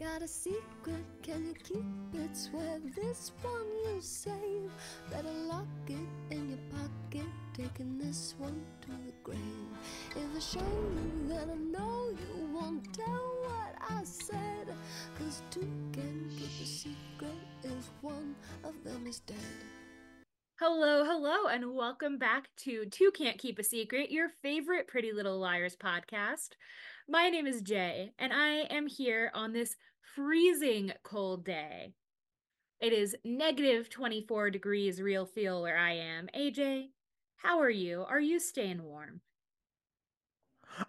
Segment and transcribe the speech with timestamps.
[0.00, 2.34] Got a secret, can you keep it?
[2.34, 4.70] Swear this one you save.
[5.10, 5.98] Better lock it
[6.30, 9.38] in your pocket, taking this one to the grave.
[10.16, 13.04] If I show you, then I know you won't tell
[13.42, 14.72] what I said.
[15.18, 19.36] Cause two can keep a secret if one of them is dead.
[20.58, 25.38] Hello, hello, and welcome back to Two Can't Keep a Secret, your favorite Pretty Little
[25.38, 26.50] Liars podcast.
[27.08, 29.74] My name is Jay, and I am here on this
[30.14, 31.94] freezing cold day.
[32.80, 36.28] It is negative 24 degrees real feel where I am.
[36.34, 36.88] AJ,
[37.36, 38.04] how are you?
[38.08, 39.20] Are you staying warm?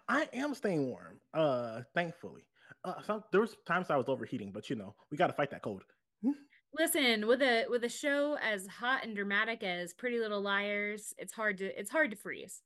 [0.08, 1.20] I am staying warm.
[1.34, 2.44] Uh, thankfully.
[2.84, 5.50] Uh, some there was times I was overheating, but you know we got to fight
[5.50, 5.82] that cold.
[6.78, 11.32] Listen, with a with a show as hot and dramatic as Pretty Little Liars, it's
[11.32, 12.62] hard to it's hard to freeze.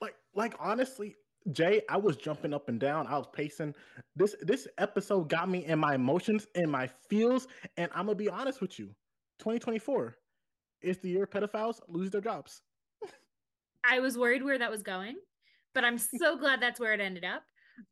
[0.00, 1.14] Like, like honestly,
[1.52, 3.06] Jay, I was jumping up and down.
[3.06, 3.74] I was pacing.
[4.16, 8.30] This this episode got me in my emotions, in my feels, and I'm gonna be
[8.30, 8.86] honest with you.
[9.40, 10.16] 2024
[10.80, 12.62] is the year pedophiles lose their jobs.
[13.84, 15.16] I was worried where that was going,
[15.74, 17.42] but I'm so glad that's where it ended up.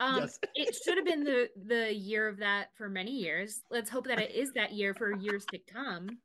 [0.00, 0.38] Um, Yes.
[0.54, 3.62] it should have been the the year of that for many years.
[3.70, 6.08] Let's hope that it is that year for years to come.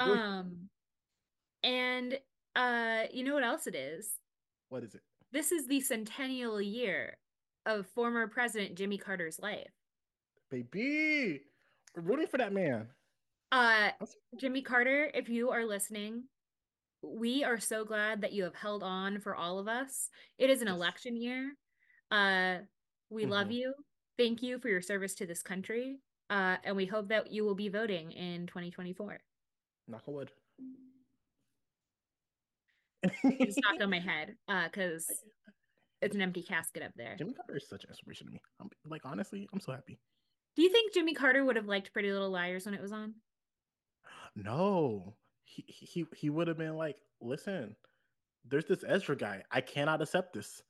[0.00, 0.68] Um,
[1.62, 2.18] and
[2.56, 4.10] uh, you know what else it is?
[4.68, 5.00] what is it?
[5.32, 7.16] This is the centennial year
[7.64, 9.70] of former President Jimmy Carter's life.
[10.50, 11.42] Baby,
[11.94, 12.88] we're rooting for that man.
[13.52, 13.90] Uh,
[14.38, 16.24] Jimmy Carter, if you are listening,
[17.02, 20.08] we are so glad that you have held on for all of us.
[20.38, 21.54] It is an election year.
[22.10, 22.58] Uh,
[23.10, 23.54] we love Mhm.
[23.54, 23.74] you.
[24.16, 26.00] Thank you for your service to this country.
[26.30, 29.20] Uh, and we hope that you will be voting in 2024.
[29.86, 30.32] Knock on wood.
[33.24, 35.06] It's knocked on my head uh, because
[36.02, 37.16] it's an empty casket up there.
[37.16, 38.40] Jimmy Carter is such an inspiration to me.
[38.60, 39.98] I'm like honestly, I'm so happy.
[40.56, 43.14] Do you think Jimmy Carter would have liked Pretty Little Liars when it was on?
[44.34, 47.76] No, he he he would have been like, listen,
[48.44, 49.42] there's this Ezra guy.
[49.50, 50.62] I cannot accept this.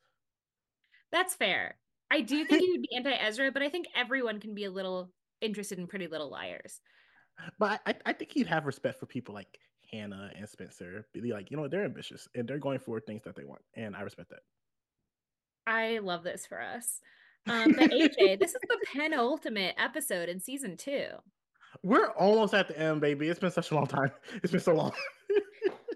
[1.13, 1.77] That's fair.
[2.11, 4.71] I do think he would be anti Ezra, but I think everyone can be a
[4.71, 6.81] little interested in Pretty Little Liars.
[7.59, 9.59] But I, I think he'd have respect for people like
[9.91, 11.07] Hannah and Spencer.
[11.13, 13.97] Be like, you know, they're ambitious and they're going for things that they want, and
[13.97, 14.41] I respect that.
[15.67, 17.01] I love this for us.
[17.49, 21.07] Um, but AJ, this is the penultimate episode in season two.
[21.85, 23.29] We're almost at the end, baby.
[23.29, 24.11] It's been such a long time.
[24.43, 24.91] It's been so long.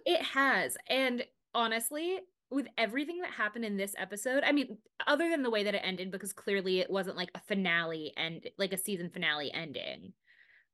[0.07, 0.77] It has.
[0.89, 1.25] And
[1.55, 2.19] honestly,
[2.51, 5.83] with everything that happened in this episode, I mean, other than the way that it
[5.85, 10.13] ended, because clearly it wasn't like a finale and like a season finale ending.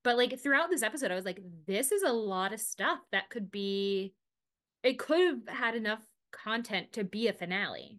[0.06, 3.28] But like throughout this episode, I was like, this is a lot of stuff that
[3.28, 4.14] could be,
[4.84, 5.98] it could have had enough
[6.30, 7.98] content to be a finale.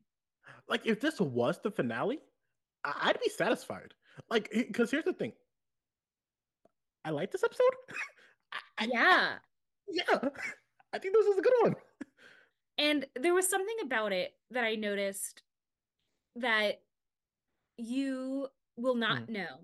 [0.69, 2.19] like, if this was the finale,
[2.85, 3.93] I- I'd be satisfied.
[4.29, 5.33] Like, because here's the thing.
[7.03, 7.75] I like this episode.
[8.53, 9.33] I- I- Yeah.
[9.89, 10.29] yeah.
[10.93, 11.75] I think this was a good one.
[12.77, 15.43] And there was something about it that I noticed
[16.37, 16.79] that
[17.77, 18.47] you
[18.77, 19.29] will not mm.
[19.31, 19.57] know,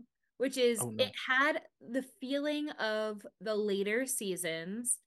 [0.44, 1.06] which is Oh, no.
[1.06, 5.00] it had the feeling of the later seasons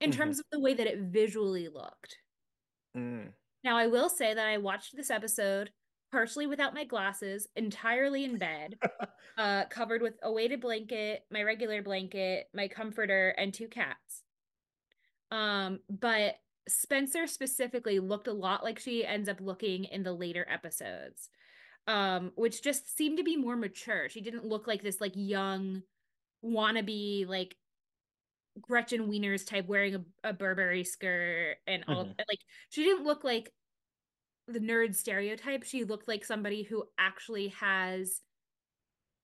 [0.00, 0.14] in Mhm.
[0.14, 2.18] terms of the way that it visually looked.
[2.96, 3.32] Mm.
[3.64, 5.72] Now, I will say that I watched this episode
[6.12, 8.78] partially without my glasses, entirely in bed,
[9.38, 14.22] uh, covered with a weighted blanket, my regular blanket, my comforter, and two cats.
[15.30, 16.36] Um, but
[16.68, 21.30] Spencer specifically looked a lot like she ends up looking in the later episodes,
[21.86, 24.08] um, which just seemed to be more mature.
[24.08, 25.82] She didn't look like this like young
[26.44, 27.56] wannabe like
[28.60, 32.14] Gretchen Wieners type wearing a, a Burberry skirt and all Mhm.
[32.28, 32.38] like
[32.70, 33.52] she didn't look like
[34.46, 35.64] the nerd stereotype.
[35.64, 38.20] She looked like somebody who actually has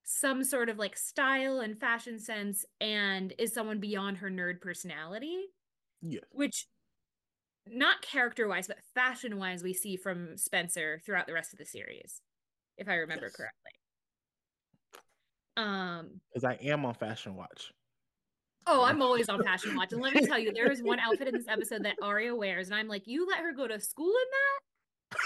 [0.03, 5.47] some sort of like style and fashion sense and is someone beyond her nerd personality,
[6.03, 6.25] Yes.
[6.33, 6.67] which
[7.67, 11.65] not character wise, but fashion wise, we see from Spencer throughout the rest of the
[11.67, 12.21] series,
[12.79, 13.37] if I remember Yes.
[13.37, 13.73] correctly.
[15.57, 17.73] Um, Because I am on Fashion Watch.
[18.67, 19.93] oh, I'm always on fashion watch.
[19.93, 22.69] And let me tell you, there is one outfit in this episode that Aria wears,
[22.69, 25.19] and I'm like, you let her go to school in that?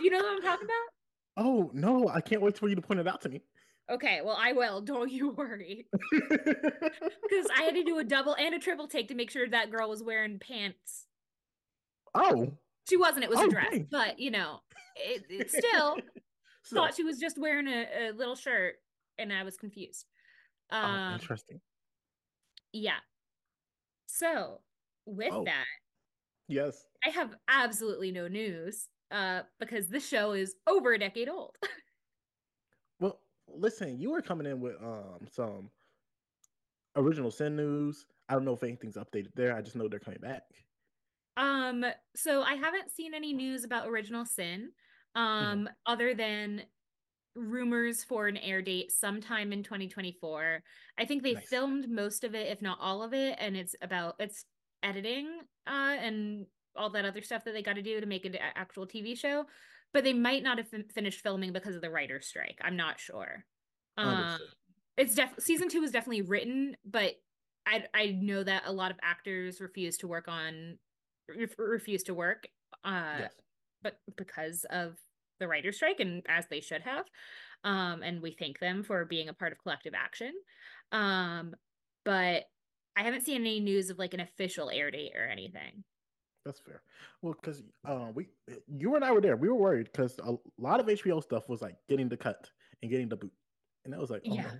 [0.00, 1.44] you know what I'm talking about?
[1.44, 3.42] Oh no, I can't wait for you to point it out to me.
[3.90, 4.80] Okay, well, I will.
[4.92, 5.86] Don't you worry.
[6.10, 9.70] Because I had to do a double and a triple take to make sure that
[9.70, 11.06] girl was wearing pants.
[12.14, 12.56] oh,
[12.88, 13.70] She wasn't, it was a Oh, dress.
[13.70, 13.88] dang.
[13.90, 14.60] But, you know,
[14.96, 15.96] it, it still
[16.64, 18.76] so, thought she was just wearing a, a little shirt,
[19.18, 20.06] and I was confused.
[20.70, 21.60] oh, Um, interesting.
[22.72, 22.98] yeah.
[24.06, 24.60] So,
[25.06, 25.44] with Oh.
[25.44, 25.64] that,
[26.46, 26.84] Yes.
[27.04, 31.56] I have absolutely no news uh, because this show is over a decade old.
[33.00, 35.70] Well, listen, you were coming in with um some
[36.96, 38.06] original sin news.
[38.28, 39.54] I don't know if anything's updated there.
[39.56, 40.42] I just know they're coming back.
[41.36, 41.84] Um,
[42.14, 44.70] so I haven't seen any news about Original Sin,
[45.16, 45.22] Mm-hmm.
[45.22, 46.62] um, other than
[47.36, 50.62] rumors for an air date sometime in 2024.
[50.98, 51.48] I think they Nice.
[51.48, 54.44] filmed most of it, if not all of it, and it's about it's
[54.82, 56.46] editing uh and
[56.76, 59.46] all that other stuff that they got to do to make an actual TV show.
[59.92, 62.58] But they might not have fin- finished filming because of the writer's strike.
[62.62, 63.44] I'm not sure.
[63.96, 64.38] Um,
[64.96, 67.14] it's def season two was definitely written, but
[67.66, 70.78] I I know that a lot of actors refuse to work on
[71.28, 72.46] ref- refuse to work
[72.84, 73.32] uh yes.
[73.82, 74.96] but because of
[75.40, 77.04] the writer's strike and as they should have
[77.64, 80.32] um and we thank them for being a part of collective action.
[80.92, 81.54] Um
[82.04, 82.44] but
[82.96, 85.82] i haven't seen any news of like an official air date or anything.
[86.44, 86.82] That's fair.
[87.22, 88.26] Well, because uh, we,
[88.68, 89.34] you and I were there.
[89.34, 92.50] We were worried because a lot of HBO stuff was like getting the cut
[92.82, 93.32] and getting the boot,
[93.86, 94.50] and that was like, oh Yeah,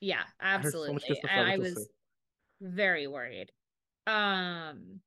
[0.00, 1.00] yeah I absolutely.
[1.08, 1.84] good stuff i was so-
[2.60, 3.50] very worried
[4.06, 5.00] um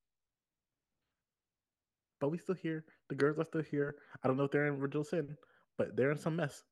[2.19, 2.83] But we still here.
[3.09, 3.95] The girls are still here.
[4.23, 5.37] I don't know if they're in original sin,
[5.77, 6.63] but they're in some mess.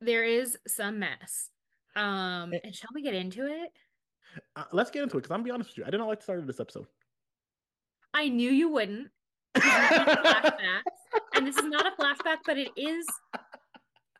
[0.00, 1.50] there is some mess
[1.96, 2.58] um Eh.
[2.64, 3.72] and shall we get into it
[4.56, 5.84] Uh, let's get into it because I'm gonna be honest with you.
[5.84, 6.86] I didn't like the start of this episode.
[8.12, 9.08] i knew you wouldn't
[9.54, 13.06] and this is not a flashback, but it is.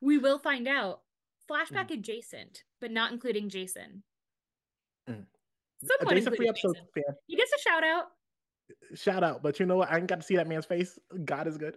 [0.00, 1.00] We will find out.
[1.50, 4.05] Flashback adjacent, but not including Jason.
[5.11, 5.26] Mm.
[5.86, 6.88] Somewhat Jason free episode Jason.
[6.94, 7.14] fan.
[7.26, 8.04] He gets a shout out.
[8.94, 9.42] Shout out.
[9.42, 9.90] But you know what?
[9.92, 10.98] I ain't got to see that man's face.
[11.25, 11.76] God is good.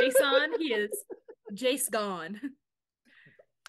[0.00, 0.90] Jason, he is.
[1.54, 2.40] Jace gone.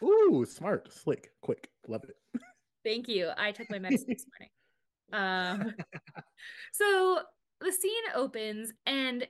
[0.03, 1.69] Ooh, smart, slick, quick.
[1.87, 2.41] Love it.
[2.85, 3.29] Thank you.
[3.37, 4.25] I took my medicine this
[5.11, 5.65] morning.
[5.65, 5.73] Um,
[6.71, 7.19] so
[7.61, 9.27] the scene opens and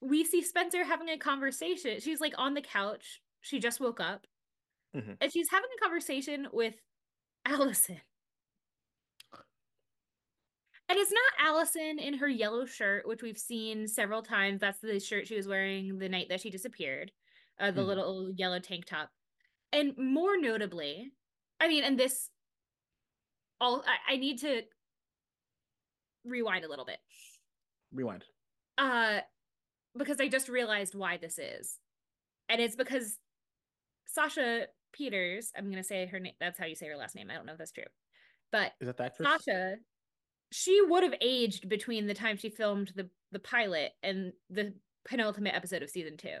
[0.00, 2.00] we see Spencer having a conversation.
[2.00, 3.20] She's like on the couch.
[3.40, 4.26] She just woke up.
[4.96, 5.16] Mhm.
[5.20, 6.74] And she's having a conversation with
[7.46, 8.00] Allison.
[10.92, 14.60] And it's not Allison in her yellow shirt, which we've seen several times.
[14.60, 17.10] That's the shirt she was wearing the night that she disappeared,
[17.58, 17.86] uh, the Mhm.
[17.86, 19.10] little yellow tank top.
[19.72, 21.14] And more notably,
[21.58, 22.28] I mean, and this,
[23.58, 24.64] all I, I need to
[26.24, 27.00] rewind a little bit,
[27.90, 28.26] Rewind.
[28.76, 29.22] uh,
[29.96, 31.80] because I just realized why this is,
[32.50, 33.18] and it's because
[34.04, 35.52] Sasha Peters.
[35.56, 36.34] I'm gonna say her name.
[36.38, 37.30] That's how you say her last name.
[37.30, 37.88] I don't know if that's true,
[38.50, 39.26] but Is that the actress?
[39.46, 39.78] Sasha,
[40.52, 45.54] she would have aged between the time she filmed the the pilot and the penultimate
[45.54, 46.36] episode of season two.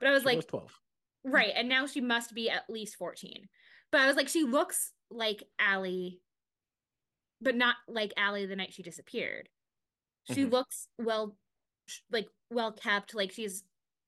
[0.00, 0.80] But I was She like, was 12.
[1.24, 3.48] right, and now she must be at least 14.
[3.92, 6.20] But I was like, she looks like Allie,
[7.40, 9.48] but not like Allie the night she disappeared.
[10.32, 10.50] She Mhm.
[10.50, 11.36] looks well
[12.10, 13.62] like well kept, like she's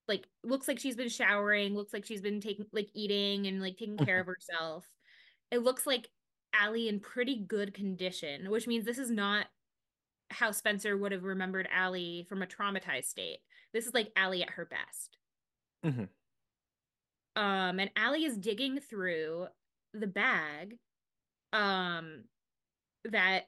[0.08, 3.76] like looks like she's been showering, looks like she's been taking like eating and like
[3.76, 4.88] taking care of herself.
[5.50, 6.08] It looks like
[6.52, 9.46] Allie in pretty good condition, which means this is not
[10.30, 13.38] how Spencer would have remembered Allie from a traumatized state.
[13.72, 15.18] This is like Allie at her best.
[15.84, 16.08] Mhm.
[17.36, 19.48] Um, and Allie is digging through
[19.92, 20.78] the bag
[21.52, 22.24] um
[23.04, 23.44] that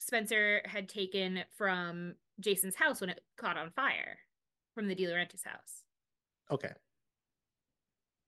[0.00, 4.18] Spencer had taken from Jason's house when it caught on fire
[4.74, 5.84] from the DiLaurentis house.
[6.50, 6.72] Okay.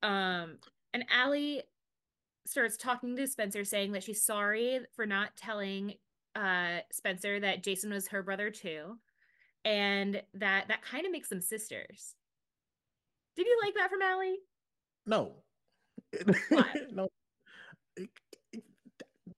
[0.03, 0.59] Um,
[0.93, 1.63] and Allie
[2.47, 5.95] starts talking to Spencer, saying that she's sorry for not telling
[6.35, 8.99] uh Spencer that Jason was her brother too,
[9.65, 12.15] and that that kind of makes them sisters.
[13.37, 14.39] Did you like that from Allie?
[15.07, 15.33] No.
[16.93, 17.09] No.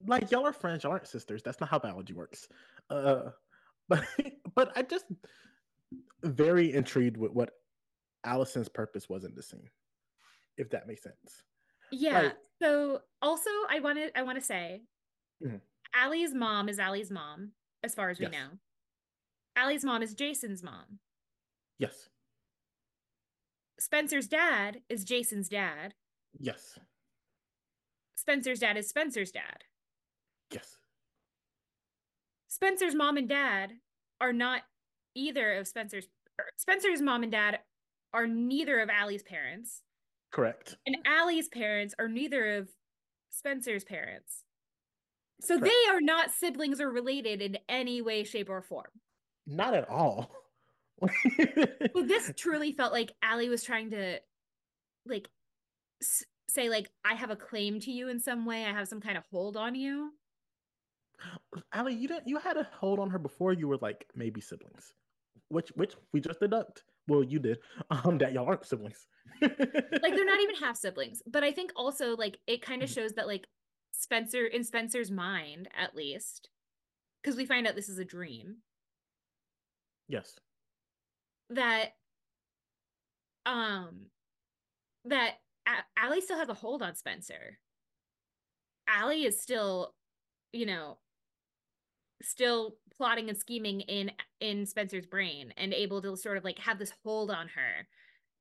[0.06, 1.42] Like y'all are friends, y'all aren't sisters.
[1.42, 2.48] That's not how biology works.
[2.90, 3.30] Uh,
[3.88, 4.04] but
[4.54, 5.06] but I just
[6.22, 7.50] very intrigued with what
[8.24, 9.68] Allison's purpose was in the scene,
[10.56, 11.42] if that makes sense.
[11.90, 12.20] Yeah.
[12.22, 14.82] Like- so also I wanted I want to say
[15.42, 15.60] Mhm.
[15.94, 17.52] Allie's mom is Allie's mom,
[17.82, 18.32] as far as we Yes.
[18.32, 18.58] know.
[19.56, 21.00] Allie's mom is Jason's mom.
[21.78, 22.08] Yes.
[23.78, 25.94] Spencer's dad is Jason's dad.
[26.38, 26.78] Yes.
[28.14, 29.64] Spencer's dad is Spencer's dad.
[30.50, 30.78] Yes.
[32.48, 33.80] Spencer's mom and dad
[34.20, 34.62] are not
[35.14, 36.08] either of Spencer's
[36.40, 37.62] er, Spencer's mom and dad
[38.12, 39.82] are neither of Allie's parents,
[40.32, 40.76] Correct.
[40.86, 42.68] and Allie's parents are neither of
[43.30, 44.42] Spencer's parents.
[45.40, 45.72] So Correct.
[45.72, 48.90] they are not siblings or related in any way, shape, or form.
[49.46, 50.30] Not at all.
[51.94, 54.18] So this truly felt like Allie was trying to,
[55.04, 55.28] like,
[56.02, 58.64] s- say like I have a claim to you in some way.
[58.64, 60.12] I have some kind of hold on you.
[61.72, 64.94] Allie, you didn't you had a hold on her before you were like maybe siblings.
[65.48, 67.58] Which which we just deduct well, you did,
[67.90, 69.06] um, that y'all aren't siblings.
[69.40, 71.22] like they're not even half siblings.
[71.26, 72.94] But I think also like it kind of Mhm.
[72.94, 73.46] shows that like
[73.92, 76.50] Spencer in Spencer's mind, at least,
[77.22, 78.62] because we find out this is a dream,
[80.08, 80.38] Yes.
[81.50, 81.96] that
[83.44, 84.10] um
[85.04, 85.34] that
[85.66, 87.58] A- Allie still has a hold on Spencer.
[88.88, 89.94] Allie is still,
[90.52, 90.98] you know,
[92.22, 94.10] still plotting and scheming in
[94.40, 97.86] in Spencer's brain and able to sort of like have this hold on her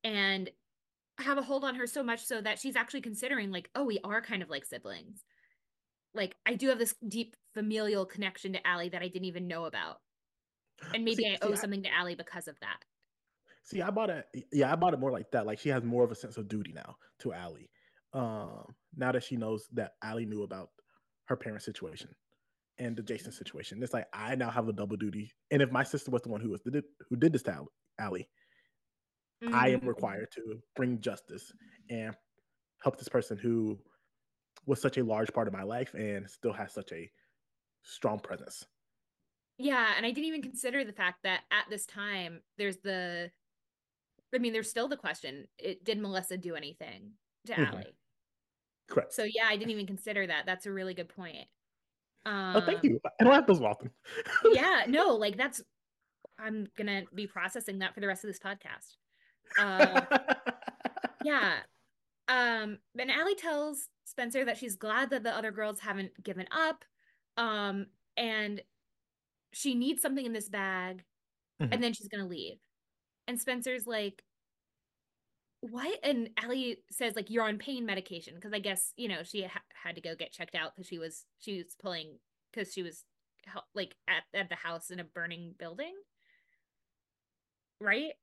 [0.03, 0.49] and
[1.19, 3.99] have a hold on her so much so that she's actually considering like, oh, we
[4.03, 5.23] are kind of like siblings.
[6.13, 9.65] Like I do have this deep familial connection to Allie that I didn't even know
[9.65, 9.97] about.
[10.93, 12.77] And maybe See- I see, owe I- something to Allie because of that.
[13.63, 14.25] See, I bought it.
[14.51, 15.47] Yeah, I bought it more like that.
[15.47, 17.69] Like she has more of a sense of duty now to Allie.
[18.13, 20.69] Um, now that she knows that Allie knew about
[21.25, 22.09] her parents' situation
[22.77, 25.31] and the Jason situation, it's like I now have a double duty.
[25.51, 27.73] And if my sister was the one who was did who did this to Al-
[27.99, 28.29] Allie,
[29.51, 29.87] I am Mhm.
[29.87, 31.51] required to bring justice
[31.89, 32.15] and
[32.81, 33.79] help this person who
[34.65, 37.11] was such a large part of my life and still has such a
[37.83, 38.65] strong presence.
[39.57, 43.31] Yeah, and I didn't even consider the fact that at this time there's the
[44.33, 47.13] I mean, there's still the question, it did Melissa do anything
[47.45, 47.55] to Mhm.
[47.59, 47.97] Allie?
[48.87, 49.13] Correct.
[49.13, 50.45] So yeah, I didn't even consider that.
[50.45, 51.47] That's a really good point.
[52.25, 52.99] Um oh, thank you.
[53.19, 53.91] I don't have those often.
[54.51, 55.61] yeah, no, like that's
[56.39, 58.95] I'm gonna be processing that for the rest of this podcast.
[59.59, 60.01] Uh,
[61.23, 61.59] yeah.
[62.27, 66.83] Um, and Allie tells Spencer that she's glad that the other girls haven't given up.
[67.37, 68.61] Um, and
[69.53, 71.03] she needs something in this bag,
[71.61, 71.69] Mhm.
[71.71, 72.57] and then she's gonna leave.
[73.27, 74.23] And Spencer's like,
[75.71, 75.99] what?
[76.03, 78.39] And Allie says, like, you're on pain medication.
[78.41, 80.99] Cause I guess, you know, she ha- had to go get checked out because she
[80.99, 82.19] was she was pulling
[82.51, 83.03] because she was
[83.73, 85.93] like at, at the house in a burning building.
[87.81, 88.13] Right?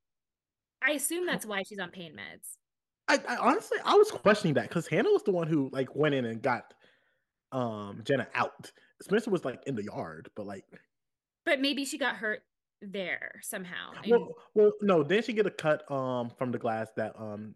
[0.82, 2.56] I assume that's why she's on pain meds.
[3.08, 6.14] I, I honestly I was questioning that because Hannah was the one who like went
[6.14, 6.74] in and got
[7.50, 8.70] um Jenna out.
[9.02, 10.64] Spencer was like in the yard, but like
[11.44, 12.42] But maybe she got hurt
[12.82, 13.92] there somehow.
[14.02, 17.54] and- well, well no, didn't she get a cut um from the glass that um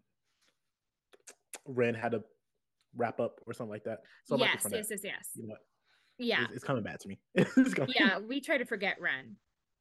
[1.65, 2.23] Wren had to
[2.95, 3.99] wrap up or something like that?
[4.25, 5.29] So be yes, yes, yes, yes.
[5.35, 5.55] You know?
[6.17, 6.43] Yeah.
[6.45, 7.19] It's, it's coming back to me.
[7.95, 9.35] Yeah, we try to forget Wren.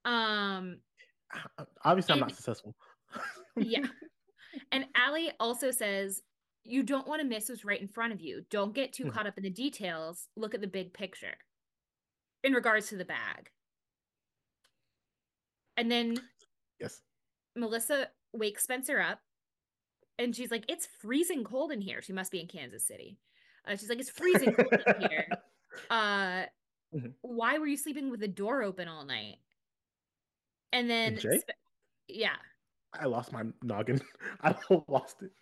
[0.05, 0.79] Um
[1.85, 2.75] Obviously, I'm not successful.
[3.57, 3.87] yeah.
[4.73, 6.23] And Allie also says
[6.65, 8.43] you don't want to miss what's right in front of you.
[8.51, 9.13] Don't get too Mhm.
[9.13, 10.27] caught up in the details.
[10.37, 11.37] Look at the big picture
[12.43, 13.51] in regards to the bag.
[15.77, 16.17] And then
[16.81, 17.03] yes.
[17.55, 19.21] Melissa wakes Spencer up
[20.19, 22.03] and she's like, It's freezing cold in here.
[22.03, 23.19] She must be in Kansas City.
[23.67, 25.27] Uh, she's like, It's freezing cold in here.
[25.91, 26.45] Uh,
[26.95, 27.13] Mhm.
[27.23, 29.39] why were you sleeping with the door open all night?
[30.73, 31.39] And then, Jay?
[31.39, 31.51] Spe-
[32.09, 32.37] yeah,
[32.95, 34.01] I lost my noggin.
[34.43, 34.55] I
[34.87, 35.33] lost it.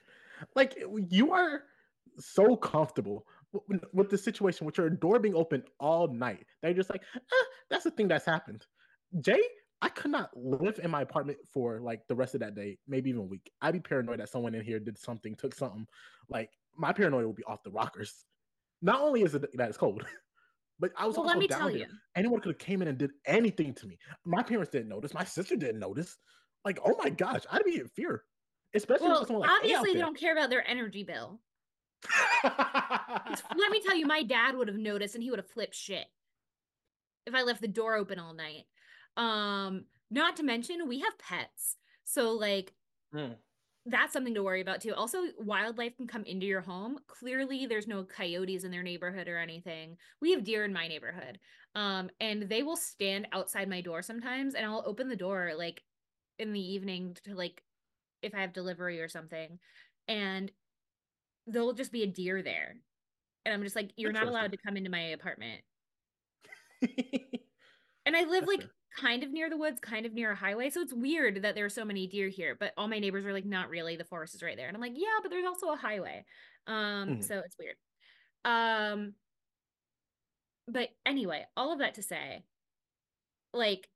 [0.56, 0.74] Like
[1.10, 1.64] you are
[2.18, 3.26] so comfortable
[3.92, 6.46] with, the situation with your door being open all night.
[6.62, 8.64] They're just like, eh, that's the thing that's happened.
[9.20, 9.40] Jay,
[9.84, 13.10] I could not live in my apartment for like the rest of that day, maybe
[13.10, 13.50] even a week.
[13.60, 15.86] I'd be paranoid that someone in here did something, took something.
[16.30, 18.24] Like my paranoia would be off the rockers.
[18.80, 20.02] Not only is it that it's cold,
[20.80, 21.76] but I was well, also let me down tell there.
[21.76, 21.86] you.
[22.16, 23.98] Anyone could have came in and did anything to me.
[24.24, 25.12] My parents didn't notice.
[25.12, 26.16] My sister didn't notice.
[26.64, 28.22] Like, oh my gosh, I'd be in fear.
[28.74, 30.02] Especially Well, like obviously, they there.
[30.02, 31.40] don't care about their energy bill.
[32.42, 36.06] Let me tell you, my dad would have noticed and he would have flipped shit
[37.26, 38.64] if I left the door open all night.
[39.16, 41.76] Um, not to mention we have pets.
[42.04, 42.74] So like
[43.12, 43.38] Mm.
[43.86, 44.94] that's something to worry about too.
[44.94, 46.98] Also, wildlife can come into your home.
[47.06, 49.98] Clearly, there's no coyotes in their neighborhood or anything.
[50.22, 51.38] We have deer in my neighborhood.
[51.74, 55.82] Um, and they will stand outside my door sometimes and I'll open the door like
[56.38, 57.62] in the evening to like
[58.22, 59.60] if I have delivery or something.
[60.08, 60.52] And
[61.46, 62.76] there'll just be a deer there.
[63.44, 65.62] And I'm just like, you're not allowed to come into my apartment.
[68.06, 68.70] And I live That's like fair.
[68.96, 70.70] Kind of near the woods, kind of near a highway.
[70.70, 72.54] So it's weird that there are so many deer here.
[72.54, 73.96] But all my neighbors are like, not really.
[73.96, 74.68] The forest is right there.
[74.68, 76.24] And I'm like, yeah, but there's also a highway.
[76.66, 77.24] Um, Mhm.
[77.24, 77.76] so it's weird.
[78.44, 79.16] Um,
[80.66, 82.44] but anyway, all of that to say,
[83.52, 83.88] like,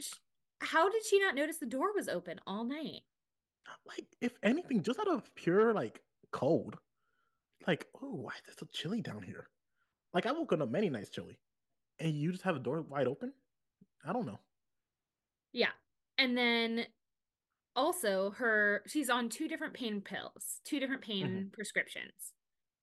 [0.00, 0.14] sh-
[0.60, 3.02] how did she not notice the door was open all night?
[3.86, 6.78] like, if anything, just out of pure like cold.
[7.66, 9.48] Like, oh, why is it so chilly down here?
[10.14, 11.40] Like, I woke up many nights chilly,
[11.98, 13.34] and you just have a door wide open.
[14.06, 14.38] I don't know.
[15.52, 15.70] Yeah.
[16.18, 16.86] And then
[17.76, 22.32] also her she's on two different pain pills, two different pain prescriptions.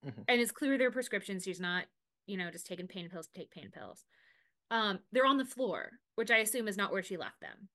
[0.06, 0.26] Mhm.
[0.28, 1.44] And it's clear they're prescriptions.
[1.44, 1.86] She's not,
[2.26, 4.06] you know, just taking pain pills to take pain pills.
[4.72, 7.70] Um, they're on the floor, which I assume is not where she left them.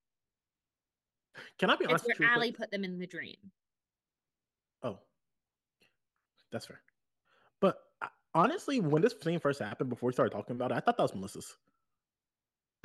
[1.58, 2.06] Can I be It's honest?
[2.06, 3.36] where with Allie put them in the dream.
[4.82, 4.98] Oh,
[6.50, 6.80] that's fair.
[7.60, 10.80] But uh, honestly, when this thing first happened, before we started talking about it, I
[10.80, 11.56] thought that was Melissa's.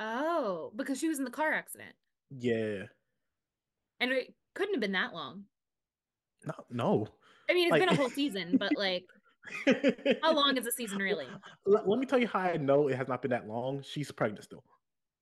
[0.00, 1.94] Oh, because she was in the car accident.
[2.30, 2.84] Yeah.
[4.00, 5.44] And it couldn't have been that long.
[6.44, 7.06] No, no.
[7.48, 9.04] I mean, it's Like- been a whole season, but like,
[10.22, 11.26] how long is a season really?
[11.66, 13.82] Let, let me tell you how I know it has not been that long.
[13.82, 14.64] She's pregnant still.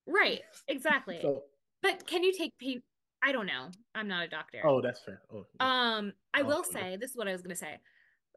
[0.07, 1.19] Right, exactly.
[1.23, 1.43] So,
[1.83, 2.83] but can you take pain?
[3.23, 3.69] I don't know.
[3.95, 4.63] I'm not a doctor.
[4.65, 5.21] oh, that's fair.
[5.33, 5.97] Oh, yeah.
[5.97, 6.81] Um, I Oh, will yeah.
[6.81, 7.81] say this is what I was gonna say.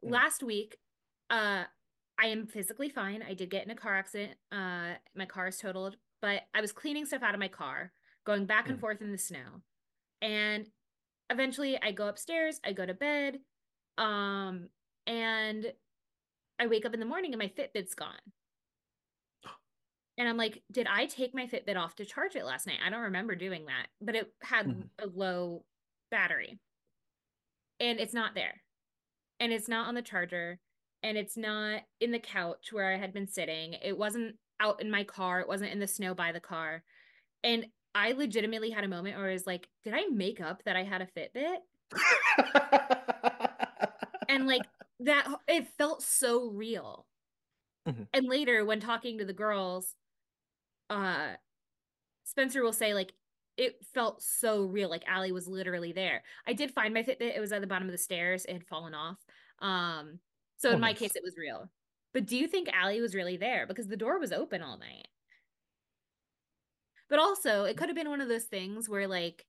[0.04, 0.10] Mm.
[0.10, 0.76] Last week,
[1.30, 1.64] uh,
[2.20, 3.22] I am physically fine.
[3.22, 4.32] I did get in a car accident.
[4.52, 7.92] Uh, my car is totaled, but I was cleaning stuff out of my car,
[8.24, 8.80] going back and Mm.
[8.80, 9.60] forth in the snow,
[10.22, 10.66] and
[11.28, 12.58] eventually I go upstairs.
[12.64, 13.40] I go to bed,
[13.98, 14.70] um,
[15.06, 15.70] and
[16.58, 18.32] I wake up in the morning and my Fitbit's gone.
[20.16, 22.78] And I'm like, did I take my Fitbit off to charge it last night?
[22.82, 24.88] I don't remember doing that, but it had Mhm.
[25.00, 25.66] a low
[26.10, 26.58] battery.
[27.80, 28.62] And it's not there.
[29.40, 30.58] And it's not on the charger.
[31.02, 33.74] And it's not in the couch where I had been sitting.
[33.74, 35.40] It wasn't out in my car.
[35.40, 36.82] It wasn't in the snow by the car.
[37.42, 40.76] And I legitimately had a moment where I was like, did I make up that
[40.76, 41.58] I had a Fitbit?
[44.28, 44.62] and like
[45.00, 47.06] that it felt so real
[47.86, 48.06] Mhm.
[48.12, 49.94] and later when talking to the girls
[50.88, 51.34] uh
[52.24, 53.12] spencer will say like
[53.56, 57.40] it felt so real like Allie was literally there i did find my fitbit it
[57.40, 59.18] was at the bottom of the stairs it had fallen off
[59.60, 60.18] um
[60.56, 60.98] so Oh, in my nice.
[60.98, 61.68] case it was real
[62.14, 65.08] but do you think Allie was really there because the door was open all night
[67.10, 69.44] but also it could have been one of those things where like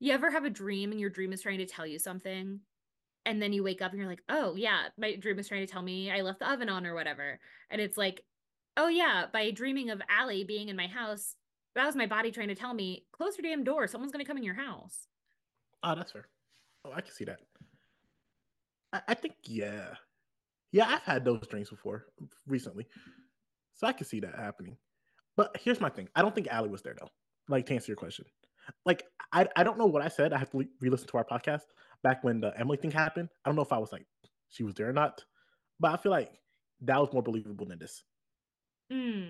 [0.00, 2.60] you ever have a dream and your dream is trying to tell you something
[3.26, 5.72] and then you wake up and you're like, oh yeah, my dream is trying to
[5.72, 7.40] tell me I left the oven on or whatever.
[7.70, 8.22] And it's like,
[8.76, 11.36] oh yeah, by dreaming of Allie being in my house,
[11.74, 13.86] that was my body trying to tell me, close your damn door.
[13.86, 15.06] Someone's gonna come in your house.
[15.82, 16.28] oh, that's fair.
[16.84, 17.40] Oh, I can see that.
[18.92, 19.94] I, I think, yeah.
[20.74, 22.06] Yeah, I've had those dreams before
[22.48, 22.88] recently.
[23.74, 24.76] So I can see that happening.
[25.36, 26.08] But here's my thing.
[26.16, 27.10] I don't think Allie was there though.
[27.48, 28.24] Like to answer your question.
[28.84, 30.32] Like I, I don't know what I said.
[30.32, 31.62] I have to re listen to our podcast
[32.02, 33.28] back when the Emily thing happened.
[33.44, 34.04] I don't know if I was like
[34.48, 35.22] she was there or not.
[35.78, 36.32] But I feel like
[36.80, 38.02] that was more believable than this.
[38.92, 39.28] Mm.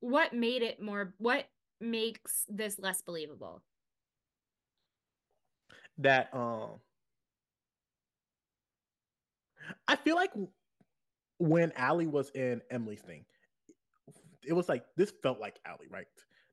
[0.00, 1.44] What made it more what
[1.82, 3.62] makes this less believable?
[5.98, 6.80] That um
[9.88, 10.32] I feel like
[11.38, 13.24] when Allie was in Emily's thing,
[14.46, 16.06] it was like this felt like Allie, right?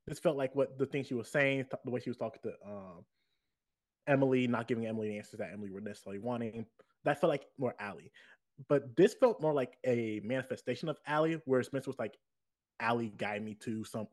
[0.08, 2.54] This felt like what the thing she was saying, the way she was talking to
[2.66, 3.06] um
[4.08, 6.66] Emily, not giving Emily the answers that Emily were necessarily wanting.
[7.06, 8.12] That felt like more Allie.
[8.68, 12.18] But this felt more like a manifestation of Allie, where Spencer was like,
[12.80, 14.08] Allie guide me to some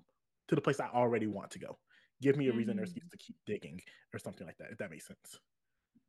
[0.49, 1.79] to the place I already want to go.
[2.23, 2.85] Give me a reason or Mm.
[2.85, 3.81] excuse to keep digging
[4.13, 5.39] or something like that, if that makes sense.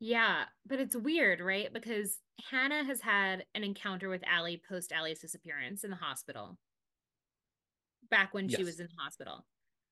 [0.04, 1.72] Yeah, but it's weird, right?
[1.72, 2.18] Because
[2.50, 6.58] Hannah has had an encounter with Allie post Allie's disappearance in the hospital.
[8.10, 9.46] Back when she was in the hospital.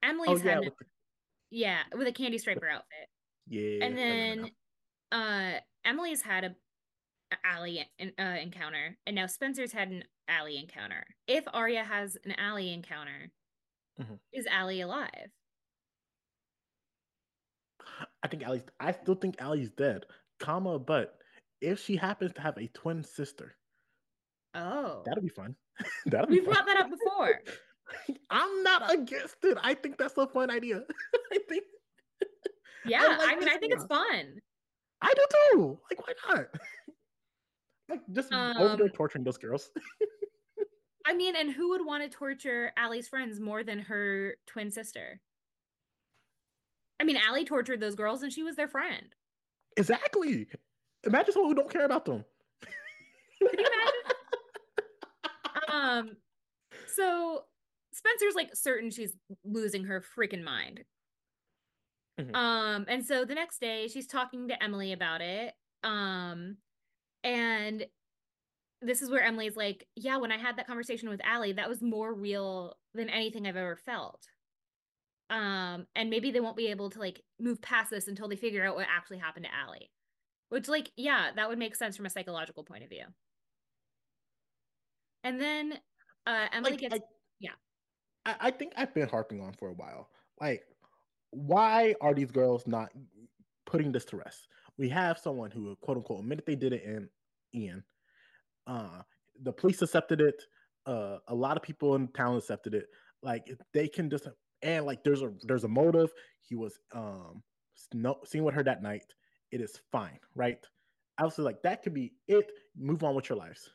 [0.03, 0.85] Oh Emily's yeah, had an- with the-
[1.51, 3.07] yeah, with a candy striper outfit.
[3.47, 3.85] yeah.
[3.85, 4.51] and then
[5.11, 6.55] uh Emily's had a,
[7.45, 11.05] Allie en- uh, encounter, and now Spencer's had an Allie encounter.
[11.27, 13.31] If Aria has an Allie encounter,
[13.99, 14.19] Mhm.
[14.33, 15.29] is Allie alive?
[18.23, 18.63] I think Allie's.
[18.79, 20.05] I still think Allie's dead,
[20.39, 20.79] comma.
[20.79, 21.17] But
[21.61, 23.55] if she happens to have a twin sister,
[24.55, 25.55] Oh, that'll be fun.
[26.07, 27.39] that'll be we brought that up before.
[28.29, 29.57] I'm not against it.
[29.61, 30.83] I think that's a fun idea.
[31.31, 31.63] I think
[32.85, 34.39] Yeah, like I mean, I think it's fun.
[35.01, 35.79] I do too.
[35.89, 36.47] Like, why not?
[37.89, 39.71] like, just over there Um, torturing those girls.
[41.05, 45.21] I mean, and who would want to torture Allie's friends more than her twin sister?
[46.99, 49.15] I mean, Allie tortured those girls, and she was their friend.
[49.77, 50.47] exactly.
[51.05, 52.25] Imagine someone who don't care about them.
[53.39, 53.93] Can you imagine?
[55.71, 56.17] um
[56.95, 57.43] so
[57.93, 60.83] spencer's like certain she's losing her freaking mind
[62.19, 62.35] Mhm.
[62.35, 66.57] um and so the next day she's talking to emily about it um
[67.23, 67.85] and
[68.81, 71.81] this is where emily's like yeah when i had that conversation with Allie, that was
[71.81, 74.27] more real than anything i've ever felt
[75.29, 78.65] um and maybe they won't be able to like move past this until they figure
[78.65, 79.91] out what actually happened to Allie.
[80.49, 83.05] which like yeah that would make sense from a psychological point of view
[85.23, 85.73] and then
[86.25, 86.99] uh emily like, gets I,
[87.39, 87.51] yeah.
[88.25, 90.09] I, I think I've been harping on for a while.
[90.41, 90.63] Like,
[91.31, 92.91] why are these girls not
[93.65, 94.47] putting this to rest?
[94.77, 97.09] We have someone who, quote unquote, admitted they did it in
[97.53, 97.83] Ian.
[98.67, 99.01] Uh,
[99.43, 100.41] the police accepted it.
[100.85, 102.87] Uh, a lot of people in town accepted it.
[103.21, 104.27] Like, they can just
[104.61, 106.11] and like there's a there's a motive.
[106.41, 107.43] He was um
[107.93, 109.05] no, seeing with her that night,
[109.51, 110.59] it is fine, right?
[111.17, 112.51] I was like, that could be it.
[112.77, 113.69] Move on with your lives.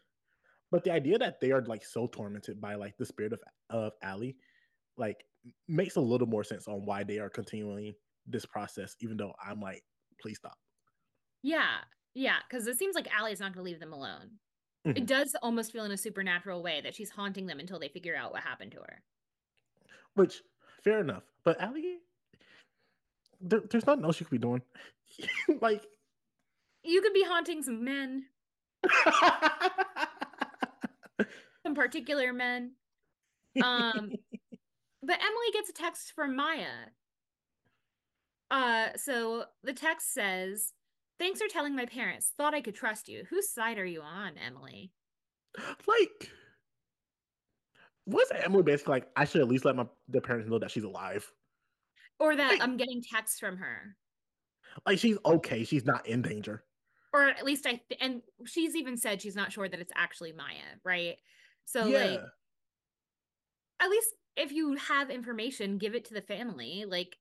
[0.71, 3.93] But the idea that they are like so tormented by like the spirit of of
[4.03, 4.37] Allie,
[4.97, 5.25] like
[5.69, 7.95] makes a little more sense on why they are continuing
[8.27, 9.83] this process, even though I'm like,
[10.21, 10.57] please stop.
[11.43, 11.77] Yeah,
[12.15, 14.31] yeah, because it seems like Allie's not going to leave them alone.
[14.87, 14.97] Mm-hmm.
[14.97, 18.17] It does almost feel in a supernatural way that she's haunting them until they figure
[18.17, 19.03] out what happened to her.
[20.15, 20.43] Which,
[20.85, 21.25] fair enough.
[21.45, 21.99] But Allie,
[23.41, 24.63] there, there's nothing else you could be doing.
[25.61, 25.85] like,
[26.83, 28.27] you could be haunting some men,
[31.63, 32.73] some particular men.
[33.63, 34.11] Um,
[35.03, 36.91] but Emily gets a text from Maya.
[38.51, 40.73] Uh, so the text says,
[41.19, 42.33] "Thanks for telling my parents.
[42.37, 43.25] Thought I could trust you.
[43.31, 44.93] Whose side are you on, Emily?"
[45.87, 46.31] Like,
[48.05, 49.09] what's Emily basically like?
[49.17, 51.31] I should at least let my the parents know that she's alive,
[52.19, 53.97] or that like, I'm getting texts from her.
[54.87, 55.65] Like she's okay.
[55.65, 56.65] She's not in danger.
[57.13, 60.33] Or at least I th- and she's even said she's not sure that it's actually
[60.33, 61.17] Maya, right?
[61.65, 62.05] So yeah.
[62.05, 62.21] like
[63.81, 66.85] at least if you have information, give it to the family.
[66.89, 67.17] Like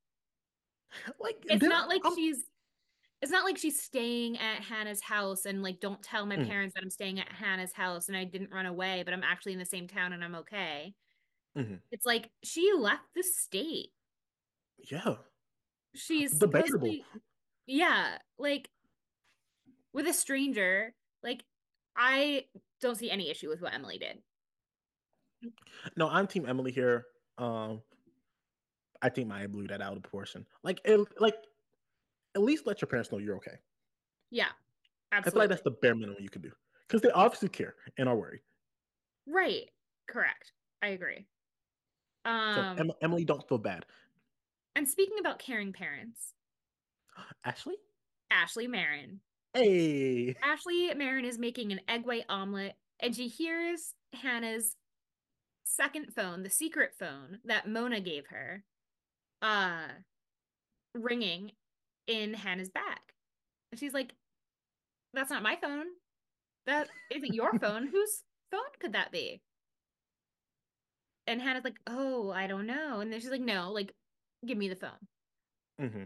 [1.19, 2.15] like it's not like I'm...
[2.15, 2.43] she's
[3.23, 6.45] it's not like she's staying at Hannah's house and like don't tell my mm.
[6.45, 9.53] parents that I'm staying at Hannah's house and I didn't run away, but I'm actually
[9.53, 10.93] in the same town and I'm okay.
[11.57, 11.75] Mm-hmm.
[11.89, 13.91] It's like she left the state.
[14.91, 15.15] Yeah.
[15.95, 16.97] She's debatable.
[17.65, 18.69] Yeah, like
[19.93, 21.45] with a stranger, like
[21.95, 22.43] I
[22.81, 24.17] don't see any issue with what Emily did.
[25.95, 27.05] No, I'm team Emily here.
[27.37, 27.83] Um
[29.01, 30.45] I think Maya blew that out of proportion.
[30.61, 31.35] Like it, like
[32.35, 33.57] at least let your parents know you're okay.
[34.31, 34.47] Yeah.
[35.11, 35.29] Absolutely.
[35.29, 36.51] I feel like that's the bare minimum you can do.
[36.87, 38.41] Because they obviously care and are worried.
[39.27, 39.69] Right.
[40.07, 40.51] Correct.
[40.81, 41.27] I agree.
[42.25, 43.85] Um so, Emily, don't feel bad.
[44.75, 46.33] And speaking about caring parents,
[47.45, 47.75] Ashley?
[48.31, 49.19] Ashley Marin.
[49.53, 50.35] Hey.
[50.41, 54.75] Ashley Marin is making an egg white omelet and she hears Hannah's
[55.65, 58.63] second phone, the secret phone that Mona gave her,
[59.41, 59.87] uh
[60.95, 61.51] ringing
[62.07, 62.99] in Hannah's bag.
[63.71, 64.13] And she's like,
[65.13, 65.85] That's not my phone.
[66.65, 67.87] That isn't your phone.
[67.87, 69.41] Whose phone could that be?
[71.27, 72.99] And Hannah's like, Oh, I don't know.
[72.99, 73.93] And then she's like, No, like,
[74.45, 75.07] give me the phone.
[75.81, 76.03] Mm-hmm.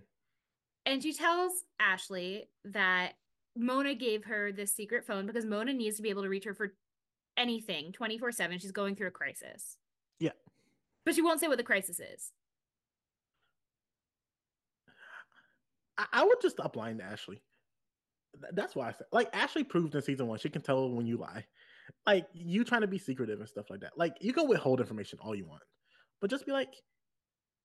[0.85, 3.13] And she tells Ashley that
[3.57, 6.53] Mona gave her this secret phone because Mona needs to be able to reach her
[6.53, 6.73] for
[7.37, 8.59] anything 24 7.
[8.59, 9.77] She's going through a crisis.
[10.19, 10.31] Yeah.
[11.05, 12.31] But she won't say what the crisis is.
[15.97, 17.41] I, I would just stop lying to Ashley.
[18.53, 21.17] That's why I said, like, Ashley proved in season one she can tell when you
[21.17, 21.45] lie.
[22.05, 23.97] Like, you trying to be secretive and stuff like that.
[23.97, 25.63] Like, you can withhold information all you want,
[26.21, 26.73] but just be like,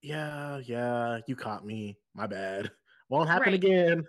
[0.03, 1.99] yeah, yeah, you caught me.
[2.14, 2.71] My bad.
[3.09, 3.55] Won't happen right.
[3.55, 4.05] again.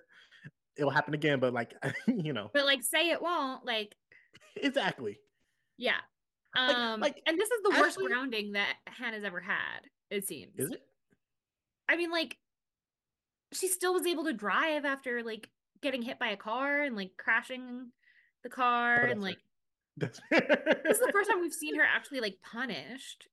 [0.77, 1.73] It'll happen again, but like,
[2.07, 2.49] you know.
[2.53, 3.65] But like, say it won't.
[3.65, 3.93] Like,
[4.55, 5.19] exactly.
[5.77, 5.99] Yeah.
[6.55, 10.53] Um, like, like and this is the worst grounding that Hannah's ever had, it seems.
[10.57, 10.81] Is it?
[11.89, 12.37] I mean, like,
[13.53, 15.49] she still was able to drive after like
[15.81, 17.91] getting hit by a car and like crashing
[18.43, 19.37] the car oh, and like
[19.97, 23.27] that's this is the first time we've seen her actually like punished.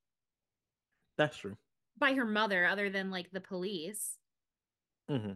[1.17, 1.57] That's true.
[1.97, 4.17] By her mother, other than like the police.
[5.09, 5.33] Mm-hmm.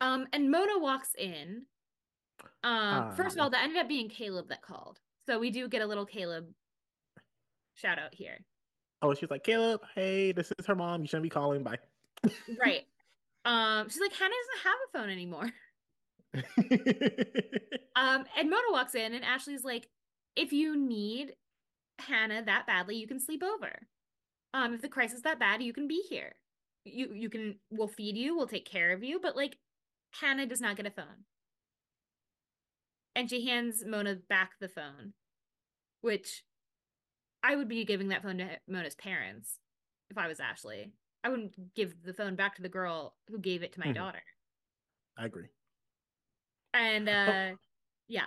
[0.00, 1.62] Um, and Mona walks in.
[2.62, 4.98] Um, uh, first of all, that ended up being Caleb that called.
[5.26, 6.46] So we do get a little Caleb
[7.74, 8.38] shout out here.
[9.02, 11.02] Oh, she's like, Caleb, hey, this is her mom.
[11.02, 11.62] You shouldn't be calling.
[11.62, 11.78] Bye.
[12.60, 12.84] right.
[13.46, 15.50] Um, she's like, Hannah doesn't have a phone anymore.
[17.96, 19.88] um, and Mona walks in, and Ashley's like,
[20.34, 21.32] if you need
[21.98, 23.72] Hannah that badly, you can sleep over.
[24.52, 26.34] Um, if the crisis is that bad, you can be here.
[26.84, 29.56] You you can we'll feed you, we'll take care of you, but like
[30.20, 31.24] Hannah does not get a phone
[33.16, 35.14] and she hands Mona back the phone,
[36.02, 36.44] which
[37.42, 39.58] I would be giving that phone to Mona's parents
[40.10, 40.92] if I was Ashley.
[41.26, 43.94] I wouldn't give the phone back to the girl who gave it to my mm-hmm.
[43.94, 44.22] daughter.
[45.18, 45.48] I agree.
[46.72, 47.56] And uh oh.
[48.06, 48.26] yeah.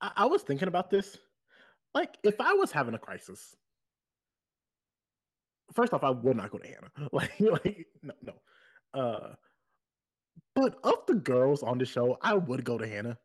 [0.00, 1.18] I-, I was thinking about this.
[1.92, 3.56] Like, if I was having a crisis,
[5.74, 7.08] first off, I would not go to Hannah.
[7.12, 8.34] Like, like no, no.
[8.94, 9.34] Uh,
[10.54, 13.18] but of the girls on the show, I would go to Hannah.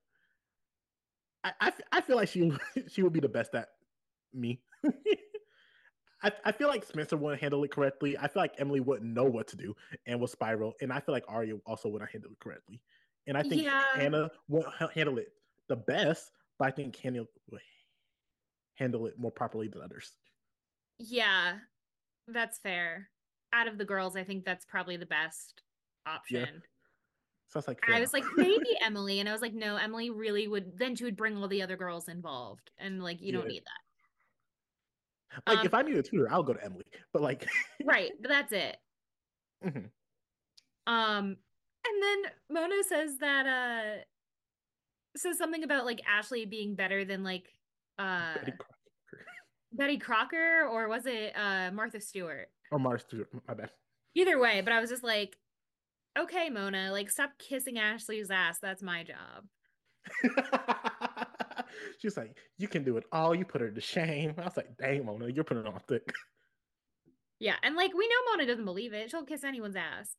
[1.43, 2.51] I, I, feel like she
[2.87, 3.69] she would be the best at
[4.33, 4.61] me.
[6.23, 8.17] I, I feel like Spencer wouldn't handle it correctly.
[8.17, 9.75] I feel like Emily wouldn't know what to do
[10.05, 10.73] and will spiral.
[10.81, 12.81] And I feel like Aria also wouldn't handle it correctly.
[13.27, 13.83] And I think yeah.
[13.93, 15.33] Hannah won't handle it
[15.67, 17.59] the best, but I think Hannah will
[18.75, 20.13] handle it more properly than others.
[20.97, 21.57] Yeah,
[22.27, 23.09] that's fair.
[23.53, 25.61] Out of the girls, I think that's probably the best.
[26.07, 26.63] option.
[27.49, 29.19] So it's like I was like, maybe Emily.
[29.19, 31.77] And I was like, no, Emily really would then she would bring all the other
[31.77, 32.71] girls involved.
[32.77, 33.86] And like, you don't need that.
[35.47, 36.85] Like um, if I need a tutor, I'll go to Emily.
[37.13, 37.47] But like,
[37.85, 38.11] Right.
[38.21, 38.77] But that's it.
[39.65, 39.89] mhm.
[40.87, 41.35] Um,
[41.85, 44.01] and then Mona says that uh
[45.17, 47.47] says something about like Ashley being better than like
[47.99, 49.25] uh Betty Crocker.
[49.73, 52.49] Betty Crocker or was it uh Martha Stewart?
[52.71, 53.29] or Martha Stewart.
[53.47, 53.71] My bad.
[54.15, 55.37] Either way, but I was just like,
[56.17, 58.59] okay, Mona, like stop kissing Ashley's ass.
[58.59, 59.45] That's my job.
[61.99, 63.33] She's like, you can do it all.
[63.35, 64.33] You put her to shame.
[64.37, 66.11] I was like, dang, Mona, you're putting it on thick.
[67.39, 69.11] Yeah, and like we know Mona doesn't believe it.
[69.11, 70.15] She'll kiss anyone's ass.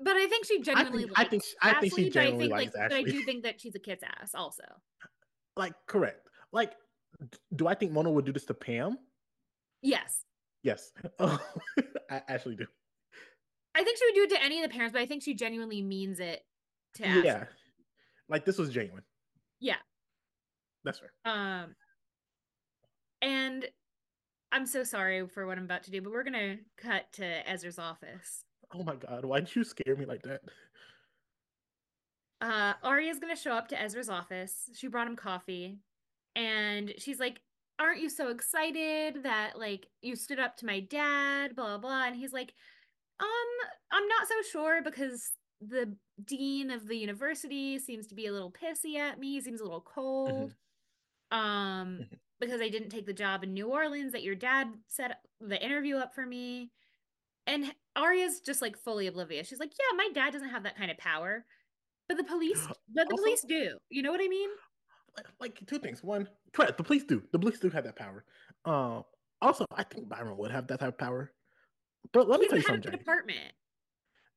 [0.00, 2.10] But I think she I genuinely think, I likes think, I think she Ashley, I
[2.10, 3.12] genuinely think likes like, but I Ashley.
[3.12, 4.62] do think that she's a kid's ass also.
[5.56, 6.28] like, correct.
[6.52, 6.74] Like,
[7.56, 8.98] do I think Mona would do this to Pam?
[9.82, 10.20] Yes.
[10.62, 10.92] Yes.
[11.18, 11.38] Oh,
[12.10, 12.66] I actually do.
[13.74, 15.34] I think she would do it to any of the parents, but I think she
[15.34, 16.42] genuinely means it
[16.98, 17.22] to Ashley.
[17.24, 17.44] Yeah.
[18.28, 19.02] Like, this was genuine.
[19.60, 19.76] Yeah.
[20.84, 21.12] That's fair.
[21.24, 21.74] Um
[23.20, 23.66] and
[24.52, 27.78] I'm so sorry for what I'm about to do, but we're gonna cut to Ezra's
[27.78, 28.44] office.
[28.72, 29.24] Oh my God.
[29.24, 30.40] Why did you scare me like that?
[32.40, 34.70] uh Aria's gonna show up to Ezra's office.
[34.74, 35.80] She brought him coffee,
[36.36, 37.40] and she's like,
[37.80, 42.04] "Aren't you so excited that like you stood up to my dad?" Blah blah.
[42.06, 42.54] And he's like,
[43.18, 43.26] "Um,
[43.90, 48.50] I'm not so sure because the dean of the university seems to be a little
[48.52, 49.40] pissy at me.
[49.40, 50.54] Seems a little cold.
[51.30, 52.18] Um, Mhm.
[52.40, 55.96] because I didn't take the job in New Orleans that your dad set the interview
[55.96, 56.70] up for me."
[57.46, 59.48] And Aria's just like fully oblivious.
[59.48, 61.44] She's like, "Yeah, my dad doesn't have that kind of power."
[62.06, 63.78] But the police, but the Also- police do.
[63.90, 64.50] You know what I mean?
[65.16, 66.02] Like, like two things.
[66.02, 66.76] One, correct.
[66.78, 67.26] The police do.
[67.32, 68.24] The police do have that power.
[68.64, 69.02] Uh,
[69.42, 71.34] also, I think Byron would have that type of power.
[72.12, 73.02] But let me tell you something, Jay.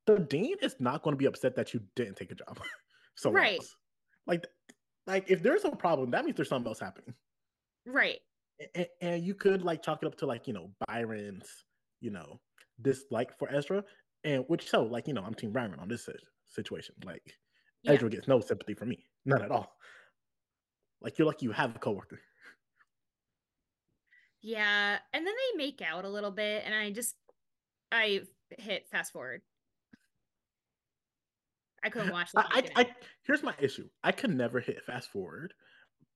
[0.08, 2.60] The dean is not going to be upset that you didn't take a job
[3.16, 3.58] so Right.
[3.58, 3.76] else.
[4.28, 4.46] Like,
[5.08, 7.14] like if there's a problem, that means there's something else happening.
[7.86, 8.20] Right.
[8.76, 11.50] and, and you could like chalk it up to like you know Byron's
[12.00, 12.40] you know
[12.82, 13.84] dislike for Ezra,
[14.24, 16.08] and which so like you know I'm Team Byron on this
[16.50, 16.96] situation.
[17.04, 17.24] Like
[17.84, 17.94] Yeah.
[17.94, 19.76] Ezra gets no sympathy from me, none at all.
[21.02, 22.20] Like you're lucky you have a coworker.
[24.42, 25.00] Yeah.
[25.14, 27.16] And then they make out a little bit, and I just
[27.92, 28.22] I
[28.58, 29.42] hit fast forward.
[31.84, 32.82] I couldn't watch the I, I.
[32.82, 32.88] I
[33.24, 33.88] here's my issue.
[34.04, 35.54] I can never hit fast forward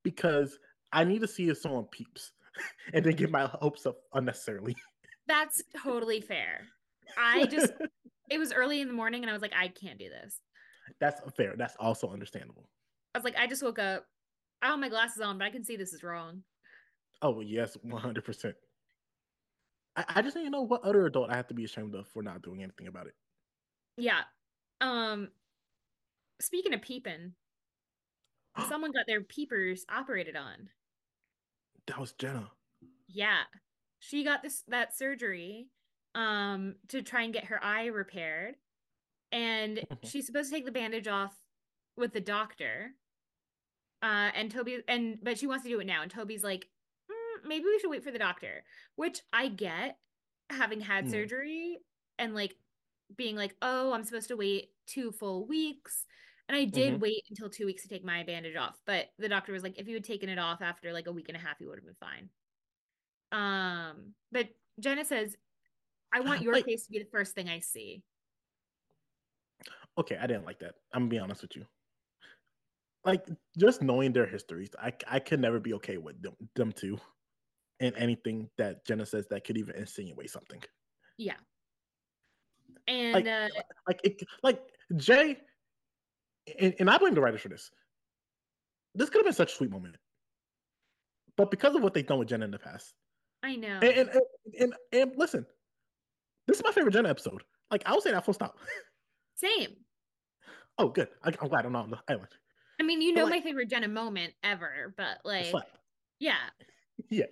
[0.03, 0.57] because
[0.91, 2.31] I need to see if someone peeps,
[2.93, 4.75] and then get my hopes up unnecessarily.
[5.27, 6.61] That's totally fair.
[7.17, 7.73] I just
[8.29, 10.39] it was early in the morning and I was like, I can't do this.
[10.99, 11.55] That's fair.
[11.57, 12.69] That's also understandable.
[13.13, 14.05] I was like, I just woke up.
[14.61, 16.43] I have my glasses on, but I can see this is wrong.
[17.21, 18.55] Oh yes, one hundred percent.
[19.95, 22.07] I I just need to know what other adult I have to be ashamed of
[22.07, 23.13] for not doing anything about it.
[23.97, 24.21] Yeah.
[24.81, 25.29] Um
[26.41, 27.33] speaking of peeping,
[28.69, 30.69] someone got their peepers operated on.
[31.87, 32.49] That was Jenna.
[33.07, 33.41] Yeah.
[33.99, 35.67] She got this that surgery
[36.15, 38.55] um to try and get her eye repaired.
[39.31, 41.35] And she's supposed to take the bandage off
[41.97, 42.91] with the doctor.
[44.01, 46.67] Uh and Toby and but she wants to do it now and Toby's like,
[47.11, 48.63] "Mm, maybe we should wait for the doctor,
[48.95, 49.97] which I get
[50.49, 51.11] having had Mm.
[51.11, 51.77] surgery
[52.19, 52.55] and like
[53.15, 56.05] being like, "Oh, I'm supposed to wait two full weeks."
[56.47, 56.99] And I did Mhm.
[56.99, 59.87] wait until 2 weeks to take my bandage off, but the doctor was like, "If
[59.87, 61.85] you had taken it off after like a week and a half, you would have
[61.85, 62.29] been fine."
[63.31, 65.37] Um, but Jenna says,
[66.13, 68.03] "I want your Like- face to be the first thing I see."
[69.97, 70.75] Okay, I didn't like that.
[70.93, 71.65] I'm gonna be honest with you.
[73.03, 76.97] Like just knowing their histories, I I could never be okay with them them two,
[77.79, 80.63] and anything that Jenna says that could even insinuate something.
[81.17, 81.37] Yeah.
[82.87, 83.49] And Like- uh
[83.87, 84.61] Like it, like
[84.95, 85.37] Jay,
[86.59, 87.71] and, and I blame the writers for this.
[88.93, 89.95] This could have been such a sweet moment,
[91.37, 92.93] but because of what they've done with Jenna in the past,
[93.43, 93.79] I know.
[93.81, 94.09] and and,
[94.59, 95.45] and, and, listen,
[96.47, 97.43] this is my favorite Jenna episode.
[97.71, 98.57] Like I'll say that full stop.
[99.35, 99.69] Same.
[100.77, 101.07] Oh, good.
[101.23, 102.27] I, I'm glad I'm not on the island.
[102.81, 105.53] I mean, you But, know like- my favorite Jenna moment ever, but like
[106.19, 106.35] yeah,
[107.09, 107.27] Yeah.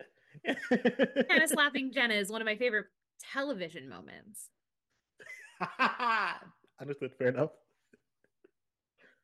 [0.71, 2.85] Jenna slapping Jenna is one of my favorite
[3.33, 4.47] television moments.
[6.81, 7.11] Understood.
[7.17, 7.51] Fair enough.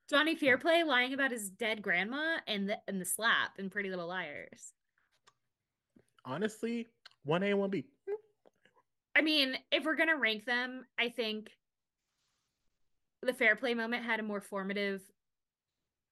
[0.10, 4.08] Johnny Fairplay lying about his dead grandma and the and the slap in Pretty Little
[4.08, 4.74] Liars.
[6.26, 6.88] Honestly,
[7.24, 7.86] one A and one B.
[9.16, 11.52] I mean, if we're gonna rank them, I think
[13.22, 15.02] the fair play moment had a more formative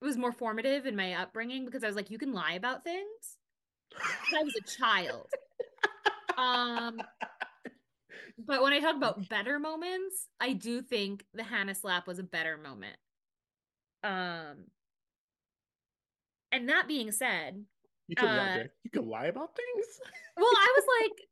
[0.02, 2.84] it was more formative in my upbringing because I was like, you can lie about
[2.84, 3.38] things.
[4.38, 5.28] I was a child.
[6.38, 7.02] Um
[8.38, 12.24] but when I talk about better moments, I do think the Hannah slap was a
[12.24, 12.98] better moment.
[14.04, 14.66] Um,
[16.52, 17.64] and that being said,
[18.08, 19.86] You can, lie, Uh, you can lie about things.
[20.38, 21.28] well, I was like,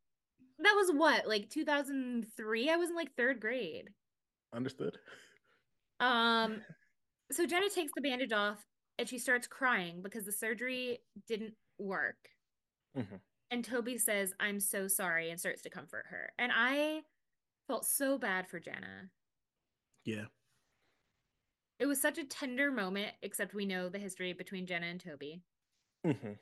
[0.60, 2.70] that was what, like 2003?
[2.70, 3.90] I was in like third grade.
[4.54, 4.98] Understood.
[6.00, 6.62] Um,
[7.32, 8.64] so Jenna takes the bandage off
[8.98, 12.18] and she starts crying because the surgery didn't work.
[12.98, 13.20] Mhm.
[13.52, 16.32] And Toby says, I'm so sorry, and starts to comfort her.
[16.40, 17.02] And I
[17.68, 19.10] felt so bad for Jenna.
[20.04, 20.26] Yeah.
[21.80, 25.42] It was such a tender moment, except we know the history between Jenna and Toby.
[26.06, 26.34] hmm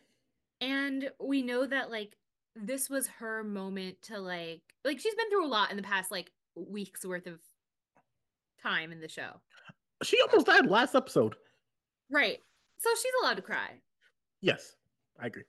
[0.61, 2.15] And we know that like
[2.55, 6.11] this was her moment to like like she's been through a lot in the past
[6.11, 7.39] like weeks worth of
[8.61, 9.41] time in the show.
[10.03, 11.35] She almost died last episode.
[12.11, 12.39] Right.
[12.77, 13.81] So she's allowed to cry.
[14.41, 14.75] Yes,
[15.19, 15.43] I agree.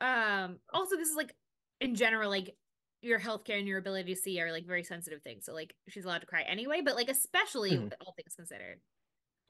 [0.00, 1.34] Um also this is like
[1.80, 2.56] in general like
[3.02, 5.44] your healthcare and your ability to see are like very sensitive things.
[5.44, 7.84] So like she's allowed to cry anyway, but like especially Mhm.
[7.84, 8.80] with all things considered.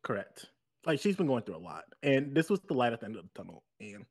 [0.02, 0.46] Correct.
[0.86, 3.16] Like she's been going through a lot, and this was the light at the end
[3.16, 3.64] of the tunnel.
[3.80, 4.06] And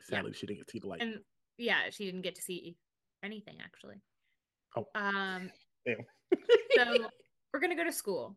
[0.00, 1.02] sadly, she didn't get to see the light.
[1.02, 1.20] And
[1.58, 2.76] yeah, she didn't get to see
[3.22, 3.96] anything actually.
[4.76, 4.86] Oh.
[4.94, 5.50] Um
[6.76, 7.08] so
[7.52, 8.36] we're gonna go to school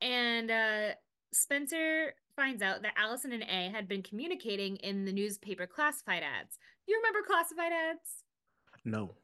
[0.00, 0.94] and uh
[1.32, 6.58] spencer finds out that Alison and a had been communicating in the newspaper classified ads
[6.86, 8.24] do you remember classified ads
[8.84, 9.14] no.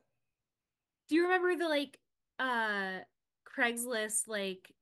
[1.09, 1.99] do you remember the like
[2.39, 3.01] uh
[3.47, 4.73] craigslist like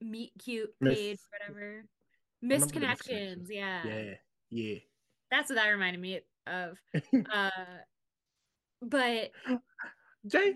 [0.00, 1.84] meet cute page whatever
[2.40, 3.50] missed the missed connections connections.
[3.50, 3.82] yeah.
[3.86, 4.14] Yeah.
[4.50, 4.78] Yeah.
[5.30, 6.78] that's what that reminded me of
[7.32, 7.50] uh
[8.82, 9.30] but
[10.26, 10.54] Jay,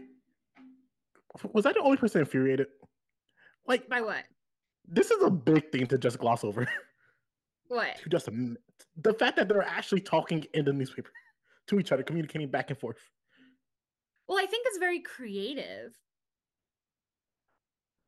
[1.52, 2.66] was I the only person infuriated?
[3.66, 4.24] Like, by what
[4.88, 6.68] this is a big thing to just gloss over.
[7.68, 8.28] what to just
[8.96, 11.10] the fact that they're actually talking in the newspaper
[11.68, 12.96] to each other, communicating back and forth.
[14.28, 15.94] Well, I think it's very creative.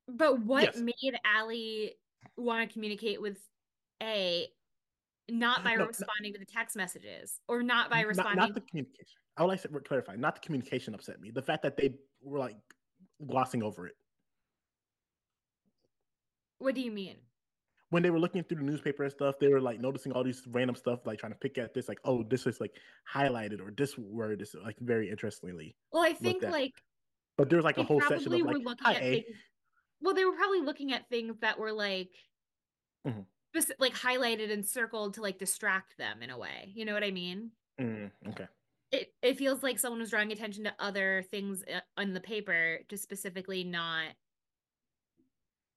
[0.08, 0.78] But what Yes.
[0.78, 1.94] made Ali
[2.36, 3.38] want to communicate with
[4.02, 4.48] A
[5.28, 8.62] not by No, responding to the text messages or not by Not- responding Not, the
[8.62, 9.20] communication.
[9.36, 10.16] I would like to clarify.
[10.16, 11.30] Not the communication upset me.
[11.30, 12.56] The fact that they were like
[13.26, 13.94] glossing over it
[16.58, 17.18] What do you mean?
[17.90, 19.38] when they were looking through the newspaper and stuff.
[19.38, 22.00] They were like noticing all these random stuff, like trying to pick at this, like,
[22.04, 22.78] oh, this is like
[23.10, 25.74] highlighted or this word is like very interestingly.
[25.92, 26.74] Well, I think like
[27.36, 29.22] But there's like a whole section of like, looking at A.
[29.22, 29.36] things.
[30.00, 32.14] Well, they were probably looking at things that were like
[33.04, 33.26] Mhm.
[33.54, 36.72] just like highlighted and circled to like distract them in a way.
[36.74, 37.52] You know what I mean?
[37.78, 38.48] Mm, okay.
[38.90, 41.62] it it feels like someone was drawing attention to other things
[41.96, 44.14] on the paper to specifically not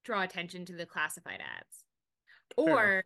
[0.04, 1.86] draw attention to the classified ads
[2.56, 3.04] Fair or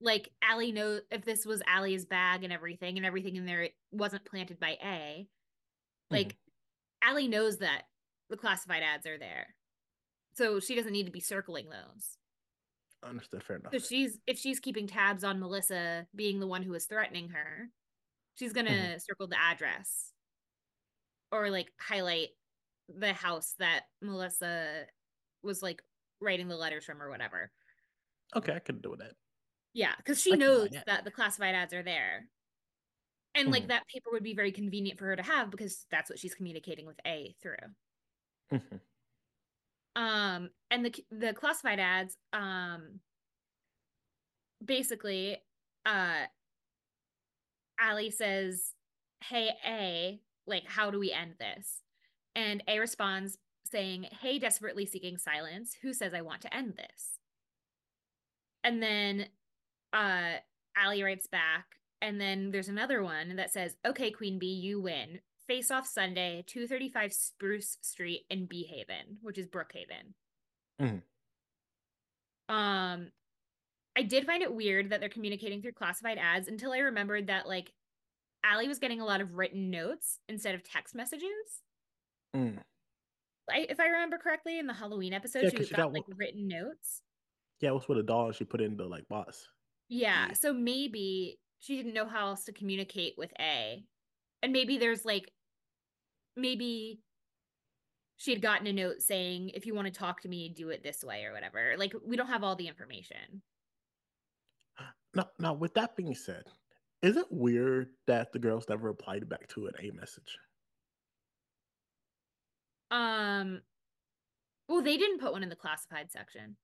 [0.00, 4.24] like Ali know if this was Ali's bag and everything and everything in there wasn't
[4.24, 5.26] planted by A
[6.10, 6.36] like
[7.06, 7.82] Ali knows that
[8.30, 9.54] the classified ads are there
[10.34, 12.16] so she doesn't need to be circling those
[13.04, 13.42] Understood.
[13.42, 13.72] Fair enough.
[13.72, 17.68] so she's if she's keeping tabs on Melissa being the one who is threatening her,
[18.36, 18.98] she's gonna Mm-hmm.
[18.98, 20.12] circle the address
[21.32, 22.28] or like highlight
[22.88, 24.84] the house that Melissa
[25.42, 25.82] was like
[26.22, 27.50] writing the letters from or whatever.
[28.34, 29.12] Okay, I could do that.
[29.74, 31.04] Yeah, because she can buy knows that.
[31.04, 32.28] the classified ads are there.
[33.34, 33.68] And like Mhm.
[33.68, 36.86] that paper would be very convenient for her to have because that's what she's communicating
[36.86, 37.56] with A through.
[38.52, 38.80] Mhm.
[39.94, 43.00] um and the the classified ads um
[44.64, 45.36] basically
[45.84, 46.26] uh
[47.80, 48.74] Ali says
[49.24, 51.82] hey A like how do we end this
[52.34, 53.38] and A responds
[53.72, 55.76] saying hey desperately seeking silence.
[55.82, 57.18] Who says I want to end this?
[58.62, 59.26] And then
[59.92, 60.34] uh
[60.80, 61.64] Ali writes back
[62.00, 65.20] and then there's another one that says okay queen bee you win.
[65.48, 70.14] Face off sunday 235 spruce street in Beehaven, which is brookhaven.
[70.80, 71.02] Mhm.
[72.48, 73.10] um
[73.96, 77.46] i did find it weird that they're communicating through classified ads until i remembered that
[77.46, 77.72] like
[78.44, 81.62] Ali was getting a lot of written notes instead of text messages.
[82.34, 82.58] Mm.
[83.50, 86.06] I, if i remember correctly in the halloween episode Yeah, she she got got like
[86.08, 87.02] one- written notes
[87.60, 89.48] Yeah, it was with a doll and she put in the like box.
[89.88, 90.32] Yeah, Yeah.
[90.34, 93.84] so maybe she didn't know how else to communicate with A.
[94.42, 95.30] And maybe there's like
[96.36, 97.00] maybe
[98.16, 100.82] she had gotten a note saying if you want to talk to me, do it
[100.82, 101.74] this way or whatever.
[101.76, 103.42] Like we don't have all the information.
[105.14, 106.44] Now, now, with that being said,
[107.02, 110.38] is it weird that the girls never replied back to an A message?
[112.92, 113.62] Um,
[114.68, 116.56] well, they didn't put one in the classified section.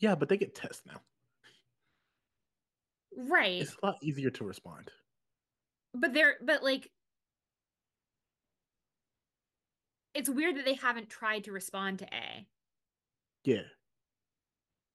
[0.00, 1.00] Yeah, but they get tests now.
[3.16, 3.60] Right.
[3.60, 4.90] It's a lot easier to respond.
[5.94, 6.90] But they're but like
[10.14, 12.46] it's weird that they haven't tried to respond to A.
[13.44, 13.62] Yeah.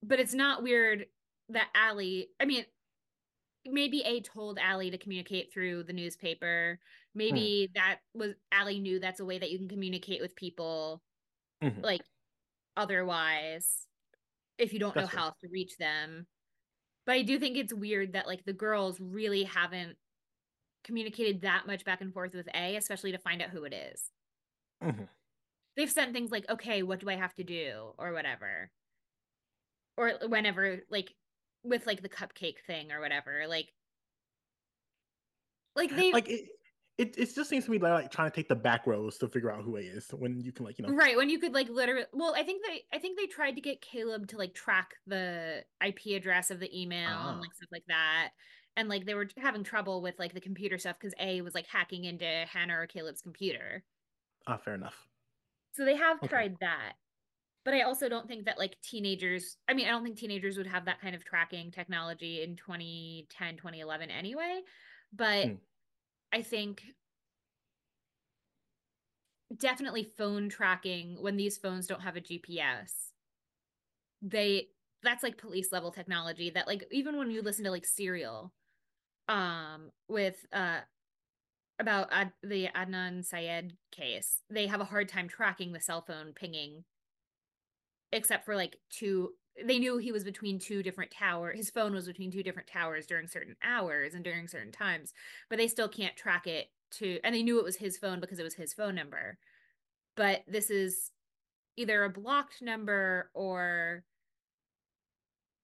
[0.04, 1.06] But it's not weird
[1.50, 2.66] that Ali, I mean,
[3.72, 6.80] maybe A told Ali to communicate through the newspaper.
[7.16, 7.76] Maybe mm.
[7.76, 11.02] that was Ali knew that's a way that you can communicate with people
[11.64, 11.82] mm-hmm.
[11.82, 12.02] like
[12.76, 13.88] otherwise
[14.58, 15.26] if you don't that's know right.
[15.26, 16.28] how to reach them.
[17.06, 19.98] But I do think it's weird that like the girls really haven't
[20.84, 24.12] communicated that much back and forth with A, especially to find out who it is.
[24.84, 25.04] Mm-hmm.
[25.76, 27.94] They've sent things like, okay, what do I have to do?
[27.98, 28.72] Or whatever.
[29.96, 31.14] Or whenever, like,
[31.68, 33.46] with like the cupcake thing or whatever.
[33.48, 33.74] Like,
[35.76, 36.46] like they like it,
[36.98, 39.52] it, it just seems to me like trying to take the back rows to figure
[39.52, 41.70] out who he is when you can like you know right when you could like
[41.70, 44.96] literally well i think they i think they tried to get caleb to like track
[45.06, 47.40] the ip address of the email and ah.
[47.40, 48.30] like stuff like that
[48.76, 51.68] and like they were having trouble with like the computer stuff because a was like
[51.68, 53.84] hacking into hannah or caleb's computer
[54.48, 55.08] ah fair enough
[55.74, 56.28] so they have okay.
[56.28, 56.94] tried that
[57.68, 60.66] but i also don't think that like teenagers i mean i don't think teenagers would
[60.66, 64.62] have that kind of tracking technology in 2010 2011 anyway
[65.14, 65.54] but hmm
[66.34, 66.84] I think
[69.56, 73.12] definitely phone tracking when these phones don't have a GPS.
[74.22, 74.70] They
[75.04, 78.52] that's like police level technology that like even when you listen to like Serial
[79.30, 80.80] um with uh
[81.80, 86.34] about Ad- the Adnan Syed case, they have a hard time tracking the cell phone
[86.34, 86.84] pinging
[88.12, 89.32] except for like two
[89.66, 91.58] they knew he was between two different towers.
[91.58, 95.14] His phone was between two different towers during certain hours and during certain times,
[95.50, 98.40] but they still can't track it to, and they knew it was his phone because
[98.40, 99.38] it was his phone number.
[100.16, 101.12] But this is
[101.76, 104.04] either a blocked number or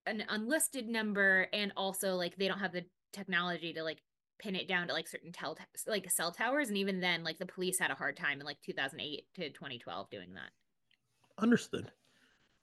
[0.06, 4.02] an unlisted number, and also like they don't have the technology to like
[4.40, 7.46] pin it down to like certain tel like cell towers, and even then, like the
[7.46, 10.52] police had a hard time in like 2008 to 2012 doing that.
[11.38, 11.92] Understood.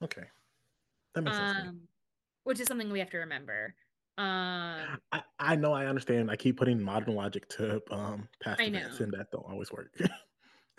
[0.03, 0.23] Okay.
[1.15, 1.77] That makes um, sense.
[2.43, 3.73] Which is something we have to remember.
[4.17, 6.29] Um, I, I know, I understand.
[6.29, 9.95] I keep putting modern logic to um past events, and that don't always work.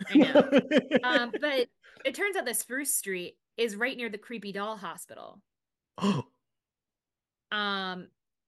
[0.07, 0.49] I know.
[1.03, 1.67] um, but
[2.05, 5.41] it turns out that Spruce Street is right near the creepy doll hospital.
[5.97, 6.23] um,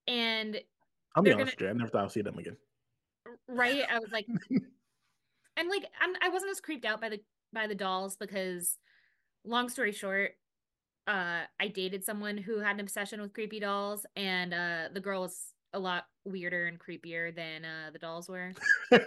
[0.07, 0.61] and
[1.15, 1.57] I'll be honest, gonna...
[1.57, 2.57] Jay, I never thought I'd see them again.
[3.47, 3.83] Right?
[3.89, 4.27] I was like,
[5.57, 7.19] and like, I'm, I wasn't as creeped out by the
[7.53, 8.77] by the dolls because,
[9.43, 10.31] long story short,
[11.07, 15.21] uh I dated someone who had an obsession with creepy dolls and uh the girl
[15.21, 18.51] was a lot weirder and creepier than uh the dolls were.
[18.89, 19.03] Fair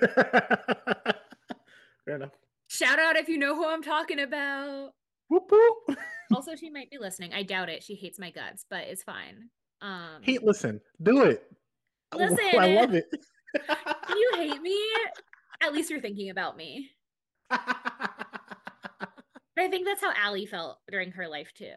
[2.17, 2.31] enough.
[2.69, 4.91] Shout out if you know who I'm talking about.
[5.29, 5.99] Whoop, whoop.
[6.35, 7.33] also, she might be listening.
[7.33, 7.83] I doubt it.
[7.83, 9.49] She hates my guts, but it's fine.
[9.81, 10.81] Um Hate listen.
[11.03, 11.43] Do it.
[12.15, 12.39] Listen.
[12.59, 13.05] I love it.
[14.09, 14.79] you hate me?
[15.63, 16.91] At least you're thinking about me.
[19.59, 21.73] I think that's how Ali felt during her life too.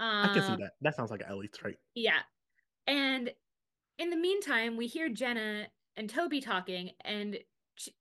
[0.00, 0.72] Um, I can see um, that.
[0.80, 1.76] That sounds like Ali's trait.
[1.94, 2.20] Yeah.
[2.86, 3.30] And
[3.98, 7.38] in the meantime, we hear Jenna and Toby talking, and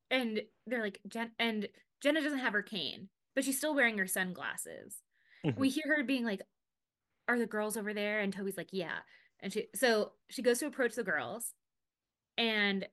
[0.10, 1.68] and they're like, Jen and
[2.02, 5.02] Jenna doesn't have her cane, but she's still wearing her sunglasses.
[5.46, 5.60] Mm-hmm.
[5.60, 6.42] We hear her being like,
[7.28, 9.00] "Are the girls over there?" And Toby's like, "Yeah."
[9.40, 11.54] And she so she goes to approach the girls,
[12.38, 12.88] and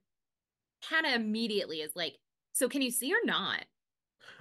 [0.89, 2.19] Hannah immediately is like,
[2.53, 3.65] "So can you see or not?"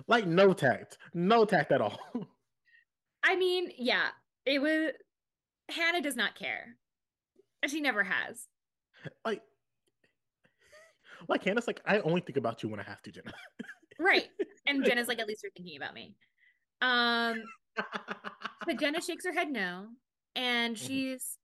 [0.07, 1.99] Like no tact, no tact at all.
[3.23, 4.07] I mean, yeah,
[4.45, 4.91] it was.
[5.69, 6.75] Hannah does not care,
[7.61, 8.47] and she never has.
[9.25, 9.41] Like,
[11.29, 13.31] like Hannah's like, I only think about you when I have to, Jenna.
[13.99, 14.27] right,
[14.67, 16.15] and Jenna's like, at least you're thinking about me.
[16.81, 17.43] Um,
[18.65, 19.87] but Jenna shakes her head no,
[20.35, 20.85] and mm-hmm.
[20.85, 21.37] she's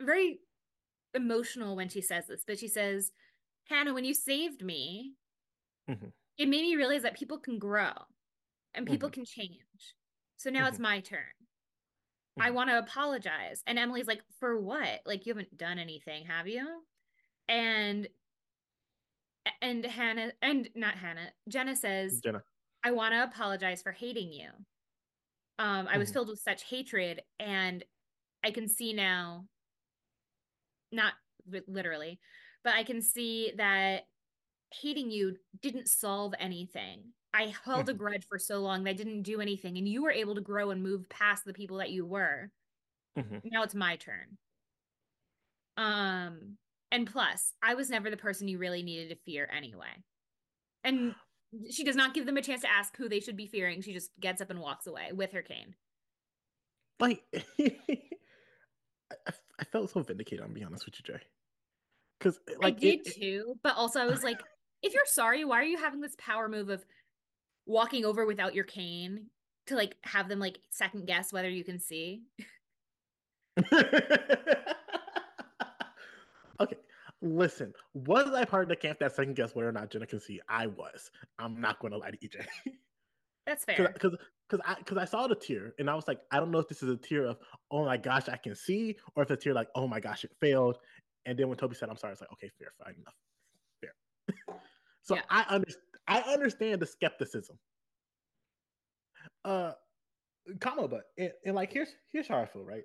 [0.00, 0.40] very
[1.12, 2.44] emotional when she says this.
[2.46, 3.12] But she says,
[3.68, 5.12] "Hannah, when you saved me,
[5.90, 6.08] mm-hmm
[6.38, 7.90] it made me realize that people can grow
[8.74, 9.14] and people mm-hmm.
[9.14, 9.58] can change.
[10.36, 10.68] So now mm-hmm.
[10.68, 11.18] it's my turn.
[12.38, 12.42] Mm-hmm.
[12.42, 13.62] I want to apologize.
[13.66, 15.00] And Emily's like, for what?
[15.04, 16.66] Like, you haven't done anything, have you?
[17.48, 18.08] And
[19.62, 22.42] and Hannah and not Hannah, Jenna says, Jenna.
[22.84, 24.48] I want to apologize for hating you.
[25.58, 26.14] Um, I was mm-hmm.
[26.14, 27.82] filled with such hatred, and
[28.44, 29.46] I can see now,
[30.92, 31.14] not
[31.66, 32.20] literally,
[32.62, 34.02] but I can see that
[34.72, 37.04] hating you didn't solve anything.
[37.34, 37.98] I held a mm-hmm.
[37.98, 40.82] grudge for so long that didn't do anything, and you were able to grow and
[40.82, 42.50] move past the people that you were.
[43.18, 43.48] Mm-hmm.
[43.52, 44.38] Now it's my turn.
[45.76, 46.56] Um,
[46.90, 50.02] and plus, I was never the person you really needed to fear anyway.
[50.84, 51.14] And
[51.70, 53.82] she does not give them a chance to ask who they should be fearing.
[53.82, 55.74] She just gets up and walks away with her cane.
[57.00, 57.22] Like,
[57.60, 60.44] I, I felt so vindicated.
[60.44, 61.22] I'm be honest with you, Jay.
[62.18, 64.40] Because like I did it, too, but also I was like,
[64.82, 66.84] if you're sorry, why are you having this power move of
[67.66, 69.26] walking over without your cane
[69.68, 72.22] to like have them like second guess whether you can see.
[76.60, 76.76] okay,
[77.22, 77.72] listen.
[77.94, 80.40] Was I part of the camp that second guess whether or not Jenna can see?
[80.48, 81.10] I was.
[81.38, 82.46] I'm not going to lie to AJ.
[83.46, 83.90] That's fair.
[83.92, 84.16] Because
[84.48, 86.68] because I because I saw the tear and I was like, I don't know if
[86.68, 87.38] this is a tear of
[87.70, 90.24] oh my gosh I can see or if it's a tear like oh my gosh
[90.24, 90.78] it failed.
[91.26, 93.14] And then when Toby said I'm sorry, it's like okay fair fine enough.
[95.08, 95.22] So Yeah.
[95.30, 97.58] I understand I understand the skepticism.
[99.44, 99.72] Uh,
[100.60, 102.84] comma, but and, and like here's here's how I feel right.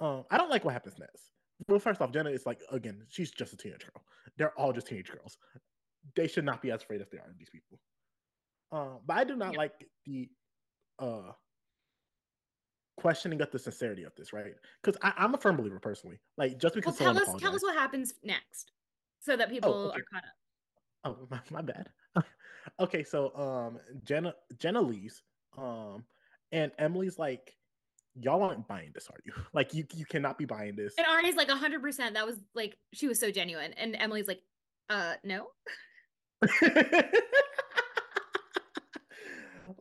[0.00, 1.32] Um, I don't like what happens next.
[1.68, 4.02] Well, first off, Jenna is like again, she's just a teenage girl.
[4.36, 5.38] They're all just teenage girls.
[6.16, 7.78] They should not be as afraid as they are of these people.
[8.70, 9.58] Um, but I do not Yeah.
[9.58, 10.28] like the
[10.98, 11.32] uh
[12.98, 14.52] questioning of the sincerity of this, right?
[14.82, 16.20] Because I'm a firm believer personally.
[16.36, 18.72] Like just well, because tell someone us tell us what happens next,
[19.20, 20.00] so that people okay.
[20.00, 20.34] are caught up.
[21.04, 21.88] Oh, my, my bad.
[22.80, 25.22] okay, so um Jenna Jenna leaves.
[25.56, 26.04] Um
[26.52, 27.54] and Emily's like,
[28.20, 29.32] Y'all aren't buying this, are you?
[29.52, 30.94] Like you you cannot be buying this.
[30.98, 32.14] And Ari's like hundred percent.
[32.14, 34.40] That was like she was so genuine, and Emily's like,
[34.90, 35.48] uh, no.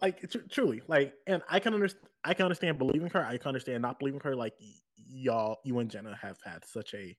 [0.02, 2.06] like tr- truly, like, and I can understand.
[2.24, 3.26] I can understand believing her.
[3.26, 4.36] I can understand not believing her.
[4.36, 7.16] Like y- y'all, you and Jenna have had such a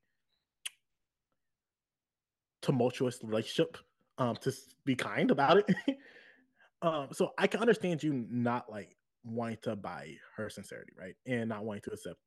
[2.63, 3.79] tumultuous relationship.
[4.19, 4.53] Um, to
[4.85, 5.71] be kind about it.
[6.83, 11.49] um, so I can understand you not like wanting to buy her sincerity, right, and
[11.49, 12.19] not wanting to accept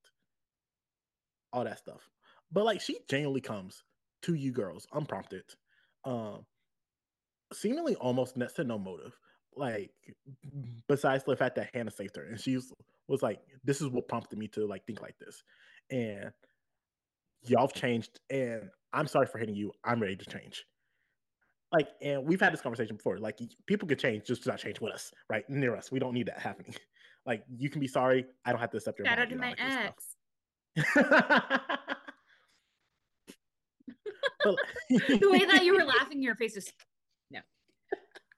[1.52, 2.10] all that stuff.
[2.52, 3.84] But like, she genuinely comes
[4.24, 5.44] to you girls unprompted.
[6.06, 6.46] Um,
[7.54, 9.18] seemingly almost next to no motive.
[9.56, 9.92] Like
[10.88, 12.72] besides the fact that Hannah saved her, and she was,
[13.08, 15.44] was like, "This is what prompted me to like think like this,"
[15.90, 16.32] and
[17.44, 19.74] y'all have changed, and I'm sorry for hitting you.
[19.84, 20.64] I'm ready to change.
[21.72, 23.18] Like, and we've had this conversation before.
[23.18, 25.92] Like, people can change, just not change with us, right near us.
[25.92, 26.76] We don't need that happening.
[27.24, 28.26] Like, you can be sorry.
[28.46, 30.16] I don't have to accept your Shout out to my ex.
[34.44, 34.56] But-
[34.90, 36.74] the way that you were laughing, your face is
[37.30, 37.42] no.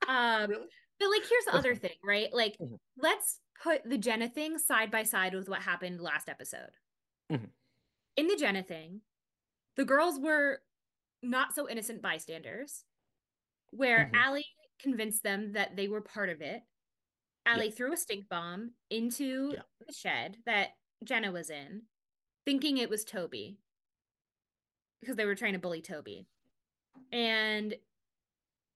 [0.07, 0.67] Um, Really?
[0.99, 2.27] but like, here's the other thing, right?
[2.33, 2.77] Like, Mhm.
[2.97, 6.71] let's put the Jenna thing side by side with what happened last episode.
[7.31, 7.51] Mhm.
[8.17, 9.01] In the Jenna thing,
[9.77, 10.61] the girls were
[11.21, 12.83] not so innocent bystanders,
[13.75, 14.25] where Mhm.
[14.25, 14.45] Ali
[14.79, 16.63] convinced them that they were part of it.
[17.45, 19.63] Ali threw a stink bomb into Yeah.
[19.79, 21.89] the shed that Jenna was in,
[22.45, 23.59] thinking it was Toby
[24.99, 26.27] because they were trying to bully Toby.
[27.11, 27.79] And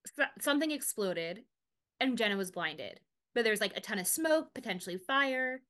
[0.06, 1.48] so- something exploded
[2.00, 3.02] and Jenna was blinded.
[3.34, 5.64] But there's like a ton of smoke, potentially fire.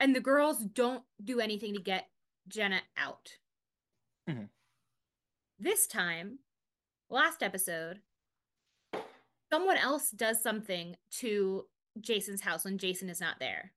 [0.00, 2.10] And the girls don't do anything to get
[2.48, 3.38] Jenna out.
[4.28, 4.50] Mhm.
[5.58, 6.44] This time,
[7.08, 8.02] last episode,
[9.54, 11.64] someone else does something to
[12.00, 13.70] Jason's house when Jason is not there.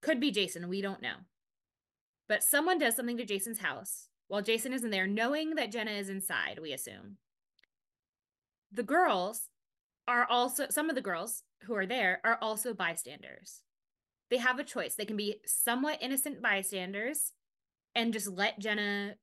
[0.00, 1.14] Could be Jason, we don't know.
[2.28, 6.08] But someone does something to Jason's house while Jason isn't there, knowing that Jenna is
[6.08, 7.18] inside, we assume.
[8.72, 9.50] The girls
[10.08, 13.60] are also, some of the girls who are there are also bystanders.
[14.30, 14.96] They have a choice.
[14.96, 17.30] They can be somewhat innocent bystanders
[17.94, 19.14] and just let Jenna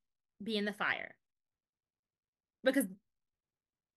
[0.41, 1.15] be in the fire.
[2.63, 2.85] Because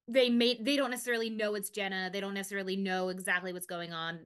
[0.08, 2.10] they made they don't necessarily know it's Jenna.
[2.12, 4.20] They don't necessarily know exactly what's going on.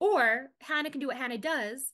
[0.00, 1.92] Or Hannah can do what Hannah does,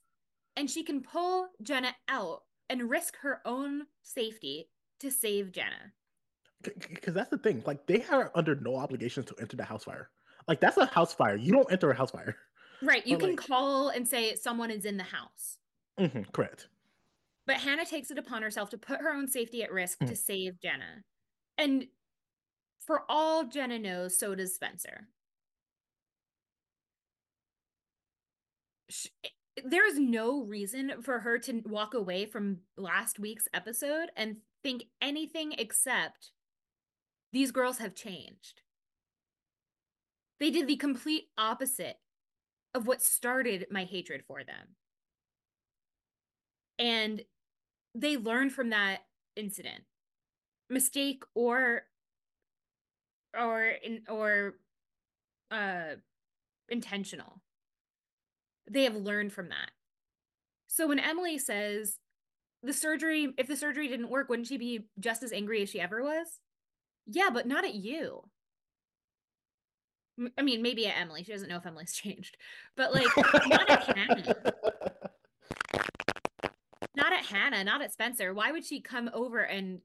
[0.57, 4.69] and she can pull Jenna out and risk her own safety
[5.01, 5.93] to save Jenna.
[6.63, 7.63] because that's the thing.
[7.67, 10.11] Like they are under no obligations to enter the house fire.
[10.49, 11.37] Like that's a house fire.
[11.37, 12.37] You don't enter a house fire.
[12.83, 13.07] Right.
[13.07, 15.59] You But, can like- call and say someone is in the house.
[15.99, 16.69] hmm correct.
[17.47, 20.17] But Hannah takes it upon herself to put her own safety at risk to Mhm.
[20.17, 21.05] save Jenna.
[21.59, 21.89] And
[22.91, 25.07] for all Jenna knows, so does Spencer.
[28.89, 29.29] Sh- eh,
[29.65, 34.87] There is no reason for her to walk away from last week's episode and think
[35.01, 36.33] anything except
[37.33, 38.63] these girls have changed.
[40.41, 41.99] They did the complete opposite
[42.75, 44.75] of what started my hatred for them.
[46.81, 47.23] And
[47.95, 49.03] they learned from that
[49.37, 49.85] incident
[50.69, 51.85] mistake or
[53.39, 54.55] or in or
[55.51, 55.97] uh
[56.69, 57.41] intentional.
[58.71, 59.71] They have learned from that.
[60.69, 61.99] So when emily says
[62.63, 65.81] the surgery if the surgery didn't work wouldn't she be just as angry as she
[65.81, 66.27] ever was?
[67.07, 68.23] Yeah but not at you.
[70.37, 71.25] I mean maybe at emily.
[71.25, 72.37] She doesn't know if emily's changed.
[72.77, 73.09] But like
[73.49, 74.35] not at hannah.
[76.97, 78.35] Not at Hannah, not at Spencer.
[78.35, 79.81] Why would she come over and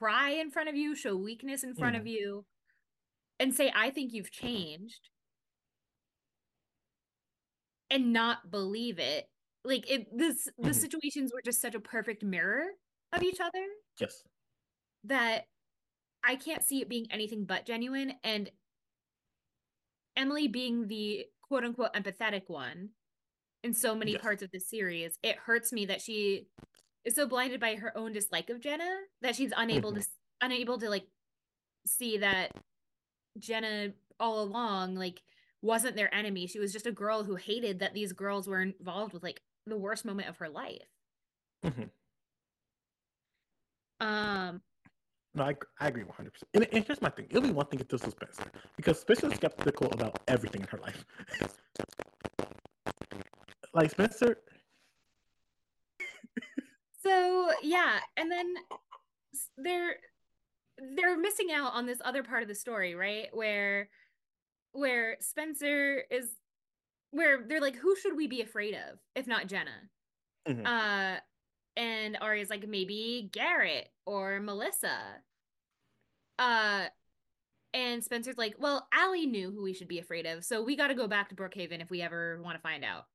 [0.00, 2.44] cry in front of you, show weakness in front of you,
[3.38, 5.10] and say, I think you've changed
[7.90, 9.28] and not believe it.
[9.62, 10.74] Like it this the Mhm.
[10.74, 12.64] situations were just such a perfect mirror
[13.12, 13.66] of each other
[13.98, 14.24] Yes.
[15.04, 15.46] that
[16.24, 18.18] I can't see it being anything but genuine.
[18.24, 18.50] And
[20.16, 22.90] Emily being the quote unquote empathetic one
[23.62, 24.22] in so many Yes.
[24.22, 26.48] parts of the series, it hurts me that she
[27.04, 28.90] is so blinded by her own dislike of Jenna
[29.22, 30.02] that she's unable to
[30.40, 31.06] unable to like
[31.86, 32.52] see that
[33.38, 35.22] Jenna all along like
[35.62, 36.46] wasn't their enemy.
[36.46, 39.76] She was just a girl who hated that these girls were involved with like the
[39.76, 40.88] worst moment of her life.
[41.64, 41.84] Mm-hmm.
[44.06, 44.62] Um
[45.34, 46.30] No, I, I agree 100%.
[46.54, 47.26] And, and here's my thing.
[47.28, 48.44] It'll be one thing if this was Spencer.
[48.76, 51.04] Because Spencer's skeptical about everything in her life.
[53.74, 54.38] like, Spencer,
[57.02, 58.54] So yeah, and then
[59.56, 59.96] they're
[60.96, 63.28] they're missing out on this other part of the story, right?
[63.32, 63.88] Where
[64.72, 66.30] where Spencer is
[67.10, 69.90] where they're like, who should we be afraid of if not Jenna?
[70.48, 70.66] Mhm.
[70.66, 71.20] Uh
[71.76, 74.98] and Aria's like maybe Garrett or Melissa.
[76.38, 76.86] Uh
[77.72, 80.88] and Spencer's like, well, Ali knew who we should be afraid of, so we got
[80.88, 83.06] to go back to Brookhaven if we ever want to find out.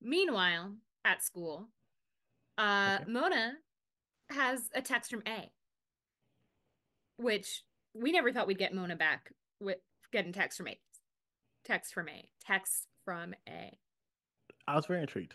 [0.00, 1.68] Meanwhile, at school,
[2.56, 3.10] uh, Okay.
[3.10, 3.52] Mona
[4.30, 5.50] has a text from A,
[7.16, 7.62] which
[7.94, 9.78] we never thought we'd get Mona back with
[10.12, 10.78] getting text from A.
[11.64, 12.28] Text from A.
[12.44, 13.78] Text from A.
[14.66, 15.34] I was very intrigued.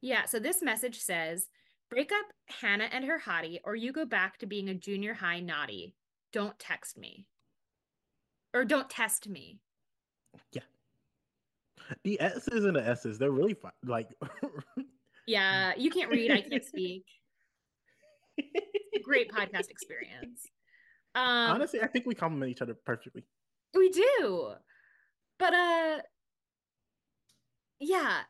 [0.00, 1.48] Yeah, so this message says
[1.88, 2.26] break up
[2.60, 5.94] Hannah and her hottie, or you go back to being a junior high naughty.
[6.32, 7.26] Don't text me.
[8.52, 9.60] Or don't test me.
[12.04, 13.72] The S's and the S's, they're really fun.
[13.84, 14.08] Like,
[15.26, 17.04] Yeah, you can't read, I can't speak.
[19.02, 20.42] Great podcast experience.
[21.14, 21.22] Um
[21.52, 23.24] honestly, I think we complement each other perfectly.
[23.74, 24.52] we do.
[25.38, 25.98] But uh
[27.80, 28.20] yeah.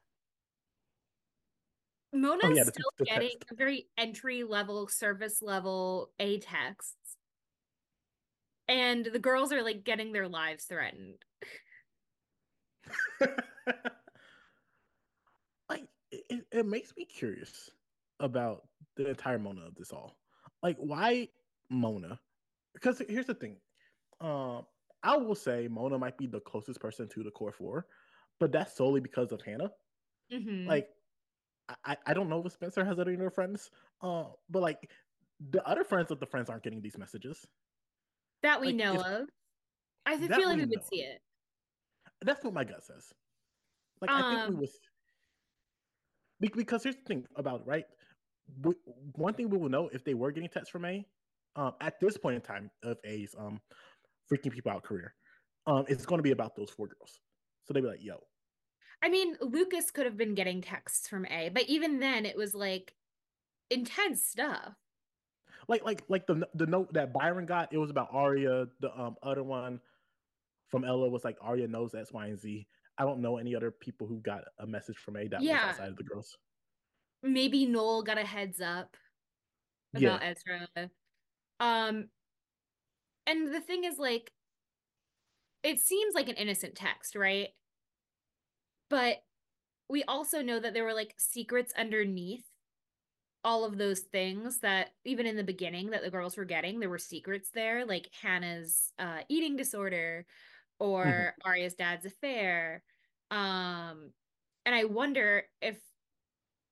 [2.12, 3.58] Mona's Oh, yeah, the- still the getting text.
[3.58, 6.94] very entry level, service level A texts.
[8.68, 11.16] And the girls are like getting their lives threatened.
[15.68, 17.70] like it, it- makes me curious
[18.20, 18.66] about
[18.96, 20.16] the entire Mona of this all.
[20.62, 21.28] Like, why
[21.70, 22.18] Mona?
[22.74, 23.56] Because here's the thing.
[24.20, 24.66] Um,
[25.02, 27.86] I will say Mona might be the closest person to the core four,
[28.40, 29.70] but that's solely because of Hannah.
[30.32, 30.66] Mhm.
[30.66, 30.88] Like,
[31.84, 33.70] I, I- don't know if Spencer has any other friends.
[34.02, 34.90] Uh, but like
[35.50, 37.46] the other friends of the friends aren't getting these messages.
[38.42, 39.28] that we like, know of.
[40.06, 41.20] I feel like we would see it.
[42.22, 43.12] That's what my gut says.
[44.00, 44.80] Like I think Um, we was
[46.40, 47.86] Be- because here's the thing about it, right.
[49.16, 51.04] One thing we will know if they were getting texts from A,
[51.56, 53.60] um, at this point in time of A's um
[54.30, 55.14] freaking people out career,
[55.66, 57.20] um, it's going to be about those four girls.
[57.64, 58.20] So they'd be like, "Yo,
[59.02, 62.54] I mean, Lucas could have been getting texts from A, but even then it was
[62.54, 62.94] like
[63.70, 64.74] intense stuff.
[65.68, 69.16] like like like the the note that Byron got, it was about Aria, The um
[69.22, 69.80] other one
[70.68, 72.66] from Ella was like Aria knows X, Y, and Z.
[72.98, 75.66] I don't know any other people who got a message from A that Yeah.
[75.66, 76.36] was outside of the girls.
[77.22, 78.96] Maybe Noel got a heads up
[79.94, 80.16] Yeah.
[80.16, 80.90] about Ezra.
[81.60, 82.10] Um
[83.26, 84.32] and the thing is like
[85.62, 87.48] it seems like an innocent text, right?
[88.88, 89.18] But
[89.88, 92.44] we also know that there were like secrets underneath
[93.44, 96.90] all of those things that even in the beginning that the girls were getting, there
[96.90, 100.26] were secrets there, like Hannah's uh eating disorder
[100.78, 102.82] or Aria's dad's affair.
[103.30, 104.12] Um
[104.64, 105.78] and I wonder if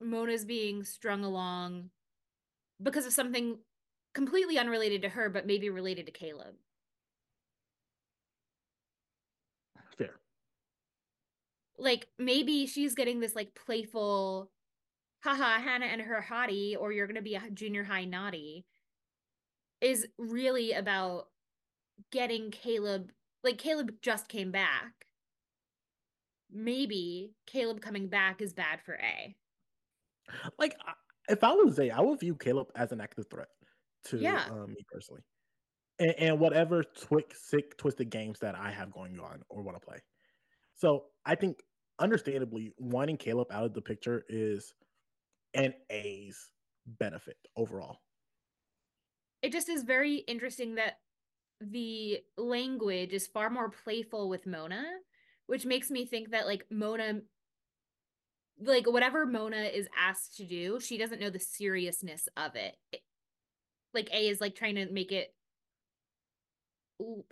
[0.01, 1.91] Mona's being strung along
[2.83, 3.59] because of something
[4.15, 6.57] completely unrelated to her, but maybe related to Caleb.
[9.97, 10.21] Fair.
[11.79, 14.51] Like maybe she's getting this like playful,
[15.25, 18.67] haha, Hannah and her hottie, or you're gonna be a junior high naughty,
[19.81, 21.29] is really about
[22.13, 23.13] getting Caleb.
[23.45, 25.07] Like Caleb just came back.
[26.51, 29.37] Maybe Caleb coming back is bad for A.
[30.59, 30.75] Like
[31.29, 33.49] if I was A, I would view Caleb as an active threat
[34.07, 34.47] to Yeah.
[34.51, 35.23] um, me personally,
[35.99, 39.87] and, and whatever twick, sick, twisted games that I have going on or want to
[39.87, 39.99] play.
[40.75, 41.59] So I think,
[41.99, 44.75] understandably, wanting Caleb out of the picture is
[45.55, 46.51] an A's
[46.87, 47.99] benefit overall.
[49.43, 50.95] it just is very interesting that
[51.71, 54.85] the language is far more playful with Mona,
[55.47, 57.21] which makes me think that like Mona
[58.61, 62.77] like whatever Mona is asked to do, she doesn't know the seriousness of it.
[62.93, 63.03] It-
[63.93, 65.35] Like A is like trying to make it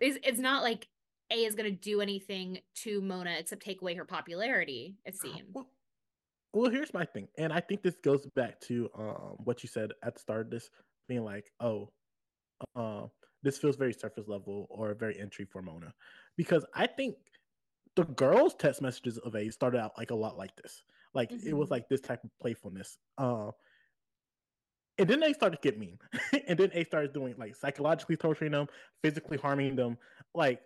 [0.01, 0.89] is it's not like
[1.31, 4.97] A is going to do anything to Mona except take away her popularity.
[5.05, 5.43] It seems.
[5.53, 5.69] Well,
[6.53, 9.93] well, here's my thing, and I think this goes back to um what you said
[10.03, 10.69] at the start of this,
[11.09, 11.89] being like, oh,
[12.77, 13.07] uh,
[13.43, 15.93] this feels very surface level or very entry for Mona,
[16.37, 17.17] because I think
[17.97, 20.83] the girls' text messages of A started out like a lot like this.
[21.15, 21.49] Like mm-hmm.
[21.49, 21.73] it was Mm-hmm.
[21.75, 22.97] like this type of playfulness.
[23.19, 23.51] Uh,
[24.99, 25.99] and then they started to get mean,
[26.49, 28.67] and then A started doing like psychologically torturing them,
[29.03, 29.99] physically harming them.
[30.35, 30.61] Like,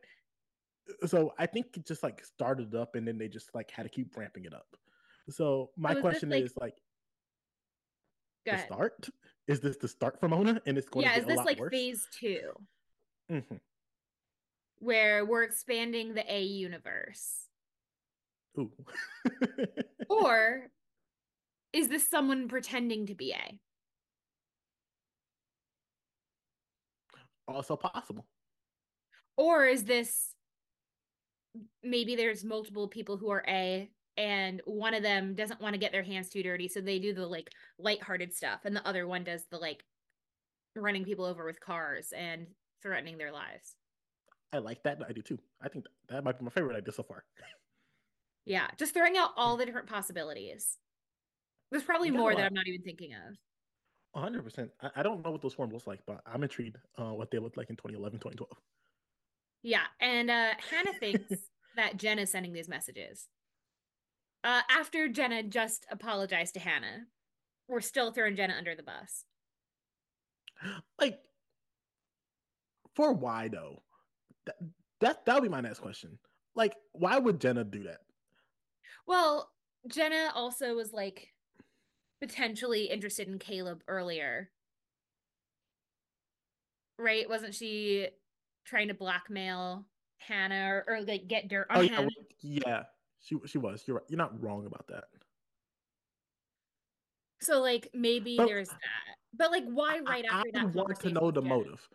[1.06, 3.88] so I think it just like started up, and then they just like had to
[3.88, 4.66] keep ramping it up.
[5.30, 6.74] So my question like- is like,
[8.44, 8.66] Go the ahead.
[8.66, 9.08] start?
[9.46, 11.58] Is this the start for Mona, and it's going Yeah, to is a this like
[11.58, 11.70] worse?
[11.70, 12.50] phase two
[13.30, 13.60] Mhm.
[14.78, 17.48] where we're expanding the A universe?
[18.58, 18.72] Ooh.
[20.08, 20.70] Or
[21.72, 23.60] is this someone pretending to be A?
[27.48, 28.26] also possible.
[29.36, 30.34] Or is this
[31.82, 35.92] maybe there's multiple people who are A and one of them doesn't want to get
[35.92, 39.24] their hands too dirty, so they do the like lighthearted stuff, and the other one
[39.24, 39.84] does the like
[40.74, 42.46] running people over with cars and
[42.82, 43.76] threatening their lives.
[44.52, 44.98] I like that.
[45.06, 45.38] I do too.
[45.60, 47.24] I think that, might be my favorite idea so far.
[48.44, 50.78] Yeah, just throwing out all the different possibilities.
[51.70, 52.46] There's probably You got a more that.
[52.46, 53.36] I'm not even thinking of.
[54.22, 54.70] 100%.
[54.80, 57.38] I, I don't know what those forms look like, but I'm intrigued uh, what they
[57.38, 58.50] look like in 2011, 2012.
[59.62, 61.32] Yeah, and uh Hannah thinks
[61.76, 63.26] that jen is sending these messages.
[64.46, 67.06] Uh after Jenna just apologized to Hannah,
[67.68, 69.24] we're still throwing Jenna under the bus.
[71.00, 71.18] Like,
[72.94, 73.82] for why though?
[74.46, 74.54] That,
[75.00, 76.18] that that would be my next question.
[76.54, 77.98] Like, why would Jenna do that?
[79.06, 79.50] Well,
[79.88, 81.28] Jenna also was like
[82.20, 84.50] potentially interested in Caleb earlier.
[86.98, 87.28] Right?
[87.28, 88.08] Wasn't she
[88.64, 89.84] trying to blackmail
[90.18, 92.08] Hannah or, or like get dirt on Oh yeah, Hannah?
[92.40, 92.82] yeah.
[93.26, 93.82] She she was.
[93.86, 94.06] You're right.
[94.08, 95.04] You're not wrong about that.
[97.40, 99.16] So like maybe But- there's that.
[99.34, 101.86] But like why right I, after I that would want to know the motive.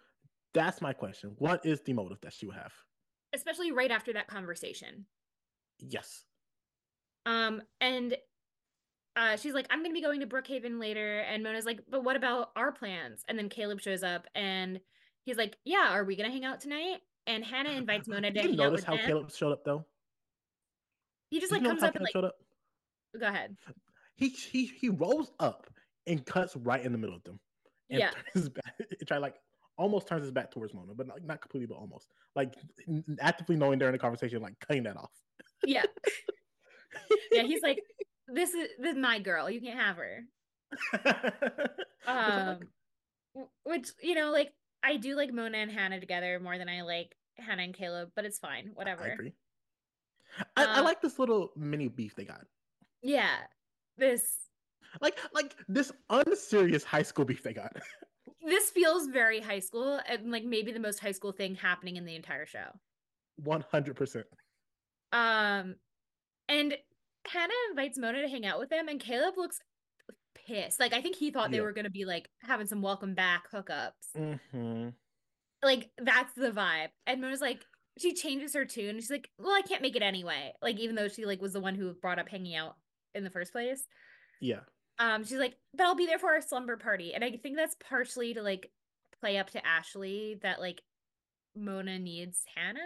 [0.54, 1.34] That's my question.
[1.38, 2.74] What is the motive that she would have?
[3.34, 5.06] Especially right after that conversation.
[5.80, 6.26] Yes.
[7.26, 8.18] Um, and
[9.16, 12.16] uh, she's like, I'm gonna be going to Brookhaven later, and Mona's like, but what
[12.18, 13.24] about our plans?
[13.28, 14.80] And then Caleb shows up, and
[15.24, 16.98] he's like, Yeah, are we gonna hang out tonight?
[17.26, 19.06] And Hannah invites Mona to Did you notice how them.
[19.06, 19.86] Caleb showed up though?
[21.32, 22.36] He just like you comes up and like, up?
[23.20, 23.58] go ahead.
[24.16, 25.66] He he he rolls up
[26.06, 27.40] and cuts right in the middle of them.
[27.90, 28.12] And Yeah.
[28.12, 28.76] turns his back.
[29.08, 29.36] Try like
[29.78, 32.08] almost turns his back towards Mona, but not, not completely, but almost.
[32.36, 32.54] Like
[32.88, 35.12] n- actively knowing during the conversation, like cutting that off.
[35.66, 35.84] Yeah,
[37.32, 37.44] yeah.
[37.44, 37.80] He's like,
[38.28, 39.50] This is this is my girl.
[39.50, 40.24] You can't have her.
[42.08, 42.60] Um,
[43.64, 44.52] which you know, like
[44.84, 48.26] I do like Mona and Hannah together more than I like Hannah and Caleb, but
[48.26, 48.72] it's fine.
[48.74, 49.18] Whatever.
[50.56, 50.66] I.
[50.66, 52.46] I, Uh, like this little mini beef they got.
[53.02, 53.38] Yeah.
[53.98, 54.50] This
[55.02, 57.76] Like like this unserious high school beef they got.
[58.46, 62.06] this feels very high school and like maybe the most high school thing happening in
[62.06, 62.68] the entire show.
[63.38, 64.26] One hundred percent.
[65.12, 65.76] Um
[66.50, 66.78] and
[67.28, 69.60] Hannah invites Mona to hang out with them and Caleb looks
[70.48, 70.80] pissed.
[70.80, 73.44] Like I think he thought they were going to be like having some welcome back
[73.54, 73.92] hookups.
[74.18, 74.90] Mm-hmm.
[75.64, 76.90] Like that's the vibe.
[77.06, 77.64] And Mona's like
[77.98, 78.96] she changes her tune.
[78.98, 81.60] She's like, "Well, I can't make it anyway." Like even though she like was the
[81.60, 82.76] one who brought up hanging out
[83.14, 83.88] in the first place.
[84.40, 84.62] Yeah.
[85.00, 87.76] Um she's like, "But I'll be there for our slumber party." And I think that's
[87.88, 88.72] partially to like
[89.20, 90.82] play up to Ashley that like
[91.56, 92.80] Mona needs Hannah.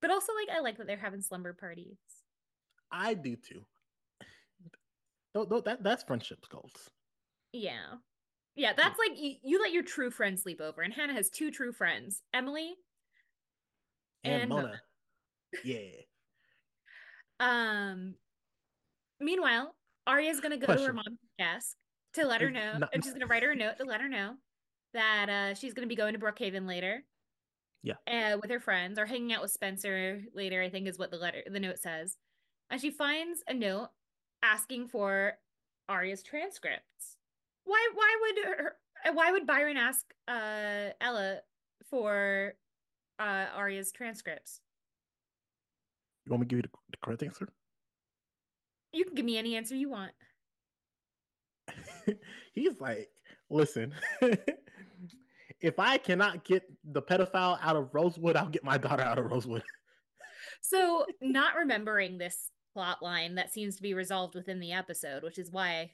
[0.00, 1.98] But also like I like that they're having slumber parties.
[2.90, 3.64] I do too.
[5.34, 6.90] Tho- that that's friendship goals.
[7.52, 7.96] Yeah.
[8.54, 11.50] Yeah, that's like you, you let your true friends sleep over, and Hannah has two
[11.50, 12.74] true friends, Emily.
[14.26, 14.62] And, And Mona.
[14.62, 14.80] Mona.
[15.64, 15.80] Yeah.
[17.40, 18.14] Um.
[19.20, 19.74] Meanwhile,
[20.06, 21.76] Aria's gonna go to her mom's desk
[22.14, 24.08] to let her know, not- and she's gonna write her a note to let her
[24.08, 24.34] know
[24.94, 27.02] that uh she's gonna be going to Brookhaven later.
[27.82, 27.94] Yeah.
[28.06, 31.18] Uh, with her friends or hanging out with Spencer later, I think is what the
[31.18, 32.16] letter the note says.
[32.68, 33.90] And she finds a note
[34.42, 35.38] asking for
[35.88, 37.16] Aria's transcripts.
[37.64, 38.76] Why why would her
[39.12, 41.40] why would Byron ask uh Ella
[41.88, 42.54] for
[43.18, 44.60] uh Aria's transcripts?
[46.24, 47.48] You want me to give you the, the correct answer?
[48.92, 50.12] You can give me any answer you want.
[52.52, 53.10] He's like,
[53.50, 53.94] listen,
[55.60, 59.26] if I cannot get the pedophile out of Rosewood, I'll get my daughter out of
[59.26, 59.62] Rosewood.
[60.60, 65.38] So, not remembering this plot line that seems to be resolved within the episode, which
[65.38, 65.90] is why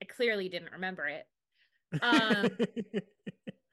[0.00, 1.26] I clearly didn't remember it.
[2.00, 2.50] Um,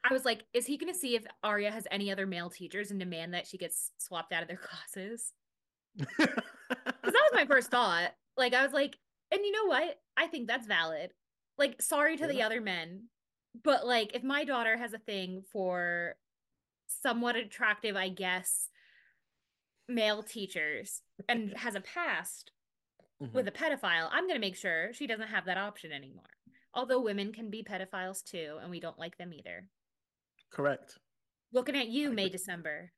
[0.03, 2.91] I was like, is he going to see if Aria has any other male teachers
[2.91, 4.57] and demand that she gets swapped out of their
[4.95, 5.33] classes?
[7.05, 8.11] Because that was my first thought.
[8.37, 8.97] Like, I was like,
[9.31, 9.99] and you know what?
[10.17, 11.11] I think that's valid.
[11.57, 13.09] Like, sorry to the other men,
[13.63, 16.15] but like, if my daughter has a thing for
[16.87, 18.69] somewhat attractive, I guess,
[19.87, 22.51] male teachers and has a past
[23.21, 23.33] Mhm.
[23.33, 26.23] with a pedophile, I'm going to make sure she doesn't have that option anymore.
[26.73, 29.67] Although women can be pedophiles too, and we don't like them either.
[30.53, 30.97] Correct.
[31.51, 32.29] Looking at you, May.
[32.29, 32.91] December.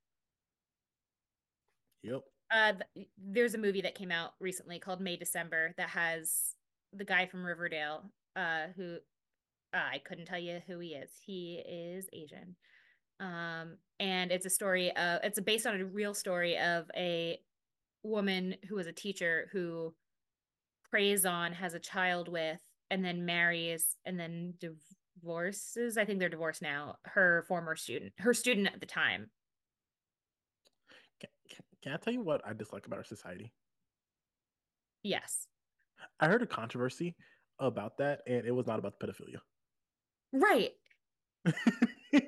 [2.03, 2.21] Yep.
[2.51, 6.55] Uh, th- there's a movie that came out recently called May December that has
[6.93, 8.97] the guy from Riverdale, uh, who
[9.73, 11.09] uh, I couldn't tell you who he is.
[11.25, 12.55] He is Asian.
[13.19, 17.39] Um, and it's a story of it's based on a real story of a
[18.03, 19.93] woman who was a teacher who
[20.91, 22.59] preys on, has a child with,
[22.91, 24.53] and then marries and then
[25.29, 25.97] divorces.
[25.97, 26.97] I think they're divorced now.
[27.03, 29.29] Her former student, her student at the time.
[31.19, 33.51] Can, can, can I tell you what I dislike about our society?
[35.03, 35.47] Yes.
[36.19, 37.15] I heard a controversy
[37.59, 39.39] about that, and it was not about the pedophilia.
[40.33, 40.71] Right.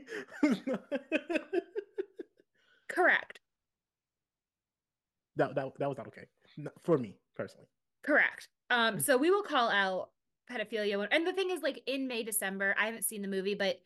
[2.89, 3.39] Correct.
[5.35, 6.23] that, that that was not okay
[6.83, 7.67] for me personally.
[8.03, 8.47] Correct.
[8.69, 9.01] Um, Mm.
[9.03, 10.09] so we will call out
[10.49, 10.97] pedophilia.
[10.97, 13.81] when- And the thing is, like in May, December, I haven't seen the movie, but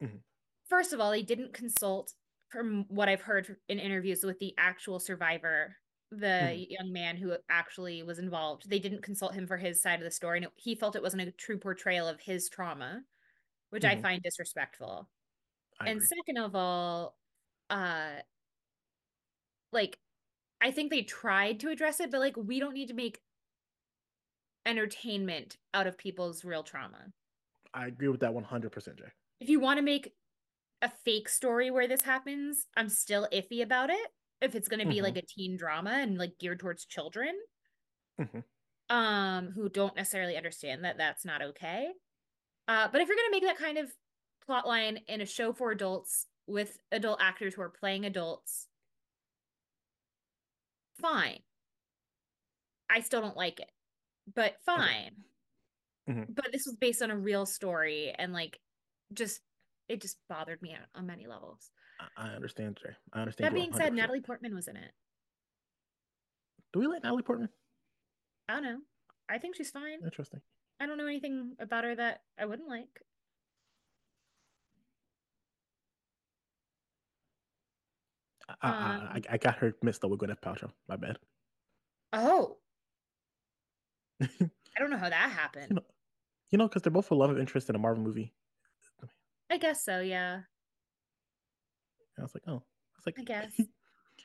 [0.00, 0.22] Mhm.
[0.68, 2.14] first of all, they didn't consult,
[2.48, 5.76] from what I've heard in interviews with the actual survivor,
[6.10, 6.66] the Mhm.
[6.68, 8.68] young man who actually was involved.
[8.68, 11.02] They didn't consult him for his side of the story, and it- he felt it
[11.02, 13.04] wasn't a true portrayal of his trauma,
[13.70, 14.02] which I Mhm.
[14.02, 15.10] find disrespectful.
[15.80, 16.06] I and agree.
[16.06, 17.18] second of all,
[17.70, 18.22] uh,
[19.72, 19.98] like
[20.60, 23.22] I think they tried to address it, but like we don't need to make
[24.66, 27.12] entertainment out of people's real trauma.
[27.74, 29.12] I agree with that one hundred percent, Jay.
[29.40, 30.14] If you want to make
[30.82, 34.08] a fake story where this happens, I'm still iffy about it.
[34.40, 35.02] If it's going to be Mhm.
[35.02, 37.40] like a teen drama and like geared towards children,
[38.20, 38.44] Mhm.
[38.90, 41.94] um, who don't necessarily understand that that's not okay.
[42.68, 43.96] Uh, but if you're going to make that kind of
[44.44, 48.68] plot line in a show for adults with adult actors who are playing adults,
[51.00, 51.42] fine.
[52.90, 53.70] I still don't like it,
[54.34, 55.24] but fine.
[56.08, 56.34] Mhm.
[56.34, 58.60] But this was based on a real story and like
[59.12, 59.40] just
[59.88, 61.70] it just bothered me on, many levels.
[62.16, 62.94] I, understand, Jay.
[63.12, 63.46] I understand.
[63.46, 63.94] That being said, 100%.
[63.94, 64.92] Natalie Portman was in it.
[66.72, 67.48] do we like Natalie Portman?
[68.48, 68.78] I don't know.
[69.28, 70.02] I think she's fine.
[70.04, 70.40] Interesting.
[70.80, 72.88] I don't know anything about her that I wouldn't like.
[78.48, 80.70] I, I, I, Um, I got her mixed up with Gwyneth Paltrow.
[80.88, 81.18] My bad.
[82.12, 82.58] Oh,
[84.40, 85.66] I don't know how that happened.
[85.70, 85.84] You know-
[86.50, 88.32] You know, because they're both a love of interest in a Marvel movie.
[89.50, 90.34] I guess so, yeah.
[90.34, 90.44] And
[92.18, 93.52] I was like, oh, I was like, I guess.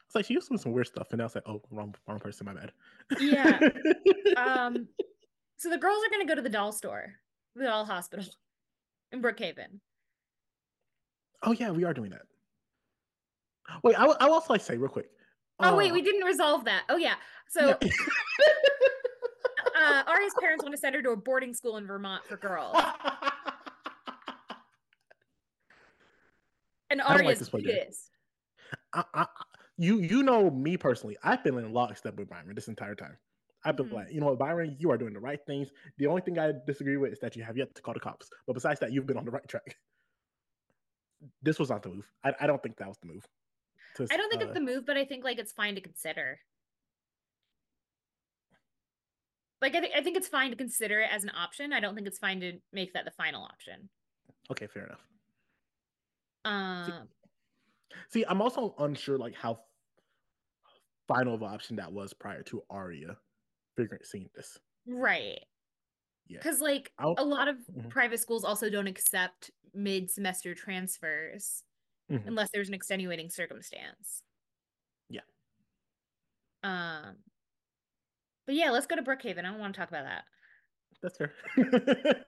[0.06, 1.94] It's like she used to do some weird stuff, and I was like, oh, wrong,
[2.08, 2.46] wrong person.
[2.46, 2.72] My bad.
[3.20, 3.60] Yeah.
[4.38, 4.88] Um,
[5.58, 7.14] so the girls are gonna go to the doll store,
[7.56, 8.24] the doll hospital
[9.12, 9.80] in Brookhaven.
[11.44, 12.22] oh yeah, we are doing that.
[13.84, 15.10] Wait, I also like say real quick.
[15.60, 16.84] Oh wait, uh, we didn't resolve that.
[16.88, 17.16] Oh yeah.
[17.50, 17.78] So.
[19.78, 22.76] Uh Aria's parents want to send her to a boarding school in Vermont for girls.
[26.90, 27.84] And don't like this one, Jay.
[27.86, 28.12] pissed.
[28.94, 29.26] I, I,
[29.78, 31.18] you you know me personally.
[31.22, 33.18] I've been in lockstep with Byron this entire time.
[33.66, 33.94] I've been Mhm.
[33.94, 35.70] like, you know what, Byron, you are doing the right things.
[35.98, 38.30] The only thing I disagree with is that you have yet to call the cops.
[38.46, 39.76] But besides that, you've been on the right track.
[41.42, 42.10] This was not the move.
[42.24, 43.28] I, I don't think that was the move.
[43.96, 45.82] To, I don't think uh, it's the move, but I think like it's fine to
[45.82, 46.40] consider.
[49.62, 51.74] Like I think I think it's fine to consider it as an option.
[51.74, 53.90] I don't think it's fine to make that the final option.
[54.52, 55.08] okay, fair enough.
[56.46, 57.10] Um
[58.10, 59.60] See, I'm also unsure like how
[61.08, 63.18] final of option that was prior to Aria
[63.78, 64.60] figuring seeing this.
[64.86, 65.40] right.
[66.28, 66.40] Yeah.
[66.42, 67.90] Cuz like I'll- a lot of Mhm.
[67.90, 71.64] private schools also don't accept mid-semester transfers
[72.12, 72.28] Mhm.
[72.28, 74.24] unless there's an extenuating circumstance.
[75.10, 75.22] Yeah.
[76.64, 77.18] Um
[78.48, 79.40] But yeah, let's go to Brookhaven.
[79.40, 80.24] I don't want to talk about that.
[81.04, 81.34] That's fair.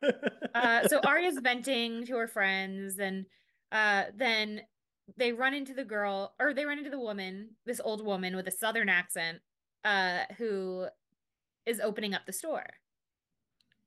[0.56, 3.26] Uh, so Aria's venting to her friends, and
[3.72, 4.62] uh, then
[5.16, 8.48] they run into the girl, or they run into the woman, this old woman with
[8.48, 9.40] a southern accent,
[9.86, 10.88] uh, who
[11.66, 12.66] is opening up the store.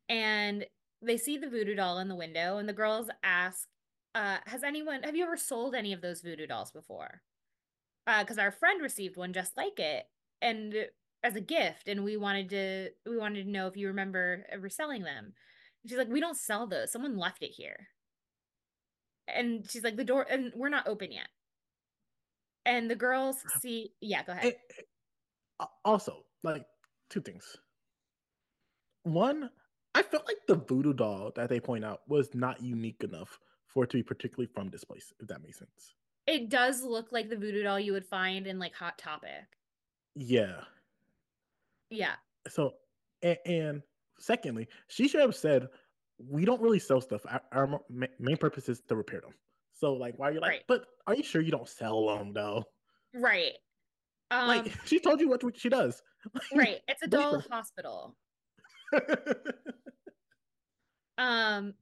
[0.09, 0.64] And
[1.03, 3.68] they see the voodoo doll in the window, and the girls ask,
[4.14, 5.03] uh, "Has anyone?
[5.03, 7.22] Have you ever sold any of those voodoo dolls before?"
[8.07, 10.07] Because our friend received one just like it,
[10.41, 10.89] and
[11.23, 14.68] as a gift, and we wanted to we wanted to know if you remember ever
[14.68, 15.35] selling them.
[15.83, 16.93] And she's like, we don't sell those.
[16.93, 17.89] Someone left it here.
[19.29, 21.29] and she's like the door and we're not open yet.
[22.64, 24.55] And the girls see yeah, go ahead.
[25.85, 26.66] Also, like
[27.11, 27.57] two things.
[29.05, 29.51] One,
[29.95, 33.85] I felt like the voodoo doll that they point out was not unique enough for
[33.85, 35.95] it to be particularly from this place, if that makes sense.
[36.27, 39.47] It does look like the voodoo doll you would find in like Hot Topic.
[40.14, 40.64] Yeah.
[41.93, 42.14] Yeah.
[42.49, 42.72] So,
[43.22, 43.82] and, and
[44.18, 45.68] secondly, she should have said,
[46.18, 47.22] "We don't really sell stuff.
[47.28, 47.80] Our, our
[48.18, 49.34] main purpose is to repair them."
[49.74, 50.51] So, like, why are you like?
[50.51, 50.62] Right.
[50.68, 52.64] But are you sure you don't sell them though?
[53.14, 53.53] Right.
[54.30, 56.03] Um, like she told you what she does.
[56.55, 56.80] right.
[56.88, 58.16] It's a doll hospital.
[61.18, 61.74] um,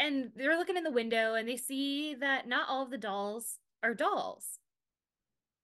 [0.00, 3.58] and they're looking in the window and they see that not all of the dolls
[3.82, 4.58] are dolls.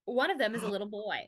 [0.04, 1.26] One of them is a little boy.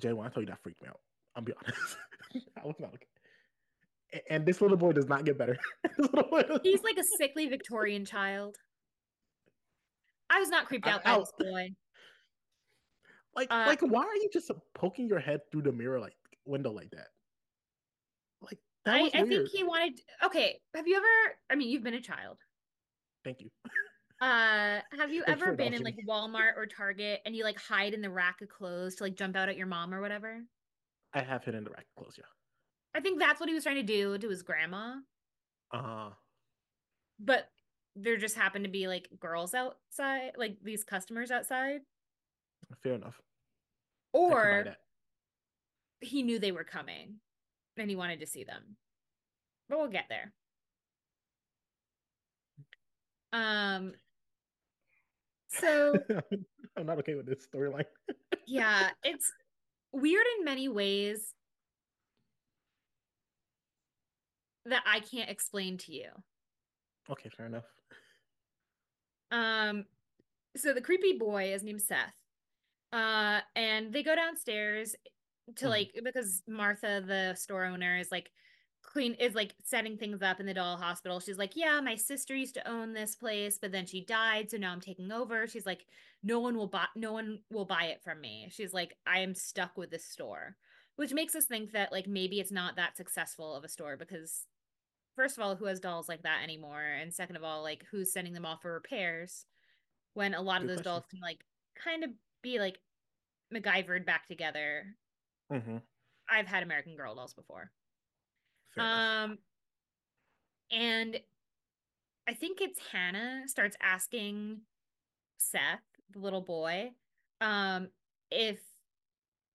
[0.00, 1.00] Jay, when I tell you that freaked me out,
[1.36, 1.96] I'll be honest.
[2.62, 4.22] I was not okay.
[4.28, 5.56] And this little boy does not get better.
[6.62, 8.56] He's like a sickly Victorian child.
[10.28, 11.68] I was not creeped out I, by I, this boy.
[13.34, 16.14] Like, uh, like, why are you just poking your head through the mirror like
[16.44, 17.08] window like that?
[18.42, 19.98] Like, that I, I think he wanted.
[20.24, 21.36] Okay, have you ever?
[21.50, 22.36] I mean, you've been a child.
[23.24, 23.50] Thank you.
[24.20, 28.02] Uh, have you ever been in like Walmart or Target and you like hide in
[28.02, 30.42] the rack of clothes to like jump out at your mom or whatever?
[31.14, 32.24] I have hidden the rack clothes, yeah.
[32.94, 34.96] I think that's what he was trying to do to his grandma.
[35.72, 36.10] Uh huh.
[37.18, 37.48] But
[37.96, 41.80] there just happened to be like girls outside, like these customers outside.
[42.82, 43.20] Fair enough.
[44.12, 44.76] Or
[46.00, 47.16] he knew they were coming
[47.76, 48.76] and he wanted to see them.
[49.68, 50.32] But we'll get there.
[53.32, 53.92] Um
[55.48, 55.94] so
[56.76, 57.84] I'm not okay with this storyline.
[58.46, 59.32] yeah, it's
[59.92, 61.34] weird in many ways
[64.66, 66.08] that I can't explain to you.
[67.10, 67.64] Okay, fair enough.
[69.30, 69.84] Um
[70.56, 72.14] so the creepy boy is named Seth.
[72.92, 74.94] Uh and they go downstairs
[75.56, 75.70] to mm.
[75.70, 78.30] like because Martha the store owner is like
[78.82, 81.20] Queen is like setting things up in the doll hospital.
[81.20, 84.50] She's like, Yeah, my sister used to own this place, but then she died.
[84.50, 85.46] So now I'm taking over.
[85.46, 85.86] She's like,
[86.22, 88.48] No one will buy no one will buy it from me.
[88.50, 90.56] She's like, I am stuck with this store.
[90.96, 94.46] Which makes us think that like maybe it's not that successful of a store because
[95.16, 96.82] first of all, who has dolls like that anymore?
[96.82, 99.46] And second of all, like who's sending them off for repairs
[100.14, 100.92] when a lot Good of those question.
[100.92, 101.44] dolls can like
[101.82, 102.10] kind of
[102.42, 102.78] be like
[103.54, 104.84] MacGyvered back together.
[105.52, 105.78] Mm-hmm.
[106.30, 107.70] I've had American Girl dolls before.
[108.78, 109.38] Um,
[110.70, 111.20] and
[112.28, 114.60] I think it's Hannah starts asking
[115.38, 116.92] Seth, the little boy,
[117.40, 117.88] um,
[118.30, 118.60] if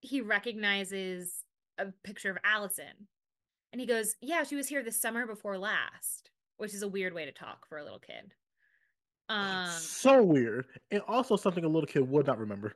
[0.01, 1.43] he recognizes
[1.78, 3.07] a picture of Alison.
[3.72, 7.13] And he goes, Yeah, she was here this summer before last, which is a weird
[7.13, 8.34] way to talk for a little kid.
[9.30, 10.65] Um, so weird.
[10.91, 12.74] And also something a little kid would not remember.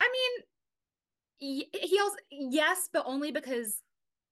[0.00, 0.08] I
[1.40, 3.82] mean, he also, yes, but only because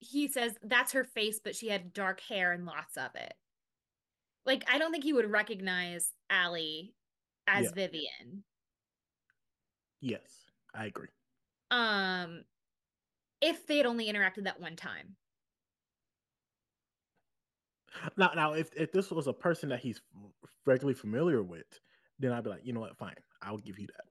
[0.00, 3.34] he says that's her face, but she had dark hair and lots of it.
[4.46, 6.94] Like, I don't think he would recognize Ali
[7.46, 7.70] as yeah.
[7.74, 8.44] Vivian.
[10.00, 11.08] Yes, I agree.
[11.70, 12.44] Um,
[13.40, 15.16] if they had only interacted that one time.
[18.16, 20.00] Now, now, if if this was a person that he's
[20.66, 21.66] regularly familiar with,
[22.18, 24.04] then I'd be like, you know what, fine, I'll give you that.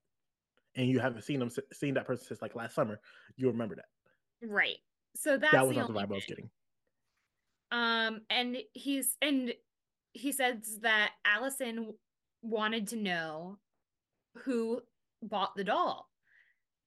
[0.76, 3.00] And you haven't seen them seen that person since like last summer,
[3.38, 3.86] you remember that.
[4.48, 4.78] Right.
[5.20, 6.50] So that's that was not the vibe I was getting.
[7.72, 9.54] Um, and he's and
[10.14, 11.94] he says that Alison
[12.42, 13.58] wanted to know
[14.44, 14.82] who
[15.22, 16.08] bought the doll,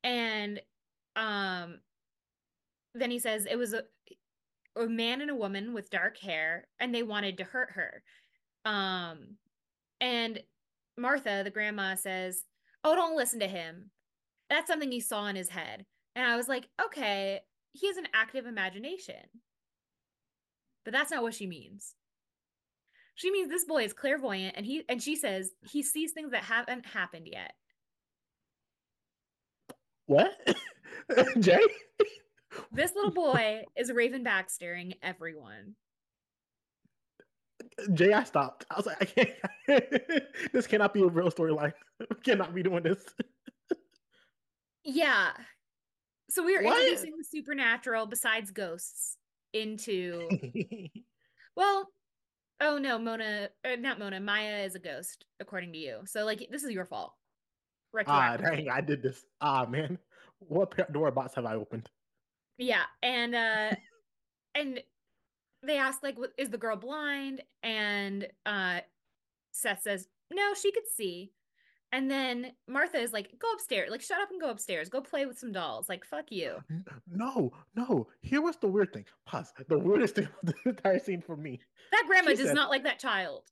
[0.05, 0.61] and
[1.17, 1.81] um,
[2.95, 3.83] then he says it was a
[4.77, 8.03] a man and a woman with dark hair, and they wanted to hurt her.
[8.65, 9.37] Um,
[10.01, 10.41] and
[10.97, 12.45] Martha, the grandma, says,
[12.85, 13.91] "Oh, don't listen to him.
[14.49, 17.41] That's something he saw in his head." And I was like, "Okay,
[17.73, 19.43] he has an active imagination.
[20.85, 21.95] But that's not what she means.
[23.15, 26.45] She means this boy is clairvoyant and he and she says he sees things that
[26.45, 27.53] haven't happened yet.
[30.07, 30.33] What?
[31.41, 31.61] Jay?
[32.73, 35.77] this little boy is Raven Baxtering everyone.
[37.95, 38.65] Jay, I stopped.
[38.71, 40.23] I was like, I can't.
[40.53, 41.73] this cannot be a real storyline.
[42.25, 43.05] cannot be doing this.
[44.85, 45.33] yeah,
[46.31, 46.79] so we are what?
[46.79, 49.17] introducing the supernatural besides ghosts
[49.53, 50.29] into.
[51.57, 51.89] well,
[52.61, 54.21] oh no, Mona, uh, not Mona.
[54.21, 56.01] Maya is a ghost, according to you.
[56.07, 57.13] So like, this is your fault.
[58.07, 58.71] Ah, dang!
[58.71, 59.25] I did this.
[59.41, 59.99] Ah, man,
[60.39, 61.91] what door box have I opened?
[62.57, 63.71] Yeah, and uh,
[64.55, 64.81] and
[65.65, 68.81] they ask like, "Is the girl blind?" And uh,
[69.53, 71.33] Seth says, no, she could see.
[71.93, 73.91] And then Martha is like, go upstairs.
[73.91, 74.89] Like, shut up and go upstairs.
[74.89, 75.89] Go play with some dolls.
[75.89, 76.57] Like, fuck you.
[77.11, 78.07] No, no.
[78.23, 79.05] Here was the weird thing.
[79.27, 79.53] Pause.
[79.69, 81.59] The weirdest thing of the entire scene for me.
[81.91, 83.43] That grandma She does said- not like that child.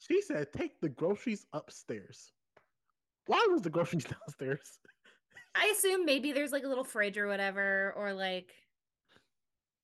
[0.00, 2.32] She said, take the groceries upstairs.
[3.26, 4.78] Why was the groceries downstairs?
[5.54, 8.52] I assume maybe there's like a little fridge or whatever, or like,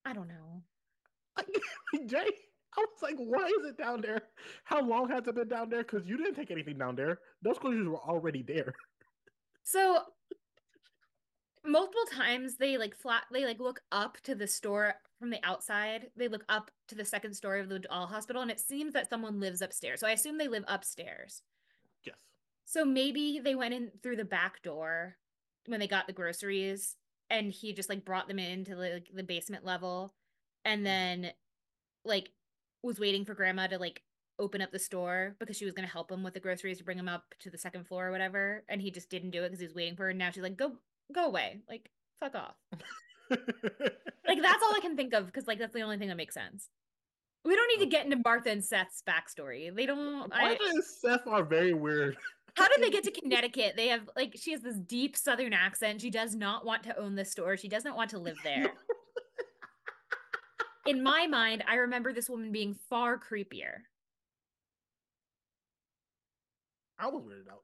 [0.04, 0.62] I don't know.
[2.06, 2.26] Jay,
[2.80, 4.22] was like, why is it down there?
[4.64, 5.82] How long has it been down there?
[5.82, 7.18] Because you didn't take anything down there.
[7.42, 8.74] Those groceries were already there.
[9.62, 10.00] So
[11.64, 16.06] multiple times they like flat they like look up to the store from the outside.
[16.16, 19.10] They look up to the second story of the doll hospital and it seems that
[19.10, 20.00] someone lives upstairs.
[20.00, 21.42] So I assume they live upstairs.
[22.04, 22.16] Yes.
[22.64, 25.16] So maybe they went in through the back door
[25.66, 26.96] when they got the groceries
[27.28, 30.14] and he just like brought them into like the basement level
[30.64, 30.84] and mm-hmm.
[30.84, 31.32] then
[32.04, 32.30] like
[32.82, 34.02] was waiting for grandma to like
[34.38, 36.84] open up the store because she was going to help him with the groceries to
[36.84, 39.48] bring him up to the second floor or whatever and he just didn't do it
[39.48, 40.72] because he was waiting for her and now she's like go
[41.12, 42.54] go away like fuck off
[43.30, 46.34] like that's all i can think of because like that's the only thing that makes
[46.34, 46.70] sense
[47.44, 50.84] we don't need to get into martha and seth's backstory they don't I, Martha and
[50.84, 52.16] Seth are very weird.
[52.54, 53.74] how did they get to Connecticut?
[53.76, 56.00] They have like she has this deep southern accent.
[56.00, 57.56] She does not want to own the store.
[57.56, 58.72] She doesn't want to live there.
[60.86, 63.82] In my mind, I remember this woman being far creepier.
[66.98, 67.62] I was weirded out.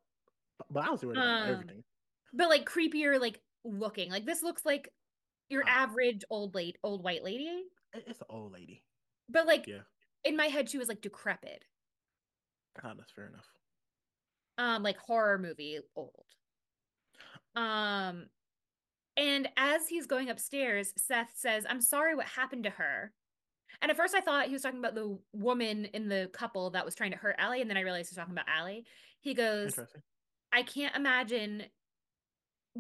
[0.71, 1.85] But I was weirded out Um, everything.
[2.33, 4.11] But like creepier like looking.
[4.11, 4.93] Like this looks like
[5.49, 5.83] your Ah.
[5.85, 7.65] average old late old white lady.
[7.95, 8.83] It's an old lady.
[9.29, 9.83] But like Yeah.
[10.25, 11.65] in my head she was like decrepit.
[12.83, 13.47] Ah, that's fair enough.
[14.59, 16.25] um like horror movie old
[17.55, 18.31] um
[19.17, 23.13] and as he's going upstairs seth says i'm sorry what happened to her
[23.83, 26.85] and at first i thought he was talking about the woman in the couple that
[26.85, 28.85] was trying to hurt Ali, and then i realized he's talking about Ali.
[29.21, 29.79] he goes
[30.53, 31.65] i can't imagine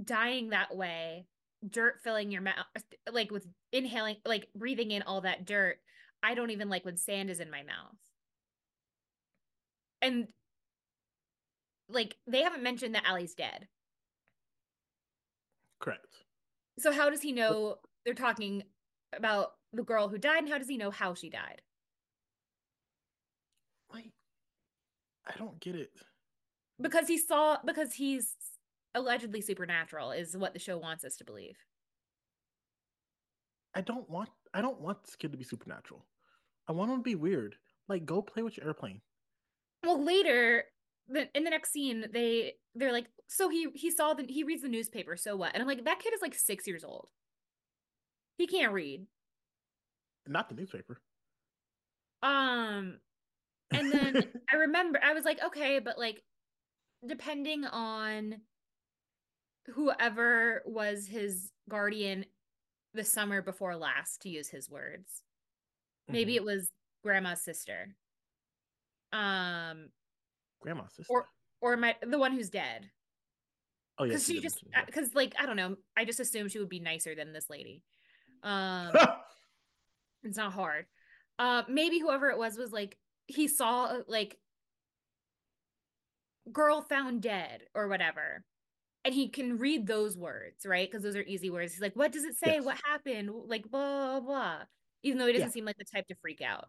[0.03, 1.26] dying that way
[1.68, 2.55] dirt filling your mouth
[3.11, 5.78] like with inhaling like breathing in all that dirt
[6.22, 7.97] i don't even like when sand is in my mouth
[10.03, 10.28] and
[11.89, 13.68] like they haven't mentioned that Ali's dead.
[15.80, 16.07] Correct.
[16.79, 18.62] So how does he know they're talking
[19.14, 21.62] about the girl who died and how does he know how she died?
[23.93, 24.12] Like,
[25.27, 25.91] I don't get it.
[26.81, 28.35] Because he saw because he's
[28.95, 31.57] allegedly supernatural is what the show wants us to believe.
[33.74, 34.31] I don't want.
[34.53, 36.05] I don't want this kid to be supernatural.
[36.68, 37.57] I want him to be weird.
[37.89, 39.01] Like, go play with your airplane.
[39.85, 40.64] Well, later
[41.09, 44.63] the, in the next scene they they're like so he he saw the he reads
[44.63, 45.53] the newspaper so what?
[45.55, 47.11] And I'm like that kid is like 6 years old.
[48.39, 49.09] He can't read.
[50.27, 51.01] Not the newspaper.
[52.23, 53.01] Um
[53.73, 56.25] and then I remember I was like, okay, but like
[57.07, 58.43] depending on
[59.75, 62.25] whoever was his guardian
[62.95, 65.23] the summer before last, to use his words.
[66.09, 66.37] Maybe Mhm.
[66.37, 67.97] it was grandma's sister.
[69.13, 69.91] Um
[70.61, 71.13] grandma's sister.
[71.13, 71.29] or
[71.61, 72.91] or my the one who's dead.
[73.99, 76.59] oh yeah, Because she did just because like I don't know, I just assumed she
[76.59, 77.83] would be nicer than this lady.
[78.43, 78.93] Um.
[80.25, 80.87] It's not hard.
[81.39, 84.37] Uh, maybe whoever it was was like he saw uh, like
[86.51, 88.45] girl found dead or whatever,
[89.05, 90.91] and he can read those words, right?
[90.91, 91.73] Because those are easy words.
[91.73, 92.55] He's like, "What does it say?
[92.57, 92.65] Yes.
[92.65, 94.20] What happened?" Like blah blah.
[94.20, 94.57] blah.
[95.05, 95.53] Even though he doesn't Yeah.
[95.53, 96.66] seem like the type to freak out.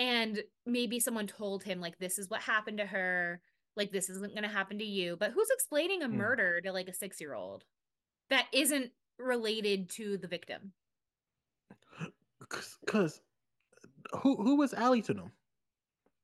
[0.00, 3.42] And maybe someone told him like, "This is what happened to her.
[3.76, 6.16] Like this isn't going to happen to you." But who's explaining a Hmm.
[6.16, 7.64] murder to like a six year old
[8.30, 10.74] that isn't related to the victim?
[12.84, 13.20] Because
[14.22, 15.32] who who was Ali to them?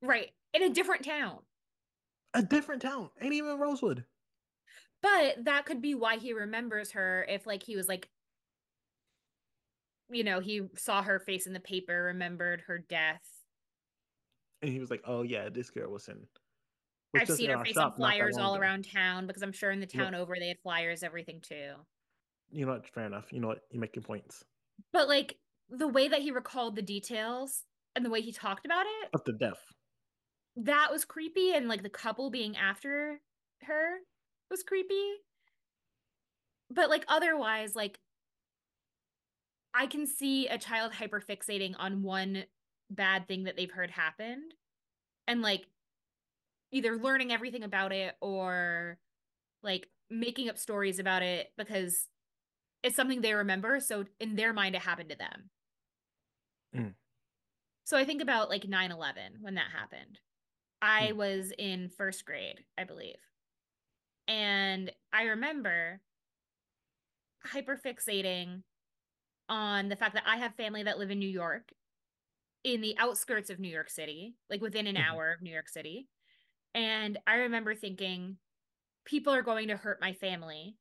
[0.01, 0.33] Right.
[0.53, 1.45] In a different town.
[2.33, 3.11] A different town.
[3.21, 4.05] Ain't even Rosewood.
[5.01, 8.09] But that could be why he remembers her if like he was like
[10.09, 13.36] you know, he saw her face in the paper, remembered her death.
[14.61, 16.17] And he was like, "Oh yeah, this girl was in."
[17.13, 19.71] was I've seen in her face on flyers all ago." around town because I'm sure
[19.71, 21.73] in the town over they had flyers, everything too.
[22.51, 22.87] You know what?
[22.87, 23.31] Fair enough.
[23.31, 23.59] You know what?
[23.71, 24.43] You're making points.
[24.93, 25.37] But like
[25.69, 27.63] the way that he recalled the details
[27.95, 29.59] and the way he talked about it, Of the death.
[30.55, 31.53] that was creepy.
[31.53, 33.19] And like the couple being after
[33.63, 33.97] her
[34.49, 35.11] was creepy.
[36.69, 37.99] But like otherwise, like
[39.73, 42.45] I can see a child hyperfixating on one
[42.89, 44.53] bad thing that they've heard happened
[45.27, 45.65] and like
[46.71, 48.97] either learning everything about it or
[49.63, 52.07] like making up stories about it because
[52.83, 53.79] it's something they remember.
[53.79, 55.49] So in their mind, it happened to them.
[56.75, 56.93] Mm.
[57.85, 60.19] So I think about like 9 11 when that happened.
[60.81, 61.15] I Mm.
[61.15, 63.15] was in first grade, I believe.
[64.27, 66.01] And I remember
[67.53, 68.63] hyperfixating
[69.49, 71.71] on the fact that I have family that live in New York,
[72.67, 74.97] in the outskirts of New York City, like within an Mhm.
[74.97, 76.09] hour of New York City.
[76.75, 78.39] And I remember thinking,
[79.05, 80.77] people are going to hurt my family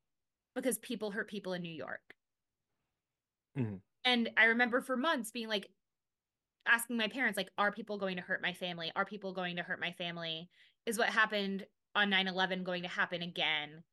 [0.54, 2.16] because people hurt people in New York.
[3.54, 3.80] Mhm.
[4.04, 5.70] And I remember for months being like,
[6.66, 8.92] asking my parents, like, are people going to hurt my family?
[8.96, 10.50] Are people going to hurt my family?
[10.86, 13.84] Is what happened on 9 11 going to happen again?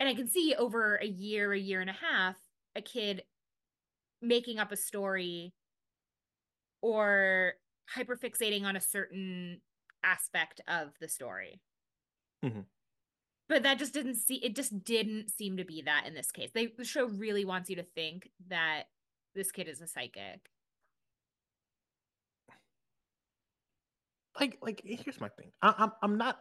[0.00, 2.38] And I can see over a year, a year and a half,
[2.76, 3.24] a kid
[4.20, 5.54] making up a story
[6.84, 7.54] or
[7.96, 9.62] hyperfixating on a certain
[10.02, 11.62] aspect of the story.
[12.44, 12.66] Mhm.
[13.48, 16.50] But that just didn't see it just didn't seem to be that in this case.
[16.52, 18.84] They the show really wants you to think that
[19.34, 20.50] this kid is a psychic.
[24.38, 25.52] like like here's my thing.
[25.62, 26.38] I, I'm I'm not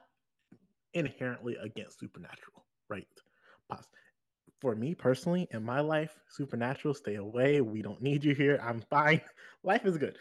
[0.93, 3.07] inherently against supernatural, right?
[4.63, 7.59] For me personally, in my life, supernatural, stay away.
[7.59, 8.61] We don't need you here.
[8.63, 9.19] I'm fine.
[9.63, 10.17] Life is good.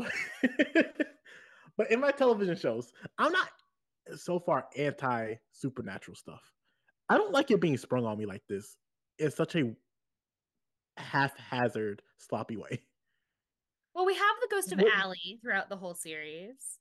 [0.00, 3.50] but in my television shows, I'm not
[4.16, 6.42] so far anti supernatural stuff.
[7.08, 8.76] I don't like it being sprung on me like this
[9.20, 9.76] in such a
[10.96, 12.80] haphazard, sloppy way.
[13.94, 16.80] Well, we have the ghost of What- Ali throughout the whole series.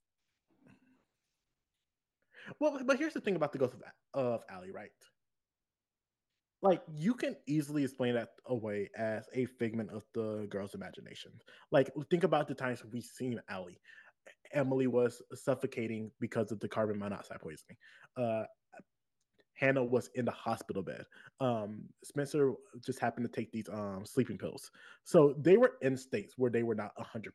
[2.60, 3.84] Well, but here's the thing about the ghost of,
[4.20, 4.90] of Ali, right?
[6.64, 11.34] Like you can easily explain that away as a figment of the girl's imagination.
[11.72, 13.80] Like think about the times we've seen Ali.
[14.54, 17.76] Emily was suffocating because of the carbon monoxide poisoning.
[18.16, 18.44] Uh,
[19.56, 21.04] Hannah was in the hospital bed.
[21.42, 22.54] Um, Spencer
[22.84, 24.72] just happened to take these um, sleeping pills.
[25.04, 27.30] So they were in states where they were not 100%.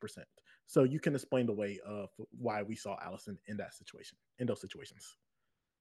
[0.67, 4.47] So you can explain the way of why we saw Alison in that situation, in
[4.47, 5.17] those situations.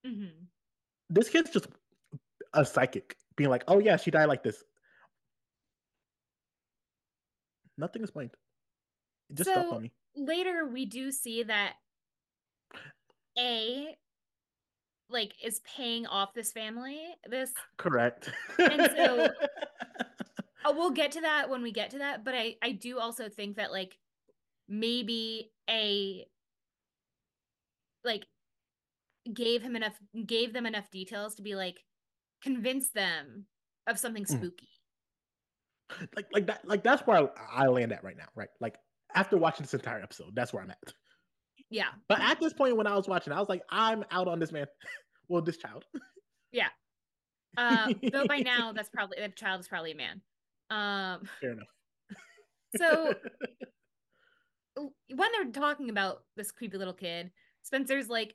[0.06, 0.44] Mm-hmm.
[1.10, 1.68] This kid's just
[2.54, 4.62] a psychic being like, oh yeah, she died like this.
[7.78, 8.32] Nothing explained.
[9.30, 9.94] It just So- on me.
[10.16, 11.76] Later, we do see that
[13.38, 13.96] A,
[15.10, 17.00] like, is paying off this family.
[17.30, 18.32] This, Correct.
[18.58, 19.30] And so-
[20.66, 22.26] oh, we'll get to that when we get to that.
[22.26, 23.96] But I, I do also think that like
[24.68, 26.26] maybe A,
[28.04, 28.26] like,
[29.32, 31.78] gave him enough, gave them enough details to be like,
[32.44, 33.46] convince them
[33.88, 34.38] of something Mhm.
[34.38, 34.70] spooky.
[36.16, 38.50] like like that like that's where I, I land at right now, right?
[38.60, 38.76] Like
[39.16, 40.94] after watching this entire episode, that's where I'm at.
[41.70, 41.90] Yeah.
[42.10, 44.52] But at this point, when I was watching, I was like, I'm out on this
[44.52, 44.68] man.
[45.30, 45.86] well, this child.
[46.52, 46.70] Yeah.
[47.58, 50.22] Uh, though by now, that's probably that child is probably a man.
[50.70, 51.68] Um, Fair enough.
[52.76, 53.16] so
[54.76, 57.32] when they're talking about this creepy little kid,
[57.64, 58.34] Spencer's like, mm,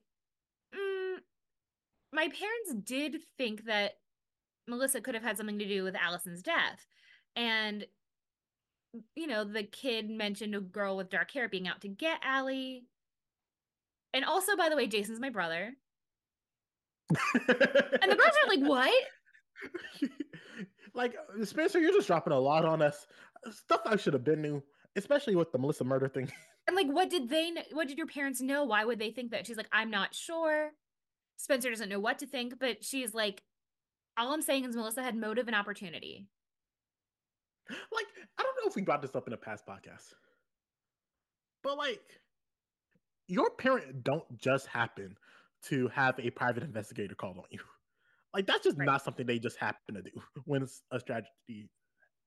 [2.13, 3.93] my parents did think that
[4.69, 6.87] Melissa could have had something to do with Alison's death.
[7.35, 7.87] And,
[9.17, 12.85] you know, the kid mentioned a girl with dark hair being out to get Ali.
[14.13, 15.73] And also, by the way, Jason's my brother.
[17.11, 19.05] And the brothers are like, what?
[20.95, 21.15] like
[21.45, 23.07] Spencer, you're just dropping a lot on us.
[23.51, 24.63] Stuff I should have been knew,
[24.97, 26.31] especially with the Melissa murder thing.
[26.67, 27.51] And like, what did they?
[27.51, 27.63] Know?
[27.73, 28.65] What did your parents know?
[28.65, 29.47] Why would they think that?
[29.47, 30.71] She's like, I'm not sure.
[31.43, 33.43] Spencer doesn't know what to think, but she's like,
[34.17, 36.29] all I'm saying is Melissa had motive and opportunity.
[37.69, 38.07] like,
[38.39, 40.15] I don't know if we brought this up in a past podcast,
[41.65, 42.01] but like,
[43.27, 45.17] your parent don't just happen
[45.65, 47.59] to have a private investigator called on you.
[48.35, 48.87] Like, that's just Right.
[48.87, 50.11] not something they just happen to do
[50.45, 51.69] when a tragedy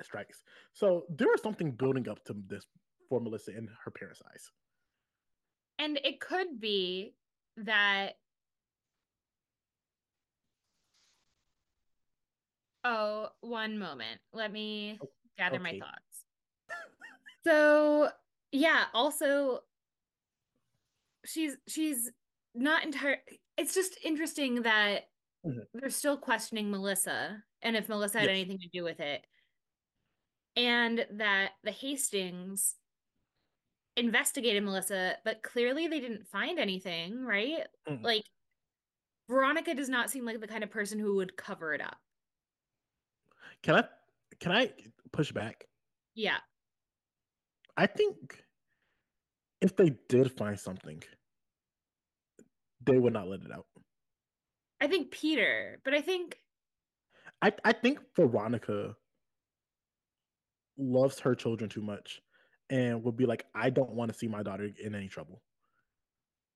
[0.04, 0.44] strikes.
[0.74, 2.66] So there was something building up to this
[3.10, 4.52] for Melissa in her parents' eyes.
[5.80, 7.16] And it could be
[7.58, 8.18] that.
[12.86, 14.22] Oh, one moment.
[14.32, 15.00] Let me
[15.40, 16.26] gather my thoughts.
[17.44, 18.12] So,
[18.52, 19.62] yeah, also
[21.26, 22.12] she's she's
[22.54, 23.18] not entire
[23.58, 25.10] it's just interesting that
[25.46, 25.66] Mhm.
[25.74, 28.36] they're still questioning Melissa and if Melissa had Yes.
[28.38, 29.26] anything to do with it.
[30.56, 32.76] And that the Hastings
[33.98, 37.68] investigated Melissa, but clearly they didn't find anything, right?
[37.88, 38.04] Mhm.
[38.04, 38.24] Like
[39.30, 42.05] Veronica does not seem like the kind of person who would cover it up.
[43.64, 43.84] Can I
[44.40, 44.72] can I
[45.12, 45.66] push back?
[46.14, 46.38] Yeah.
[47.78, 48.44] I think
[49.62, 51.02] if they did find something,
[52.86, 53.66] they would not let it out.
[54.80, 56.38] I think Peter, but I think
[57.42, 58.96] I, I think Veronica
[60.78, 62.22] loves her children too much
[62.70, 65.42] and would be like, I don't want to see my daughter in any trouble.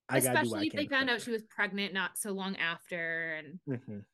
[0.09, 2.31] I gotta do what I Especially if they found out she was pregnant not so
[2.31, 3.35] long after.
[3.35, 3.59] And.
[3.69, 4.05] Mhm.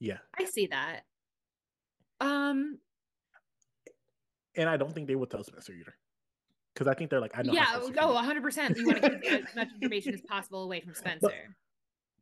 [0.00, 1.02] Yeah, I see that.
[2.20, 2.78] Um,
[4.56, 5.94] and I don't think they would tell Spencer either,
[6.74, 7.52] because I think they're like, I know.
[7.52, 7.94] yeah, oh, feels.
[7.96, 8.76] 100%.
[8.76, 11.56] You want to keep as much information as possible away from Spencer.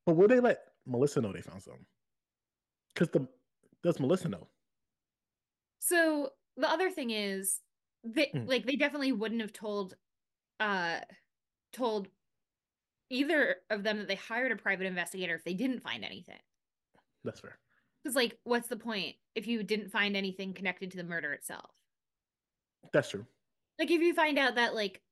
[0.05, 1.85] But will they let Melissa know they found something?
[2.95, 3.27] Because the
[3.83, 4.49] does Melissa know?
[5.81, 7.61] So the other thing is
[8.05, 8.49] they Mm.
[8.49, 9.95] like they definitely wouldn't have told
[10.61, 11.01] uh
[11.73, 12.09] told
[13.11, 16.39] either of them that they hired a private investigator if they didn't find anything.
[17.25, 17.59] That's fair.
[18.07, 21.73] Because like what's the point if you didn't find anything connected to the murder itself?
[22.93, 23.27] That's true.
[23.81, 25.03] Like if you find out that like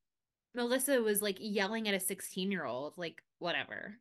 [0.55, 3.97] Melissa was like yelling at a 16 year old, like whatever.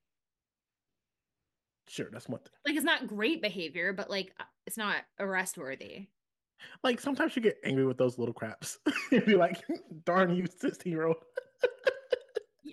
[1.89, 2.53] Sure, that's one thing.
[2.65, 6.07] Like it's not great behavior, but like uh, it's not arrest worthy.
[6.85, 8.79] Like sometimes you get angry with those little craps.
[9.11, 9.61] You'd be like,
[10.05, 11.17] darn you, 16 year old.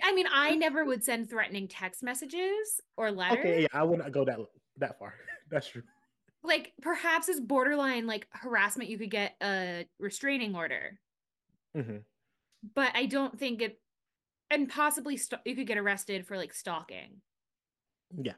[0.04, 3.40] I mean, I never would send threatening text messages or letters.
[3.40, 4.38] Okay, yeah, I wouldn't go that
[4.78, 5.16] that far.
[5.50, 5.82] That's true.
[6.44, 11.00] Like perhaps it's borderline like harassment you could get a restraining order.
[11.76, 11.98] Hmm
[12.76, 13.80] but i don't think it
[14.50, 17.22] and possibly st- you could get arrested for like stalking.
[18.22, 18.34] Yeah.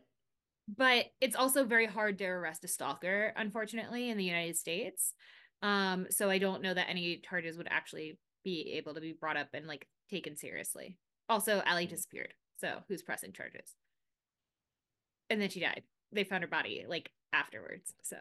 [0.78, 5.14] but it's also very hard to arrest a stalker unfortunately in the united states.
[5.62, 9.38] Um so i don't know that any charges would actually be able to be brought
[9.38, 10.98] up and like taken seriously.
[11.30, 12.34] Also ali disappeared.
[12.58, 13.74] So who's pressing charges?
[15.30, 15.84] And then she died.
[16.12, 18.18] They found her body like afterwards so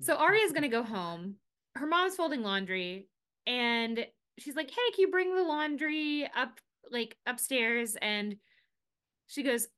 [0.00, 1.36] So Aria's gonna go home.
[1.74, 3.08] Her mom's folding laundry,
[3.46, 4.06] and
[4.38, 6.60] she's like, "Hey, can you bring the laundry up,
[6.90, 8.38] like upstairs?" And
[9.28, 9.68] she goes,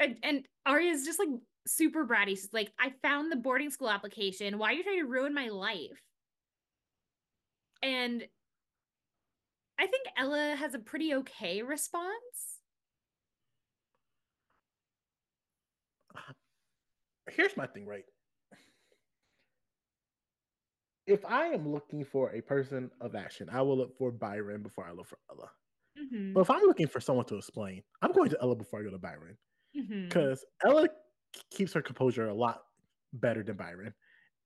[0.00, 1.28] and, and Aria's just like
[1.66, 2.30] super bratty.
[2.30, 4.58] She's like, "I found the boarding school application.
[4.58, 6.02] Why are you trying to ruin my life?"
[7.82, 8.26] And
[9.78, 12.53] I think Ella has a pretty okay response.
[17.30, 18.04] Here's my thing, right?
[21.06, 24.86] If I am looking for a person of action, I will look for Byron before
[24.86, 25.50] I look for Ella.
[25.96, 28.84] Mhm, But if I'm looking for someone to explain, I'm going to Ella before I
[28.84, 29.38] go to Byron.
[30.08, 30.88] because Ella
[31.50, 32.64] keeps her composure a lot
[33.14, 33.94] better than Byron,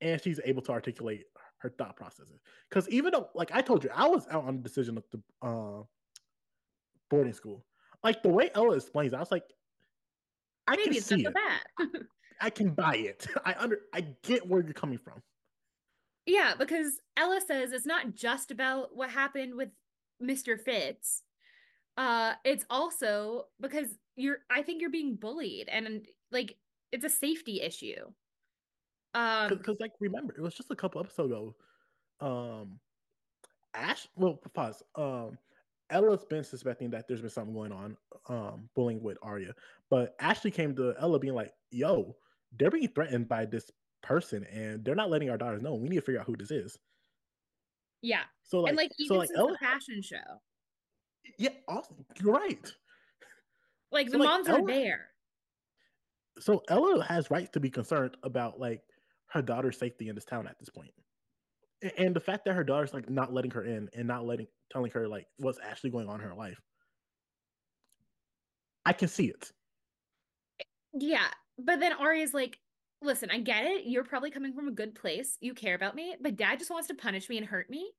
[0.01, 1.27] and she's able to articulate
[1.59, 2.41] her thought processes.
[2.71, 5.23] Because even though, like I told you, I was out on the decision of the
[5.43, 5.85] uh,
[7.11, 7.67] boarding school.
[8.03, 9.45] Like the way Ella explains, I was like,
[10.67, 11.39] I Maybe can see it.
[12.41, 13.27] I can buy it.
[13.45, 15.23] I under, I get where you're coming from.
[16.27, 19.71] Yeah, because Ella says it's not just about what happened with
[20.23, 20.61] Mr.
[20.61, 21.23] Fitz.
[21.97, 26.57] Uh, it's also because you're I think you're being bullied and like
[26.93, 28.05] it's a safety issue.
[29.15, 31.57] Um Because, like, remember, it was just a couple episodes ago.
[32.21, 32.79] Um,
[33.75, 34.83] Ash, well, pause.
[34.97, 35.39] Um,
[35.91, 37.97] Ella's been suspecting that there's been something going on,
[38.29, 39.55] um, bullying with Aria,
[39.89, 42.17] but Ashley came to Ella being like, "Yo,
[42.57, 43.71] they're being threatened by this
[44.03, 45.75] person, and they're not letting our daughters know.
[45.75, 46.79] We need to figure out who this is."
[48.03, 48.23] yeah.
[48.45, 50.17] So, like, and like so like Ella, the fashion show.
[51.39, 52.05] yeah, awesome.
[52.21, 52.73] You're right.
[53.91, 55.09] Like So, the like, moms are there.
[56.41, 58.83] So Ella has rights to be concerned about like
[59.31, 60.91] her daughter's safety in this town at this point.
[61.97, 64.91] And the fact that her daughter's like not letting her in and not letting telling
[64.93, 66.61] her like what's actually going on in her life.
[68.87, 69.53] I can see it.
[70.95, 71.29] Yeah.
[71.59, 72.59] But then Aria's like,
[73.03, 73.83] listen, I get it.
[73.87, 75.37] You're probably coming from a good place.
[75.41, 77.91] You care about me, but dad just wants to punish me and hurt me.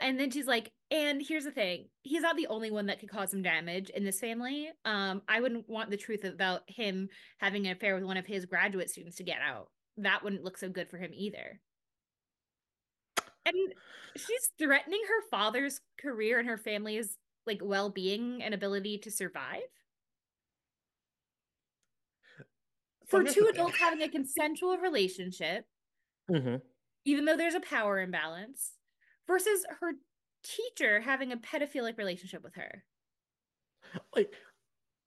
[0.00, 1.86] And then she's like, and here's the thing.
[2.02, 4.70] He's not the only one that could cause some damage in this family.
[4.84, 7.08] Um, I wouldn't want the truth about him
[7.38, 9.68] having an affair with one of his graduate students to get out.
[9.98, 11.60] That wouldn't look so good for him either.
[13.46, 13.74] And
[14.16, 17.16] she's threatening her father's career and her family's
[17.46, 19.62] like well-being and ability to survive.
[22.36, 22.44] So
[23.08, 25.66] for two adults having a consensual relationship,
[26.30, 26.62] Mhm.
[27.04, 28.78] even though there's a power imbalance,
[29.26, 29.92] versus her
[30.42, 32.84] teacher having a pedophilic relationship with her.
[34.14, 34.34] Like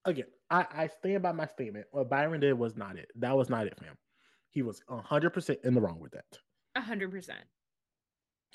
[0.05, 1.87] again, I, I stand by my statement.
[1.91, 3.09] What Byron did was not it.
[3.15, 3.97] That was not it, fam.
[4.51, 6.39] He was hundred percent in the wrong with that.
[6.75, 7.43] A hundred percent.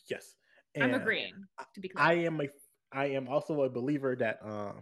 [0.09, 0.35] Yes.
[0.81, 1.35] I'm agreeing,
[1.74, 2.05] to be clear.
[2.05, 2.48] I am a
[2.93, 4.73] I am also a believer that uh,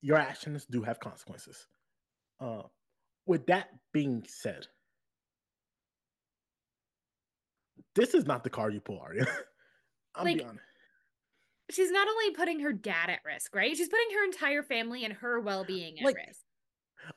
[0.00, 1.66] your actions do have consequences.
[2.38, 2.62] Uh,
[3.26, 4.66] with that being said,
[7.94, 9.26] this is not the card you pull, Aria.
[10.14, 10.64] I'm Like, be honest.
[11.70, 13.76] She's not only putting her dad at risk, right?
[13.76, 16.40] She's putting her entire family and her well-being at Like, risk.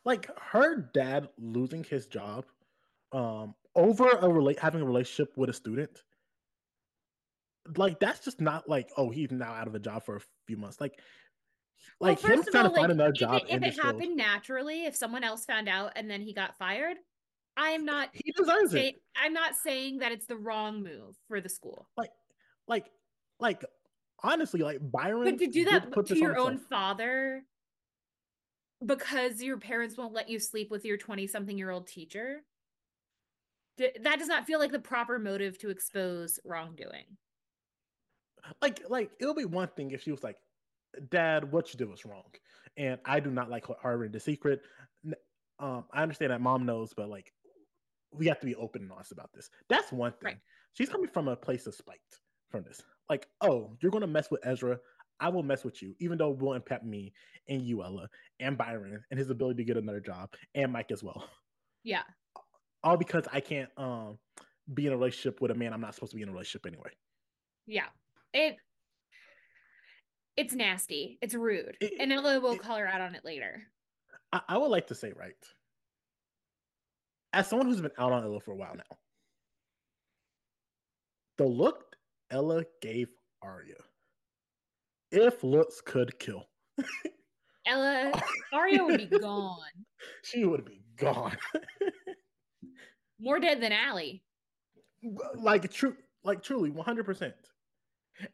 [0.06, 2.46] Like her dad losing his job,
[3.12, 6.04] um, over a relate having a relationship with a student.
[7.78, 10.58] like that's just not like oh he's now out of a job for a few
[10.58, 10.80] months.
[10.82, 11.04] Like Well,
[12.00, 13.86] like him first of trying all, to find like, another if it, if it field,
[13.86, 16.98] happened naturally, if someone else found out and then he got fired,
[17.56, 18.96] I am not he deserves say, it.
[19.16, 21.88] I'm not saying that it's the wrong move for the school.
[21.98, 22.12] Like
[22.68, 22.86] like
[23.40, 23.64] like
[24.24, 25.26] honestly, like Byron.
[25.26, 26.70] But to do that put to your own himself.
[26.70, 27.44] father
[28.86, 32.44] because your parents won't let you sleep with your 20 something year old teacher,
[33.78, 37.06] that does not feel like the proper motive to expose wrongdoing.
[38.62, 40.38] like like it'll be one thing if she was like
[41.10, 42.24] dad what you did was wrong.
[42.78, 44.62] And i do not like harboring the secret.
[45.60, 47.32] Um i understand that mom knows but like
[48.12, 49.50] we have to be open and honest about this.
[49.70, 50.26] That's one thing.
[50.26, 50.38] Right.
[50.74, 52.00] she's coming from a place of spite
[52.50, 52.82] from this.
[53.10, 54.80] Like oh you're gonna mess with ezra.
[55.20, 57.14] I will mess with you even though it will impact me
[57.48, 58.10] and you ella
[58.40, 61.24] and byron and his ability to get another job and mike as well.
[61.84, 62.04] Yeah.
[62.84, 64.18] all because i can't um
[64.74, 66.66] be in a relationship with a man i'm not supposed to be in a relationship
[66.66, 66.92] anyway.
[67.68, 67.88] Yeah.
[68.34, 68.58] It
[70.38, 71.18] it's nasty.
[71.22, 71.78] It's rude.
[71.82, 73.64] It- and Ella will it- call her out on it later.
[74.32, 75.36] I, I would like to say right.
[77.34, 78.98] As someone who's been out on Ella for a while now,
[81.38, 81.96] the look
[82.30, 83.08] Ella gave
[83.42, 83.76] Aria,
[85.12, 86.48] if looks could kill,
[87.66, 88.12] Ella
[88.52, 89.58] Aria would be gone.
[90.24, 91.36] she would be gone.
[93.20, 94.24] More dead than Ali.
[95.36, 97.34] like true, like truly, one hundred percent.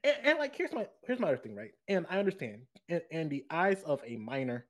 [0.03, 1.71] And, and like here's my here's my other thing, right?
[1.87, 4.65] And I understand, in, in the eyes of a minor,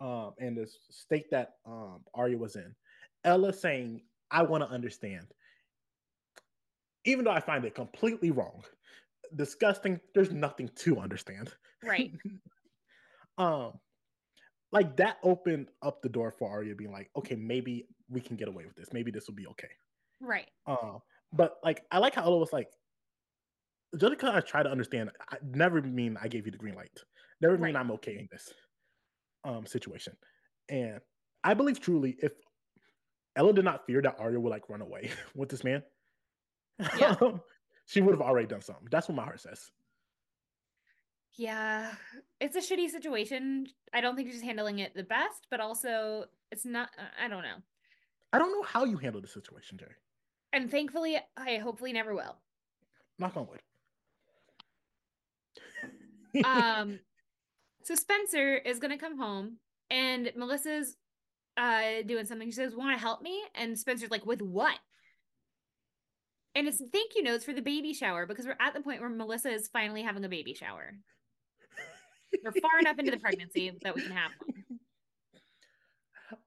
[0.00, 2.74] um, and the state that um Aria was in,
[3.24, 5.26] Ella saying, "I want to understand,"
[7.04, 8.62] even though I find it completely wrong,
[9.36, 10.00] disgusting.
[10.14, 11.52] There's nothing to understand.
[11.84, 12.12] Right.
[13.38, 13.72] um,
[14.72, 18.48] like that opened up the door for Aria being like, okay, maybe we can get
[18.48, 18.92] away with this.
[18.92, 19.68] Maybe this will be okay.
[20.20, 20.48] Right.
[20.66, 20.98] Uh,
[21.32, 22.68] but like I like how Ella was like,
[23.98, 26.96] just because I try to understand, I never mean I gave you the green light.
[27.40, 27.76] Never mean Right.
[27.76, 28.52] I'm okay in this
[29.44, 30.16] um situation.
[30.68, 31.00] And
[31.42, 32.32] I believe truly if
[33.36, 35.82] Ella did not fear that Aria would like run away with this man,
[36.98, 37.14] Yeah.
[37.86, 38.86] she would have already done something.
[38.90, 39.70] That's what my heart says.
[41.34, 41.92] Yeah.
[42.40, 43.66] It's a shitty situation.
[43.92, 46.90] I don't think she's handling it the best, but also it's not
[47.22, 47.56] I don't know.
[48.32, 49.94] I don't know how you handle the situation, Jerry.
[50.52, 52.36] And thankfully I hopefully never will.
[53.18, 53.60] Knock on wood.
[56.44, 56.98] Um
[57.82, 59.56] so spencer is gonna come home
[59.90, 60.96] and melissa's
[61.56, 62.48] uh doing something.
[62.48, 63.42] She says want to help me?
[63.54, 64.78] And spencer's like with what?
[66.54, 69.10] And it's thank you notes for the baby shower because we're at the point where
[69.10, 70.94] melissa is finally having a baby shower.
[72.44, 74.64] We're far enough into the pregnancy that we can have one.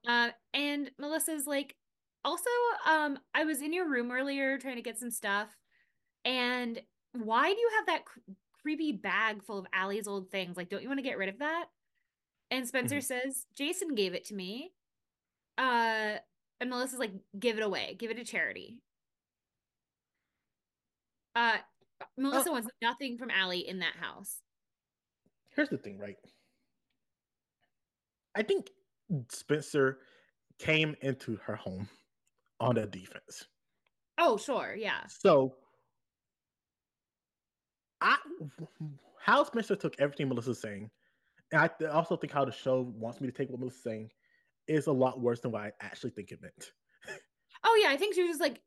[0.08, 1.74] Uh and melissa's like
[2.24, 2.48] also
[2.86, 5.48] um i was in your room earlier trying to get some stuff.
[6.24, 6.80] And
[7.12, 8.04] why do you have that
[8.64, 10.56] creepy bag full of Ali's old things?
[10.56, 11.66] Like, don't you want to get rid of that?
[12.50, 13.04] And Spencer Mhm.
[13.04, 14.74] says, Jason gave it to me.
[15.58, 16.18] Uh,
[16.60, 18.82] and Melissa's like, give it away, give it to charity.
[21.34, 21.58] Uh,
[22.16, 24.42] Melissa wants nothing from Ali in that house.
[25.50, 26.18] Here's the thing, right?
[28.34, 28.70] I think
[29.30, 30.00] Spencer
[30.58, 31.88] came into her home
[32.60, 33.48] on a defense.
[34.18, 35.56] Oh, sure, yeah, So
[38.04, 38.16] I
[39.18, 40.90] how Spencer took everything Melissa's saying,
[41.50, 44.10] and I also think how the show wants me to take what Melissa's saying
[44.68, 46.72] is a lot worse than what I actually think it meant.
[47.66, 48.60] Oh yeah, I think she was just like,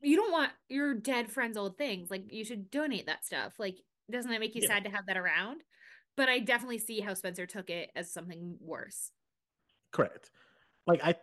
[0.00, 2.10] you don't want your dead friend's old things.
[2.10, 3.52] Like you should donate that stuff.
[3.58, 3.76] Like,
[4.10, 4.68] doesn't that make you Yeah.
[4.68, 5.62] sad to have that around?
[6.16, 9.10] But I definitely see how Spencer took it as something worse.
[9.90, 10.30] Correct.
[10.86, 11.14] Like I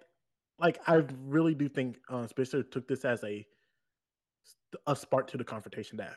[0.60, 3.44] like I really do think uh, Spencer took this as a
[4.86, 6.16] a spark to the confrontation that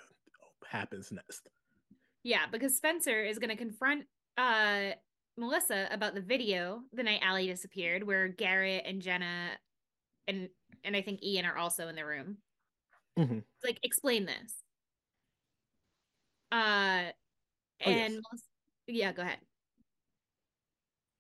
[0.68, 1.48] happens next.
[2.24, 4.05] Yeah, because Spencer is going to confront
[4.39, 4.93] uh
[5.36, 9.51] Melissa about the video the night Ali disappeared, where Garrett and Jenna
[10.28, 10.48] and
[10.84, 12.39] and I think Ian are also in the room.
[13.18, 13.44] Mhm.
[13.64, 14.62] Like, explain this.
[16.51, 17.12] Uh,
[17.84, 18.10] Oh, yes.
[18.12, 18.47] and Melissa-
[18.86, 19.39] yeah, go ahead.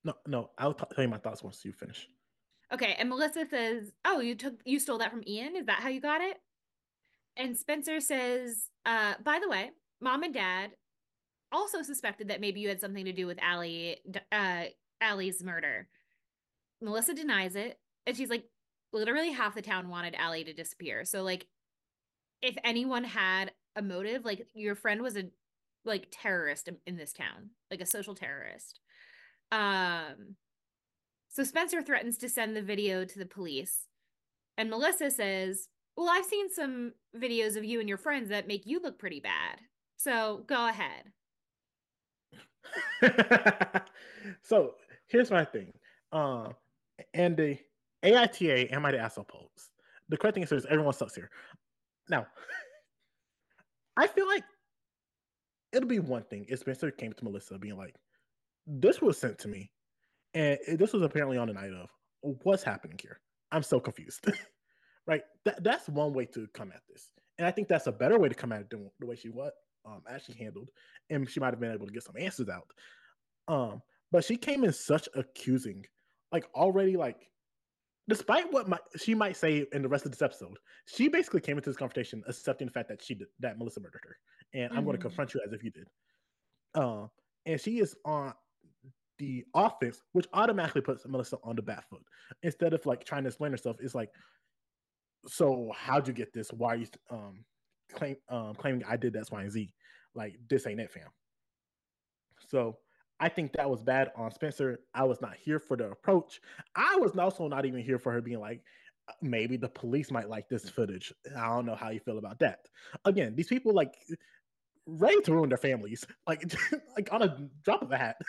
[0.04, 2.08] No, no, I'll t- tell you my thoughts once you finish.
[2.72, 5.56] Okay, and Melissa says, "Oh, you took you stole that from Ian?
[5.56, 6.40] Is that how you got it?"
[7.36, 10.72] And Spencer says, uh, "By the way, mom and dad
[11.50, 13.98] also suspected that maybe you had something to do with Ali,
[14.30, 14.64] uh,
[15.02, 15.88] Ali's murder."
[16.80, 18.44] Melissa denies it, and she's like,
[18.92, 21.04] "Literally half the town wanted Ali to disappear.
[21.04, 21.46] So like,
[22.40, 25.30] if anyone had a motive, like your friend was a
[25.84, 28.80] like terrorist in this town, like a social terrorist."
[29.50, 30.36] Um.
[31.28, 33.86] So Spencer threatens to send the video to the police.
[34.58, 38.66] And Melissa says, Well, I've seen some videos of you and your friends that make
[38.66, 39.58] you look pretty bad.
[39.96, 41.12] So go ahead.
[44.42, 44.74] so
[45.08, 45.72] here's my thing.
[46.12, 46.54] Um,
[47.14, 47.58] and the
[48.02, 49.70] AITA, am I the asshole pose?
[50.08, 51.30] The correct thing is everyone sucks here.
[52.08, 52.26] Now,
[53.96, 54.44] I feel like
[55.72, 57.94] it'll be one thing if Spencer came to Melissa being like,
[58.66, 59.70] this was sent to me.
[60.34, 61.88] And this was apparently on the night of
[62.42, 63.20] what's happening here.
[63.50, 64.26] I'm so confused.
[65.06, 65.22] right?
[65.44, 67.10] That that's one way to come at this.
[67.38, 69.30] And I think that's a better way to come at it than the way she
[69.30, 69.52] was
[69.84, 70.70] um actually handled.
[71.10, 72.68] And she might have been able to get some answers out.
[73.48, 75.84] Um, but she came in such accusing,
[76.30, 77.28] like already like
[78.08, 81.56] despite what my, she might say in the rest of this episode, she basically came
[81.56, 84.16] into this confrontation accepting the fact that she did that Melissa murdered her,
[84.54, 84.78] and mm-hmm.
[84.78, 85.86] I'm going to confront you as if you did.
[86.74, 87.06] Uh,
[87.46, 88.34] and she is on
[89.18, 92.02] the offense, which automatically puts Melissa on the back foot
[92.42, 93.76] instead of like trying to explain herself.
[93.80, 94.10] It's like,
[95.26, 96.52] so how'd you get this?
[96.52, 97.44] Why are you um
[97.92, 99.72] claim um claiming I did X, Y, and Z?
[100.14, 101.08] Like this ain't it, fam.
[102.48, 102.78] So
[103.20, 104.80] I think that was bad on Spencer.
[104.94, 106.40] I was not here for the approach.
[106.74, 108.62] I was also not even here for her being like,
[109.08, 111.12] uh, maybe the police might like this footage.
[111.36, 112.66] I don't know how you feel about that.
[113.04, 113.94] Again, these people like
[114.86, 116.52] ready to ruin their families, like
[116.96, 118.16] like on a drop of a hat.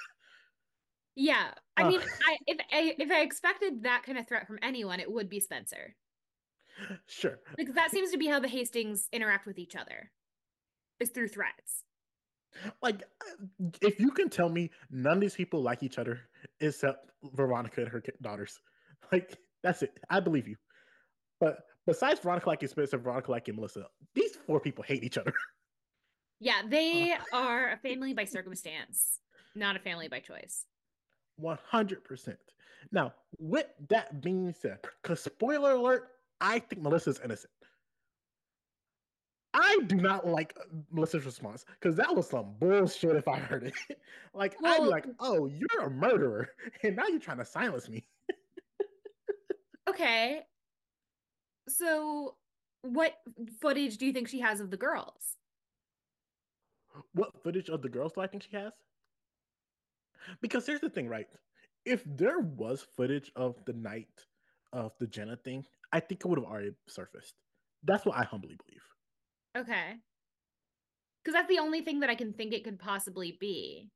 [1.15, 4.57] Yeah, I uh, mean, I if I if I expected that kind of threat from
[4.63, 5.95] anyone, it would be Spencer.
[7.07, 10.11] Sure, because that seems to be how the Hastings interact with each other,
[10.99, 11.83] is through threats.
[12.81, 13.03] Like,
[13.81, 16.19] if you can tell me none of these people like each other
[16.59, 18.59] except Veronica and her daughters,
[19.11, 19.97] like that's it.
[20.09, 20.55] I believe you.
[21.39, 25.33] But besides Veronica liking Spencer, Veronica liking Melissa, these four people hate each other.
[26.39, 29.21] Yeah, they uh, are a family by circumstance,
[29.55, 30.65] not a family by choice.
[31.41, 32.35] 100%.
[32.91, 36.09] Now, with that being said, because spoiler alert,
[36.41, 37.51] I think Melissa's innocent.
[39.53, 40.57] I do not like
[40.91, 43.73] Melissa's response because that was some bullshit if I heard it.
[44.33, 46.49] like, well, I'd be like, oh, you're a murderer.
[46.83, 48.07] And now you're trying to silence me.
[49.89, 50.41] okay.
[51.69, 52.35] So,
[52.81, 53.13] what
[53.61, 55.37] footage do you think she has of the girls?
[57.13, 58.73] What footage of the girls do I think she has?
[60.41, 61.27] Because here's the thing, right?
[61.85, 64.25] If there was footage of the night
[64.71, 67.35] of the Jenna thing, I think it would have already surfaced.
[67.83, 68.81] That's what I humbly believe.
[69.55, 69.93] Okay.
[71.23, 73.89] Because that's the only thing that I can think it could possibly be.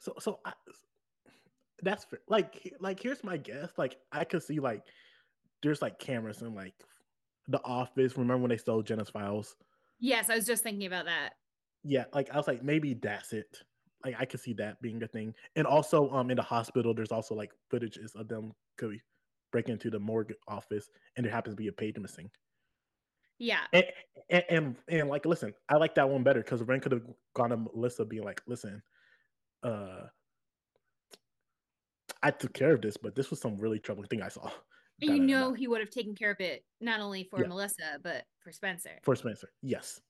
[0.00, 0.52] So, so I,
[1.82, 2.20] that's fair.
[2.28, 3.70] like, like here's my guess.
[3.78, 4.82] Like, I could see like
[5.62, 6.74] there's like cameras in like
[7.48, 8.16] the office.
[8.16, 9.54] Remember when they stole Jenna's files?
[10.00, 11.30] Yes, I was just thinking about that.
[11.84, 13.62] Yeah, like I was like maybe that's it.
[14.04, 15.34] Like I could see that being a thing.
[15.56, 19.00] And also, um, in the hospital, there's also like footages of them could
[19.52, 22.30] break into the morgue office and there happens to be a page missing.
[23.38, 23.60] Yeah.
[23.72, 23.84] And
[24.30, 27.02] and, and, and like listen, I like that one better because Wren could have
[27.34, 28.82] gone to Melissa being like, listen,
[29.62, 30.06] uh
[32.22, 34.50] I took care of this, but this was some really troubling thing I saw.
[35.02, 37.48] And you know he would have taken care of it not only for yeah.
[37.48, 38.98] Melissa, but for Spencer.
[39.02, 40.00] For Spencer, yes.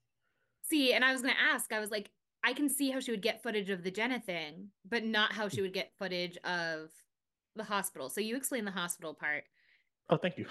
[0.63, 2.11] See, and I was gonna ask, I was like,
[2.47, 5.49] I can see how she would get footage of the Jenna thing, but not how
[5.49, 6.91] she would get footage of
[7.57, 8.09] the hospital.
[8.09, 9.43] So you explain the hospital part.
[10.11, 10.47] Oh, thank you.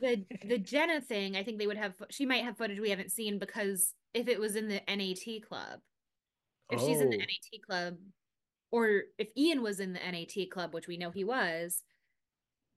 [0.00, 1.94] the the Jenna thing, I think they would have.
[2.08, 5.80] She might have footage we haven't seen because if it was in the NAT club,
[6.70, 6.86] if oh.
[6.86, 7.18] she's in the oh.
[7.18, 7.96] NAT club,
[8.70, 11.82] or if Ian was in the NAT club, which we know he was,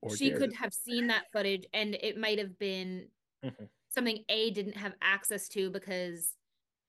[0.02, 3.08] or she could have seen that footage, and it might have been
[3.46, 3.66] mm-hmm.
[3.90, 6.34] something A didn't have access to because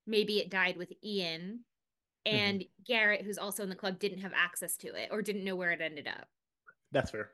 [0.07, 1.61] maybe it died with Ian,
[2.27, 2.83] and mm-hmm.
[2.87, 5.73] Garrett, who's also in the club, didn't have access to it or didn't know where
[5.73, 6.27] it ended up.
[6.93, 7.31] That's fair.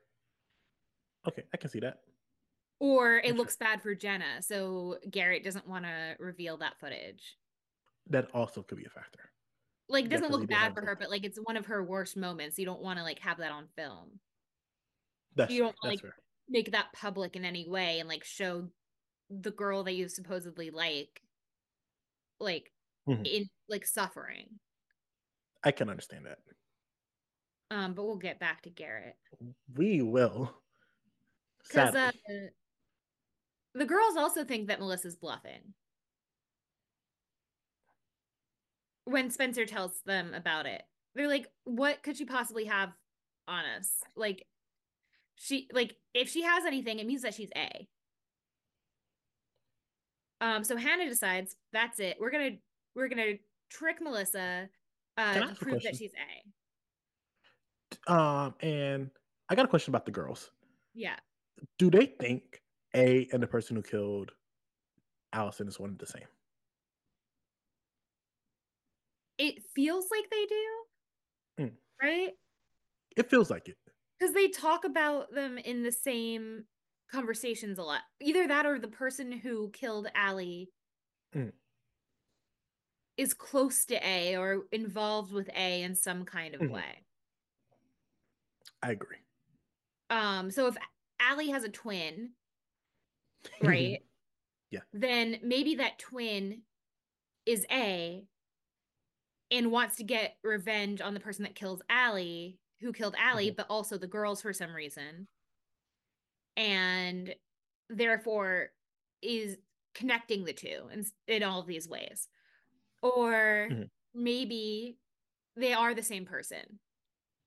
[1.29, 1.99] Okay, I can see that.
[2.81, 7.37] Or it looks bad for Jenna, so Garrett doesn't want to reveal that footage.
[8.09, 9.31] That also could be a factor.
[9.89, 12.59] Like, it doesn't look bad for her, but like it's one of her worst moments.
[12.59, 14.21] You don't want to like have that on film.
[15.37, 16.15] That's you don't like fair.
[16.49, 18.69] make that public in any way and like show
[19.29, 21.21] the girl that you supposedly like,
[22.39, 22.73] like
[23.09, 23.25] mm-hmm.
[23.25, 24.47] in like suffering.
[25.63, 26.39] I can understand that.
[27.71, 29.17] Um, but we'll get back to Garrett.
[29.77, 30.55] We will.
[31.63, 32.11] Because uh,
[33.75, 35.75] the girls also think that Melissa's bluffing.
[39.05, 40.83] When Spencer tells them about it,
[41.15, 42.91] they're like, "What could she possibly have
[43.47, 43.91] on us?
[44.17, 44.47] Like,
[45.37, 47.89] she like if she has anything, it means that she's A."
[50.41, 52.17] Um, so Hannah decides that's it.
[52.21, 52.57] We're gonna
[52.95, 53.35] we're gonna
[53.69, 54.69] trick Melissa
[55.17, 56.13] uh, to prove that she's
[58.07, 58.13] A.
[58.13, 59.11] Um, and
[59.49, 60.51] I got a question about the girls.
[60.95, 61.17] Yeah.
[61.79, 62.63] Do they think
[62.95, 64.33] A and the person who killed
[65.33, 66.27] Alison is one of the same?
[69.39, 71.65] It feels like they do.
[71.65, 71.73] Mm.
[72.03, 72.31] Right?
[73.17, 73.77] It feels like it.
[74.19, 76.65] Because they talk about them in the same
[77.11, 78.03] conversations a lot.
[78.21, 80.71] Either that or the person who killed Ali
[81.35, 81.53] Mm.
[83.21, 86.71] Is close to A or involved with A in some kind of Mhm.
[86.71, 87.05] way.
[88.83, 89.19] I agree.
[90.09, 90.77] Um, so if
[91.21, 92.35] Ali has a twin,
[93.61, 94.03] right?
[94.71, 94.81] Yeah.
[94.95, 96.63] Then maybe that twin
[97.45, 98.27] is A
[99.51, 103.57] and wants to get revenge on the person that kills Ali, who killed Ali, Mhm.
[103.57, 105.29] but also the girls for some reason.
[106.57, 107.35] And
[107.91, 108.73] therefore
[109.21, 109.59] is
[109.93, 112.29] connecting the two in, in all of these ways.
[113.03, 113.91] Or Mhm.
[114.15, 114.99] maybe
[115.57, 116.81] they are the same person.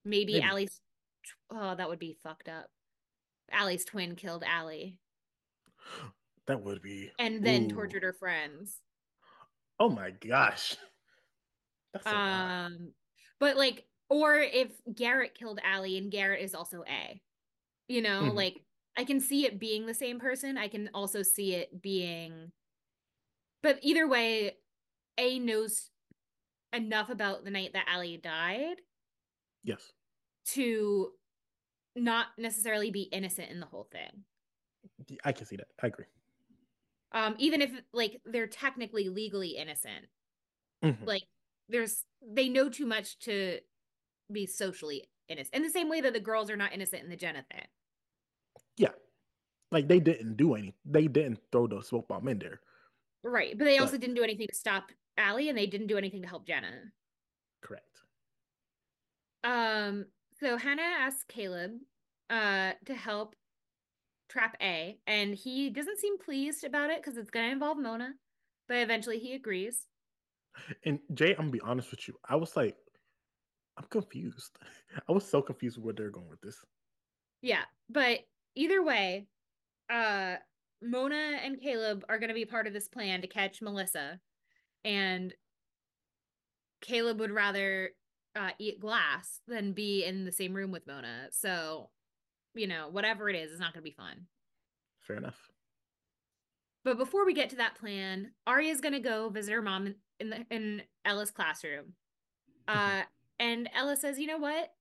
[0.06, 0.44] Maybe, Maybe.
[0.44, 0.82] Ali's
[1.52, 2.70] oh, that would be fucked up.
[3.54, 5.00] Ali's twin killed Ali
[6.46, 7.12] That would be.
[7.18, 7.68] and then Ooh.
[7.68, 8.82] tortured her friends.
[9.80, 10.76] Oh my gosh.
[11.94, 12.14] That's.
[12.16, 12.94] Um,
[13.40, 17.22] but like, or if Garrett killed Ali and Garrett is also A,
[17.88, 18.34] you know, Mhm.
[18.34, 18.66] like
[18.98, 20.58] I can see it being the same person.
[20.58, 22.54] I can also see it being,
[23.62, 24.58] but either way,
[25.18, 25.90] A knows
[26.74, 28.78] enough about the night that Ali died
[29.64, 29.92] Yes.
[30.46, 31.14] to
[31.96, 34.26] not necessarily be innocent in the whole thing.
[35.24, 35.68] I can see that.
[35.82, 36.06] I agree.
[37.12, 40.08] Um, even if like they're technically legally innocent,
[40.84, 41.06] Mhm.
[41.06, 41.24] like
[41.70, 43.62] there's they know too much to
[44.32, 45.54] be socially innocent.
[45.56, 47.68] In the same way that the girls are not innocent in the Jenna thing.
[48.78, 48.94] Yeah.
[49.72, 50.74] Like they didn't do any.
[50.86, 52.62] They didn't throw the smoke bomb in there.
[53.24, 53.56] Right.
[53.58, 56.22] But they also But- didn't do anything to stop Ali and they didn't do anything
[56.22, 56.72] to help Jenna.
[57.62, 57.86] Correct.
[59.44, 60.06] Um,
[60.40, 61.72] so Hannah asks Caleb
[62.30, 63.36] uh to help
[64.30, 68.14] trap A, and he doesn't seem pleased about it because it's gonna involve Mona,
[68.68, 69.88] but eventually he agrees.
[70.86, 72.16] And Jay, I'm gonna be honest with you.
[72.28, 72.76] I was like,
[73.78, 74.58] I'm confused.
[75.10, 76.58] I was so confused with where they're going with this.
[77.42, 78.20] Yeah, but
[78.56, 79.28] either way,
[79.90, 80.36] uh
[80.82, 84.20] Mona and Caleb are gonna be part of this plan to catch Melissa,
[84.84, 85.34] and
[86.82, 87.92] Caleb would rather
[88.36, 91.28] uh, eat glass than be in the same room with Mona.
[91.32, 91.90] So,
[92.56, 94.28] you know, whatever it is, it's not gonna be fun.
[95.02, 95.40] Fair enough.
[96.84, 100.46] But before we get to that plan, Aria's gonna go visit her mom in- the
[100.50, 101.94] in Ella's classroom.
[102.68, 103.04] Uh,
[103.40, 104.74] and Ella says, "You know what?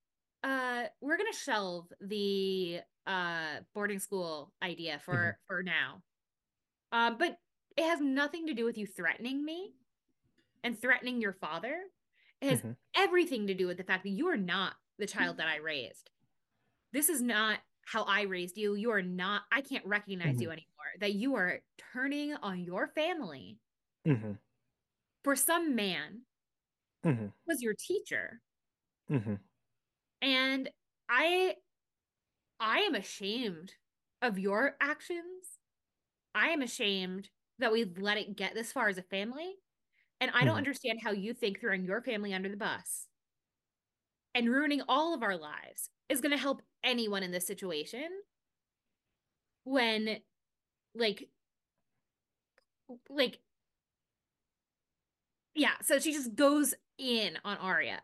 [0.42, 6.02] Uh, we're gonna shelve the uh boarding school idea for for now.
[6.92, 7.38] Um, but
[7.76, 9.74] it has nothing to do with you threatening me
[10.64, 11.82] and threatening your father.
[12.40, 12.76] Has Mhm.
[12.94, 16.10] everything to do with the fact that you are not the child that I raised.
[16.92, 18.74] This is not how I raised you.
[18.74, 19.42] You are not.
[19.52, 20.66] I can't recognize you anymore.
[20.98, 21.62] That you are
[21.92, 23.58] turning on your family
[24.06, 24.32] Mm-hmm.
[25.22, 26.26] for some man
[27.04, 27.26] Mm-hmm.
[27.26, 28.40] who was your teacher
[29.10, 29.34] Mm-hmm.
[30.20, 30.70] and
[31.08, 31.56] i
[32.60, 33.74] i am ashamed
[34.20, 35.58] of your actions
[36.34, 37.28] i am ashamed
[37.58, 39.56] that we let it get this far as a family
[40.22, 40.58] and i don't Mhm.
[40.58, 43.08] understand how you think throwing your family under the bus
[44.34, 48.08] and ruining all of our lives is going to help anyone in this situation
[49.64, 50.20] when
[50.94, 51.28] like
[53.08, 53.40] like
[55.54, 58.00] yeah so she just goes in on Aria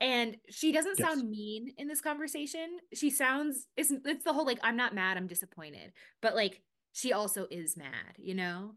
[0.00, 0.98] and she doesn't Yes.
[0.98, 5.18] sound mean in this conversation she sounds it's it's the whole like I'm not mad
[5.18, 5.92] I'm disappointed
[6.22, 6.62] but like
[6.92, 8.74] she also is mad you know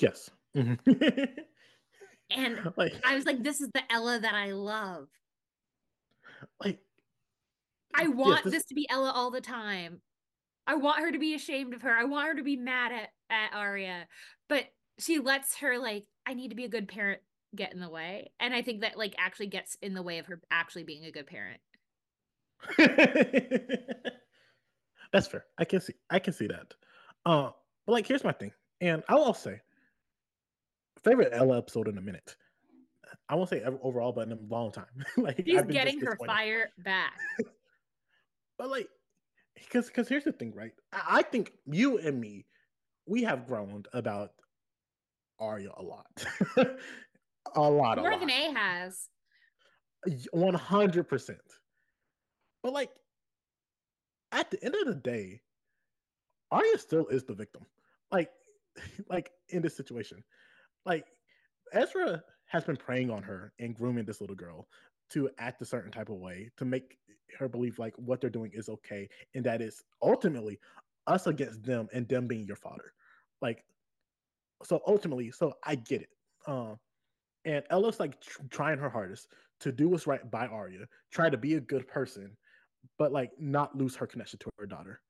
[0.00, 0.30] Yes.
[0.54, 0.74] hmm
[2.30, 5.08] and like, I was like this is the Ella that I love
[6.62, 6.78] like,
[7.94, 10.00] I want this to be Ella all the time
[10.66, 13.08] I want her to be ashamed of her I want her to be mad at
[13.30, 14.06] at Aria
[14.48, 14.64] but
[14.98, 17.20] she lets her like I need to be a good parent
[17.54, 20.26] get in the way and I think that like actually gets in the way of
[20.26, 21.60] her actually being a good parent
[25.14, 25.44] That's fair.
[25.58, 25.94] I can see.
[26.10, 26.74] I can see that.
[27.24, 27.50] Uh,
[27.86, 29.60] but like, here's my thing, and I'll also say,
[31.04, 32.36] favorite Ella episode in a minute.
[33.28, 34.86] I won't say overall, but in a long time.
[35.16, 37.12] like, she's I've been getting her fire back
[38.58, 38.88] But like,
[39.54, 40.72] because because here's the thing, right?
[40.92, 42.46] I, I think you and me,
[43.06, 44.30] we have groaned about
[45.40, 46.24] Aria a lot,
[46.56, 48.20] a lot, a more lot.
[48.20, 49.08] than A has
[50.32, 51.40] One hundred percent.
[52.62, 52.90] But like,
[54.32, 55.40] at the end of the day,
[56.50, 57.66] Aria still is the victim.
[58.12, 58.30] Like,
[59.08, 60.22] like in this situation,
[60.86, 61.06] like
[61.72, 64.66] Ezra has been preying on her and grooming this little girl
[65.10, 66.98] to act a certain type of way to make
[67.38, 70.58] her believe like what they're doing is okay and that is ultimately
[71.06, 72.92] us against them and them being your father
[73.42, 73.64] like
[74.62, 76.10] so ultimately so i get it.
[76.46, 76.78] Um
[77.44, 79.28] and ella's like tr- trying her hardest
[79.60, 82.36] to do what's right by aria try to be a good person
[82.98, 85.00] but like not lose her connection to her daughter.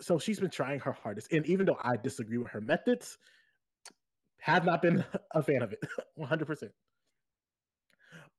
[0.00, 3.18] So she's been trying her hardest and even though i disagree with her methods
[4.40, 5.04] have not been
[5.34, 5.80] a fan of it
[6.18, 6.70] 100%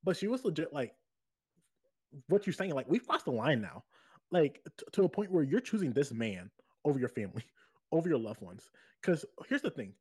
[0.03, 0.94] but she was legit like
[2.28, 3.84] what you're saying like we've crossed the line now.
[4.32, 6.49] Like t- to a point where you're choosing this man
[6.86, 7.44] over your family
[7.91, 8.69] over your loved ones.
[9.02, 9.94] Because here's the thing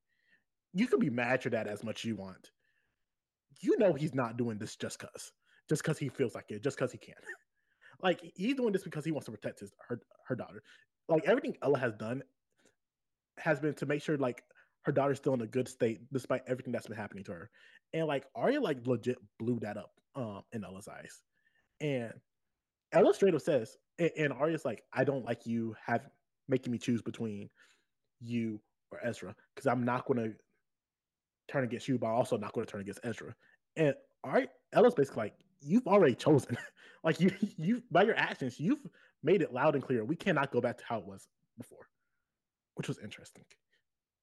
[0.72, 2.50] you can be mad at your dad as much as you want.
[3.60, 5.32] You know he's not doing this just because
[5.68, 7.14] just because he feels like it just because he can.
[8.02, 10.62] Like he's doing this because he wants to protect his her her daughter.
[11.08, 12.22] Like everything ella has done
[13.38, 14.42] has been to make sure like
[14.82, 17.50] her daughter's still in a good state despite everything that's been happening to her
[17.92, 21.20] and like Aria like legit blew that up um in Ella's eyes.
[21.80, 22.12] And
[22.92, 26.02] Ella straight up says, and, and Aria's like, I don't like you have
[26.48, 27.48] making me choose between
[28.20, 30.32] you or Ezra, because I'm not gonna
[31.48, 33.34] turn against you, but I'm also not gonna turn against Ezra.
[33.76, 33.94] And
[34.24, 36.56] Aria Ella's basically like, you've already chosen.
[37.04, 38.84] like you you by your actions, you've
[39.22, 40.04] made it loud and clear.
[40.04, 41.86] We cannot go back to how it was before.
[42.74, 43.44] Which was interesting.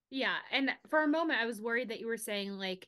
[0.09, 2.88] Yeah, and for a moment I was worried that you were saying like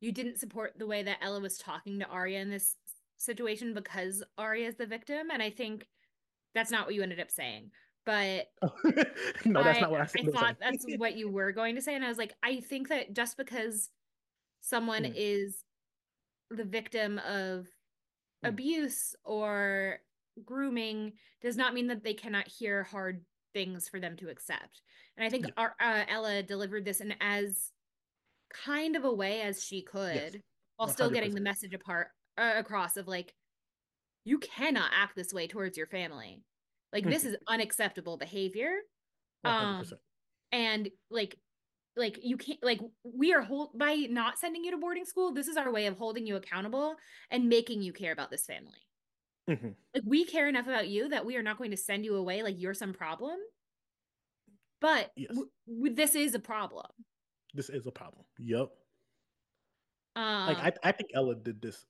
[0.00, 2.76] you didn't support the way that Ella was talking to Aria in this
[3.18, 5.86] situation because Aria is the victim, and I think
[6.54, 7.70] that's not what you ended up saying.
[8.06, 8.46] But
[9.44, 10.22] no, that's I, not what I said.
[10.26, 12.88] I thought that's what you were going to say, and I was like, I think
[12.88, 13.90] that just because
[14.60, 15.12] someone Mm.
[15.16, 15.64] is
[16.50, 17.66] the victim of
[18.44, 18.48] Mm.
[18.48, 20.00] abuse or
[20.44, 23.22] grooming does not mean that they cannot hear hard
[23.52, 24.82] things for them to accept.
[25.16, 25.52] And I think Yeah.
[25.56, 27.72] our, uh, Ella delivered this in as
[28.50, 30.42] kind of a way as she could
[30.76, 32.08] while still getting the message apart
[32.38, 33.34] uh, across of like
[34.24, 36.42] you cannot act this way towards your family.
[36.92, 37.28] Like this Mhm.
[37.28, 38.72] is unacceptable behavior.
[39.44, 40.00] Um, hundred percent.
[40.52, 41.38] and like
[41.96, 45.48] like you can't like we are hold by not sending you to boarding school this
[45.48, 46.96] is our way of holding you accountable
[47.30, 48.78] and making you care about this family
[49.48, 49.74] Mhm.
[49.94, 52.42] like we care enough about you that we are not going to send you away
[52.42, 53.38] like you're some problem
[54.80, 55.28] but Yes.
[55.30, 56.86] w- w- this is a problem
[57.54, 58.24] This is a problem.
[58.38, 58.70] Yep.
[60.16, 61.84] um Like I, I think Ella did this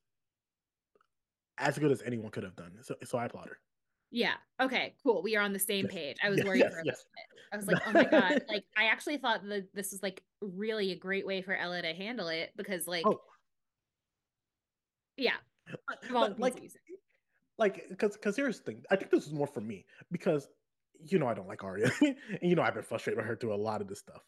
[1.58, 2.78] as good as anyone could have done.
[2.82, 3.58] So, so I applaud her.
[4.10, 5.94] yeah okay cool we are on the same Yes.
[5.94, 7.04] page i was Yes, worried yes, for a yes.
[7.14, 7.48] minute.
[7.52, 10.90] i was like oh my god like i actually thought that this was like really
[10.92, 13.20] a great way for ella to handle it because like Oh.
[15.16, 15.36] yeah
[16.08, 16.80] of all the But, things like, that you said.
[17.60, 18.82] Like, because, because here's the thing.
[18.90, 20.48] I think this is more for me because
[21.04, 23.54] you know I don't like Aria, and you know I've been frustrated with her through
[23.54, 24.22] a lot of this stuff.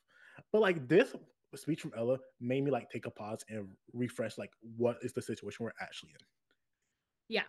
[0.52, 1.14] But like this
[1.56, 4.38] speech from Ella made me like take a pause and refresh.
[4.38, 6.26] Like, what is the situation we're actually in?
[7.28, 7.42] Yeah.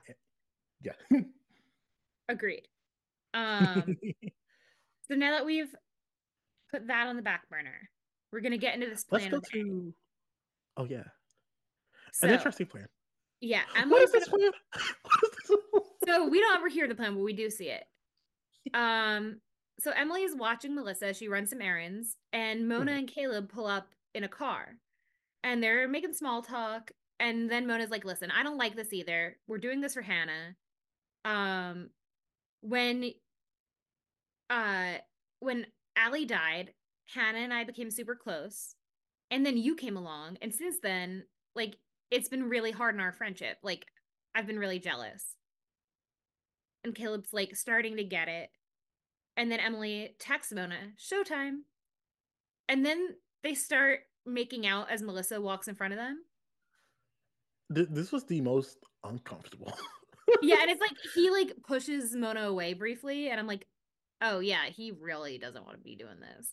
[0.82, 1.20] Yeah.
[2.30, 2.64] agreed
[3.34, 3.98] um
[5.10, 5.74] So now that we've
[6.72, 7.90] put that on the back burner,
[8.32, 9.94] we're gonna get into this plan Let's go to.
[10.78, 11.04] Oh yeah,
[12.14, 12.88] so an interesting plan.
[13.42, 14.44] yeah, Emily's is this plan?
[14.44, 15.33] What is this plan?
[16.06, 17.84] so we don't ever hear the plan, but we do see it.
[18.74, 19.42] Um,
[19.80, 21.14] so Emily is watching Melissa.
[21.14, 23.00] She runs some errands, and Mona Mhm.
[23.00, 24.80] and Caleb pull up in a car,
[25.44, 26.92] and they're making small talk.
[27.20, 29.40] And then Mona's like, "Listen, I don't like this either.
[29.48, 30.56] We're doing this for Hannah.
[31.26, 31.92] Um,
[32.62, 33.14] when,
[34.50, 34.96] uh,
[35.40, 35.68] when
[35.98, 36.74] Ali died,
[37.14, 38.76] Hannah and I became super close,
[39.32, 41.26] and then you came along, and since then,
[41.56, 41.78] like,
[42.12, 43.60] it's been really hard in our friendship.
[43.64, 43.86] Like,
[44.36, 45.36] I've been really jealous."
[46.84, 48.50] And Caleb's like starting to get it.
[49.38, 51.60] And then Emily texts Mona, Showtime.
[52.70, 56.24] And then they start making out as Melissa walks in front of them.
[57.74, 59.74] Th- This was the most uncomfortable.
[60.42, 63.66] Yeah, and it's like he like pushes Mona away briefly, and I'm like,
[64.22, 66.48] oh yeah, he really doesn't want to be doing this.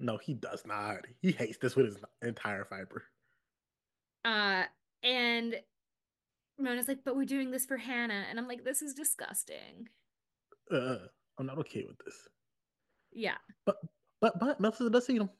[0.00, 0.98] no, he does not.
[1.22, 3.04] He hates this with his entire fiber.
[4.24, 4.64] Uh,
[5.02, 5.56] and
[6.58, 9.88] Mona's like, but we're doing this for Hannah, and I'm like, this is disgusting.
[10.70, 10.96] Uh,
[11.38, 12.28] I'm not okay with this.
[13.12, 13.36] Yeah,
[13.66, 13.76] But
[14.20, 15.30] but but Melissa does see them.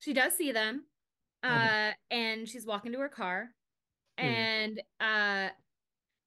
[0.00, 0.86] she does see them,
[1.42, 1.94] uh, Mhm.
[2.10, 3.54] and she's walking to her car,
[4.18, 4.24] Mhm.
[4.24, 5.50] and uh,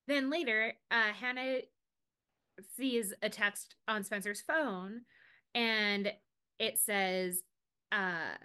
[0.07, 1.61] then later, uh, Hannah
[2.76, 5.05] sees a text on Spencer's phone,
[5.53, 6.14] and
[6.59, 7.43] it says,
[7.91, 8.38] uh,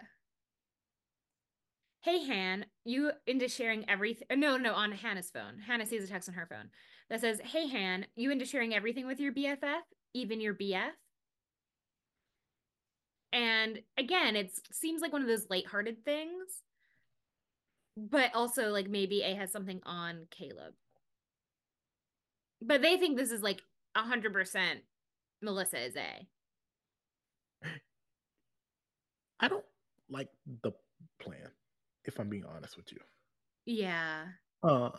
[2.03, 5.61] "Hey Han, you into sharing everything?" No, no, on Hannah's phone.
[5.67, 6.71] Hannah sees a text on her phone
[7.09, 9.83] that says, "Hey Han, you into sharing everything with your BFF,
[10.15, 10.93] even your BF?"
[13.33, 16.63] And again, it seems like one of those lighthearted things,
[17.97, 20.75] but also like maybe A has something on Caleb.
[22.61, 23.63] But they think this is like
[23.95, 24.81] hundred percent
[25.41, 26.27] Melissa is A.
[29.41, 29.65] I don't
[30.09, 30.29] like
[30.63, 30.73] the
[32.05, 32.99] if I'm being honest with you.
[33.65, 34.25] Yeah.
[34.63, 34.91] Uh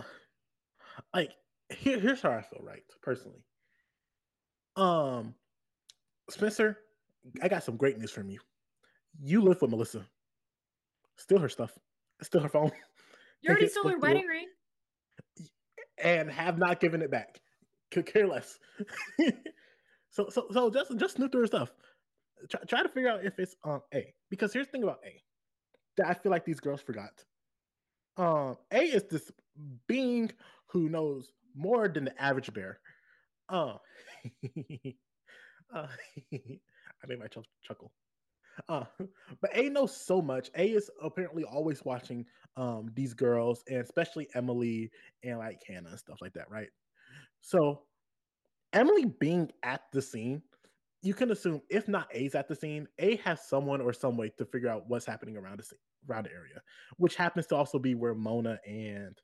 [1.13, 1.31] like
[1.69, 2.83] here, here's how I feel, right?
[3.01, 3.43] Personally.
[4.75, 5.35] Um
[6.29, 6.77] Spencer,
[7.41, 8.39] I got some great news from you.
[9.21, 10.05] You live with Melissa.
[11.17, 11.77] Steal her stuff.
[12.21, 12.71] Steal her phone.
[13.41, 14.47] You already stole her wedding ring.
[16.01, 17.41] And have not given it back.
[17.91, 18.57] Could care less.
[20.11, 21.69] so so so just just snoop through her stuff.
[22.49, 24.13] Try, try to figure out if it's um A.
[24.29, 25.21] Because here's the thing about A
[25.97, 27.23] that I feel like these girls forgot.
[28.17, 29.31] Um, A is this
[29.87, 30.31] being
[30.67, 32.79] who knows more than the average bear.
[33.49, 33.77] Uh,
[35.73, 35.87] uh
[36.33, 37.91] I made my ch- chuckle.
[38.69, 38.85] Uh,
[39.41, 40.49] but A knows so much.
[40.55, 42.25] A is apparently always watching
[42.57, 44.91] um these girls and especially Emily
[45.23, 46.69] and like Hannah and stuff like that, right?
[47.41, 47.83] So
[48.73, 50.41] Emily being at the scene,
[51.03, 54.31] you can assume if not A's at the scene, A has someone or some way
[54.37, 56.61] to figure out what's happening around the scene, around the area,
[56.97, 59.19] which happens to also be where Mona and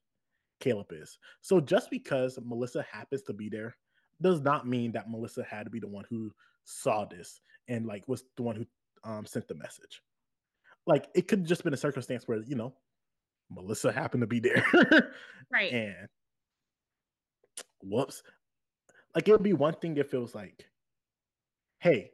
[0.59, 1.17] Caleb is.
[1.41, 3.77] So just because Melissa happens to be there
[4.21, 6.33] does not mean that Melissa had to be the one who
[6.65, 7.39] saw this
[7.69, 8.65] and like was the one who
[9.09, 10.01] um, sent the message.
[10.85, 12.73] Like it could just been a circumstance where you know
[13.49, 14.65] Melissa happened to be there,
[15.51, 15.71] right?
[15.71, 16.07] And
[17.81, 18.21] whoops,
[19.15, 20.65] like it would be one thing if it was like,
[21.79, 22.11] hey,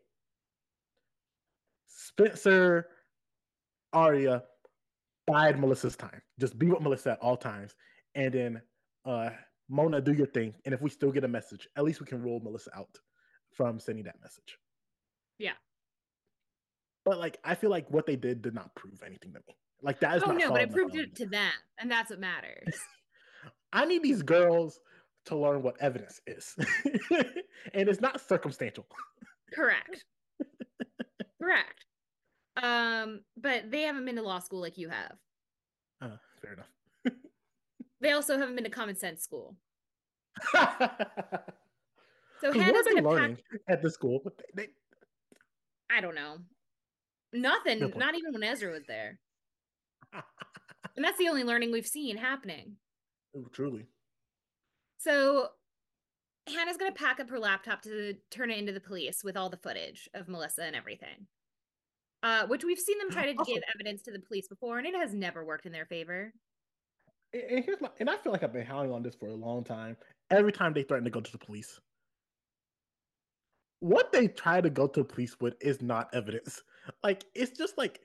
[1.87, 2.87] Spencer,
[3.93, 4.43] Aria,
[5.27, 6.21] bide Melissa's time.
[6.39, 7.75] Just be with Melissa at all times,
[8.15, 8.61] and then
[9.05, 9.29] uh
[9.69, 10.53] Mona, do your thing.
[10.65, 12.99] And if we still get a message, at least we can roll Melissa out
[13.51, 14.57] from sending that message.
[15.39, 15.53] Yeah.
[17.03, 19.55] But like, I feel like what they did did not prove anything to me.
[19.81, 20.23] Like that is.
[20.25, 22.75] Oh no, but it proved it to them, and that's what matters.
[23.73, 24.79] I need these girls
[25.25, 26.55] to learn what evidence is,
[27.73, 28.87] and it's not circumstantial.
[29.53, 30.05] Correct.
[31.41, 31.85] Correct.
[32.61, 35.15] Um, but they haven't been to law school like you have.
[36.01, 36.69] Uh, fair enough.
[38.01, 39.55] they also haven't been to common sense school.
[40.51, 40.61] so
[42.51, 43.61] Hannah's been learning pack...
[43.69, 44.21] at the school.
[44.55, 44.69] They, they...
[45.89, 46.37] I don't know.
[47.33, 47.79] Nothing.
[47.79, 49.19] No not even when Ezra was there.
[50.13, 52.77] and that's the only learning we've seen happening.
[53.35, 53.85] Oh, truly.
[54.97, 55.49] So
[56.47, 59.57] Hannah's gonna pack up her laptop to turn it into the police with all the
[59.57, 61.27] footage of Melissa and everything.
[62.23, 64.87] Uh, which we've seen them try to also, give evidence to the police before, and
[64.87, 66.33] it has never worked in their favor.
[67.33, 69.63] And here's my, and I feel like I've been hounding on this for a long
[69.63, 69.97] time.
[70.31, 71.79] Every time they threaten to go to the police,
[73.79, 76.63] what they try to go to the police with is not evidence.
[77.03, 78.01] Like it's just like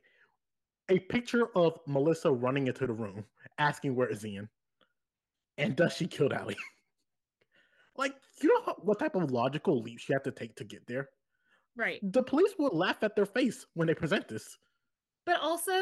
[0.90, 3.24] a picture of Melissa running into the room,
[3.58, 4.48] asking where is Ian,
[5.56, 6.56] and does she kill Ali?
[8.00, 11.10] like you know what type of logical leaps you have to take to get there.
[11.76, 12.00] Right.
[12.02, 14.58] The police will laugh at their face when they present this.
[15.26, 15.72] But also,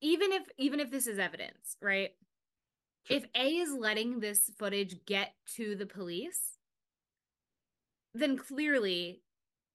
[0.00, 2.10] even if even if this is evidence, right?
[3.04, 3.18] Sure.
[3.18, 6.58] If A is letting this footage get to the police,
[8.14, 9.20] then clearly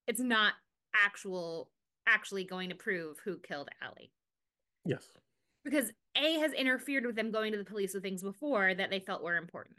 [0.07, 0.53] it's not
[0.95, 1.69] actual
[2.07, 4.11] actually going to prove who killed Ali.
[4.85, 5.05] Yes.
[5.63, 8.99] Because A has interfered with them going to the police with things before that they
[8.99, 9.75] felt were important.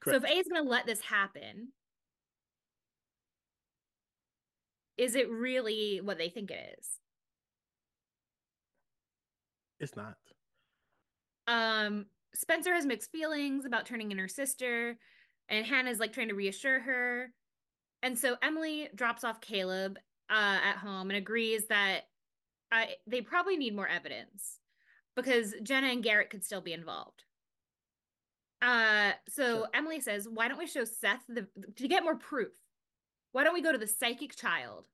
[0.00, 0.20] Correct.
[0.22, 1.68] So if A is going to let this happen,
[4.96, 6.88] is it really what they think it is?
[9.80, 10.16] It's not.
[11.46, 14.96] Um, Spencer has mixed feelings about turning in her sister,
[15.48, 17.32] and Hannah's like trying to reassure her.
[18.02, 19.98] And so Emily drops off Caleb
[20.30, 22.02] uh, at home and agrees that
[22.72, 24.58] uh, they probably need more evidence
[25.14, 27.24] because Jenna and Garrett could still be involved.
[28.62, 29.68] Uh, so sure.
[29.74, 32.52] Emily says, "Why don't we show Seth the to get more proof?
[33.32, 34.86] Why don't we go to the psychic child?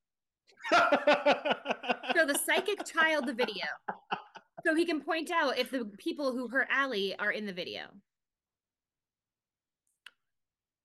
[0.73, 3.67] show the psychic child the video,
[4.67, 7.83] so he can point out if the people who hurt Ali are in the video."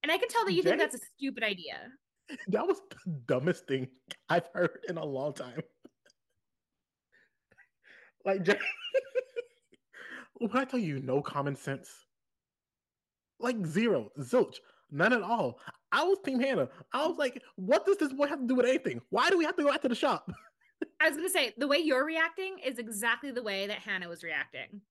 [0.04, 1.78] And I can tell that you think that's a stupid idea.
[2.50, 3.88] That was the dumbest thing
[4.28, 5.62] I've heard in a long time.
[8.26, 8.46] like,
[10.34, 11.90] when I tell you no common sense,
[13.40, 14.56] like zero, zilch,
[14.92, 15.60] none at all.
[15.92, 16.70] I was Team Hannah.
[16.92, 19.02] I was like, what does this boy have to do with anything?
[19.10, 20.32] Why do we have to go out to the shop?
[21.00, 24.24] I was gonna say the way you're reacting is exactly the way that Hannah was
[24.24, 24.82] reacting.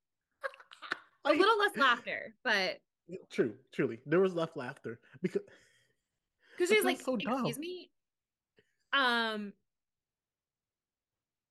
[1.24, 2.78] like, a little less laughter, but
[3.30, 5.42] true, truly, there was less laughter because
[6.56, 7.90] because she's like, so excuse me.
[8.92, 9.52] Um,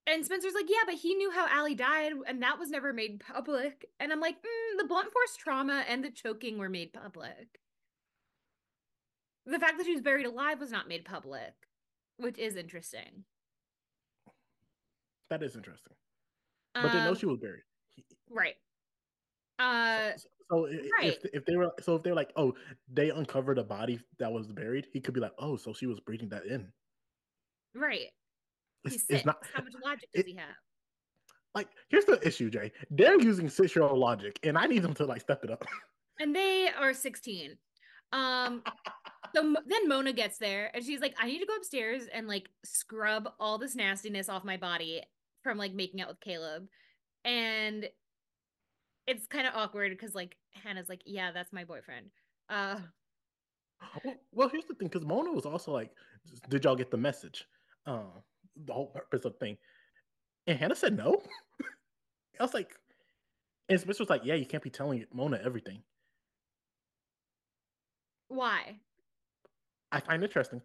[0.07, 3.19] and Spencer's like, yeah, but he knew how Ali died, and that was never made
[3.19, 3.85] public.
[3.99, 7.59] And I'm like, mm, the blunt force trauma and the choking were made public.
[9.45, 11.53] the fact that she was buried alive was not made public,
[12.17, 13.25] which is interesting.
[15.29, 15.93] That is interesting.
[16.73, 17.63] But they know Um, she was buried.
[18.29, 18.55] Right.
[19.59, 21.13] Uh, so so i- right.
[21.13, 22.55] if if they were so if they're like, oh,
[22.91, 25.99] they uncovered a body that was buried, he could be like, oh, so she was
[25.99, 26.71] breathing that in.
[27.75, 28.09] right.
[28.83, 29.25] He's six.
[29.25, 30.55] not How much logic does it- he have?
[31.53, 32.71] like here's the issue, Jay.
[32.89, 35.63] They're using six year old logic, and I need them to like step it up.
[36.19, 37.57] And they are 16.
[38.13, 38.61] Um,
[39.33, 42.47] so then Mona gets there and she's like, I need to go upstairs and like
[42.63, 45.01] scrub all this nastiness off my body
[45.41, 46.67] from like making out with Caleb.
[47.25, 47.89] And
[49.07, 52.11] it's kind of awkward because like Hannah's like, Yeah, that's my boyfriend.
[52.49, 52.75] Uh,
[54.31, 55.89] well, here's the thing, because Mona was also like,
[56.49, 57.47] did y'all get the message?
[57.87, 58.03] Uh,
[58.55, 59.57] the whole purpose of the thing.
[60.47, 61.21] And Hannah said no.
[62.39, 62.75] I was like,
[63.69, 65.83] and Spencer was like, yeah, you can't be telling Mona everything.
[68.27, 68.79] why?
[69.91, 70.61] I find it interesting.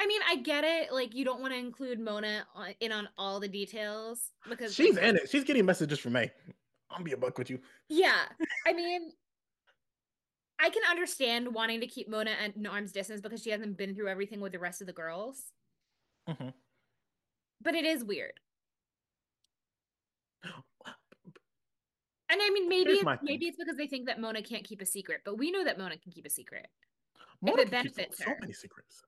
[0.00, 0.92] I mean, I get it.
[0.92, 4.96] Like, you don't want to include Mona on, in on all the details because She's
[4.96, 5.28] in it.
[5.30, 6.30] She's getting messages from me.
[6.90, 7.60] I'm be a buck with you.
[7.88, 8.22] Yeah.
[8.66, 9.12] I mean,
[10.60, 13.94] I can understand wanting to keep Mona at an arm's distance because she hasn't been
[13.94, 15.52] through everything with the rest of the girls.
[16.28, 16.52] Mhm.
[17.60, 18.32] But it is weird.
[22.30, 24.86] And I mean, maybe it's, maybe it's because they think that Mona can't keep a
[24.86, 26.68] secret, but we know that Mona can keep a secret.
[27.40, 29.02] Mona it can keep so- benefits so many secrets.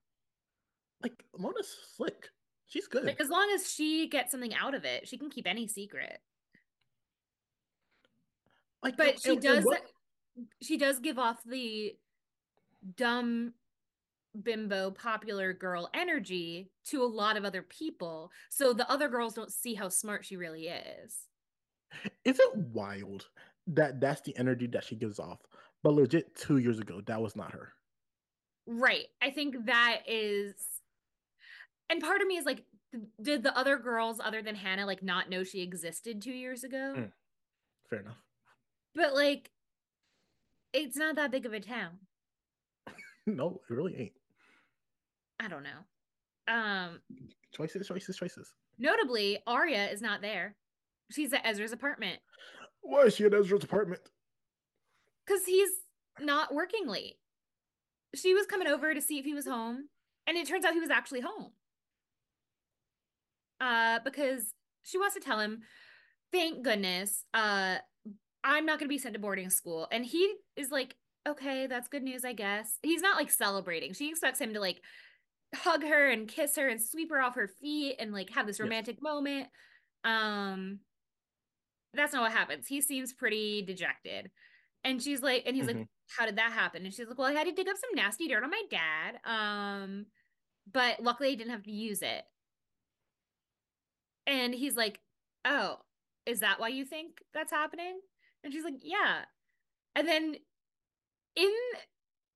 [1.03, 2.29] Like Mona's slick.
[2.67, 3.05] She's good.
[3.05, 6.19] Like as long as she gets something out of it, she can keep any secret.
[8.83, 9.67] Like, But she does
[10.63, 11.97] she does give off the
[12.97, 13.53] dumb
[14.43, 18.31] bimbo popular girl energy to a lot of other people.
[18.49, 21.17] So the other girls don't see how smart she really is.
[22.25, 23.27] Is it wild
[23.67, 25.41] that that's the energy that she gives off?
[25.83, 27.73] But legit, two years ago, that was not her.
[28.67, 29.07] Right.
[29.23, 30.55] I think that is
[31.89, 32.65] and part of me is like
[33.21, 36.95] did the other girls other than Hannah like not know she existed 2 years ago?
[36.97, 37.13] Mm.
[37.89, 38.23] Fair enough.
[38.95, 39.51] But like
[40.73, 41.99] it's not that big of a town.
[43.27, 44.13] no, it really ain't.
[45.41, 46.53] I don't know.
[46.55, 47.01] Um
[47.53, 48.53] Choices, choices, choices.
[48.79, 50.55] notably Aria is not there.
[51.11, 52.21] She's at Ezra's apartment
[52.83, 54.03] Why is she at Ezra's apartment?
[55.27, 55.71] cuz he's
[56.21, 57.17] not working late.
[58.15, 59.89] She was coming over to see if he was home
[60.27, 61.53] and it turns out he was actually home.
[63.61, 64.53] Uh because
[64.83, 65.63] she wants to tell him
[66.33, 67.79] thank goodness uh
[68.43, 70.97] I'm not going to be sent to boarding school and he is like
[71.29, 72.79] okay, that's good news, I guess.
[72.83, 73.93] He's not like celebrating.
[73.93, 74.81] She expects him to like
[75.55, 78.61] hug her and kiss her and sweep her off her feet and like have this
[78.61, 78.61] Yes.
[78.61, 79.49] romantic moment.
[80.05, 80.81] Um
[81.95, 82.67] that's not what happens.
[82.69, 84.31] He seems pretty dejected.
[84.85, 85.89] And she's like and he's like Mhm.
[86.19, 86.85] how did that happen?
[86.85, 89.21] And she's like, "Well, I had to dig up some nasty dirt on my dad.
[89.25, 90.07] Um
[90.73, 92.25] but luckily I didn't have to use it."
[94.27, 95.01] And he's like,
[95.45, 95.81] "Oh,
[96.27, 98.01] is that why you think that's happening?"
[98.45, 99.25] And she's like, "Yeah."
[99.97, 100.37] And then
[101.37, 101.55] in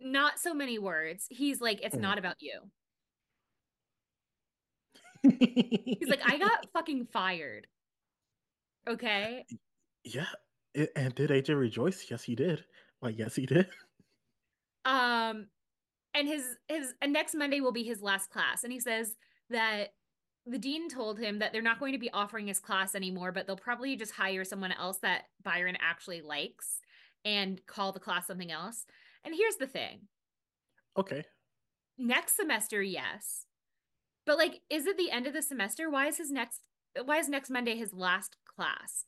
[0.00, 1.98] not so many words, he's like, "It's Mhm.
[1.98, 2.70] not about you."
[5.40, 7.66] He's like, "I got fucking fired."
[8.88, 9.46] Okay?
[10.04, 10.26] yeah.
[10.74, 12.06] it- and did AJ rejoice?
[12.10, 12.64] Yes, he did.
[13.00, 13.68] Like, yes, he did.
[14.84, 15.46] Um
[16.12, 19.16] and his his and next Monday will be his last class and he says
[19.50, 19.94] that
[20.46, 23.46] the dean told him that they're not going to be offering his class anymore, but
[23.46, 26.80] they'll probably just hire someone else that Byron actually likes
[27.24, 28.84] and call the class something else.
[29.24, 30.00] And here's the thing.
[30.98, 31.24] Okay.
[31.96, 33.46] Next semester, yes.
[34.26, 35.90] But like is it the end of the semester?
[35.90, 36.62] Why is his next
[37.04, 39.06] why is next Monday his last class?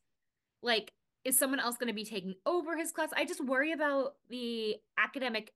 [0.63, 0.93] Like
[1.25, 3.11] is someone else going to be taking over his class?
[3.17, 5.53] I just worry about the academic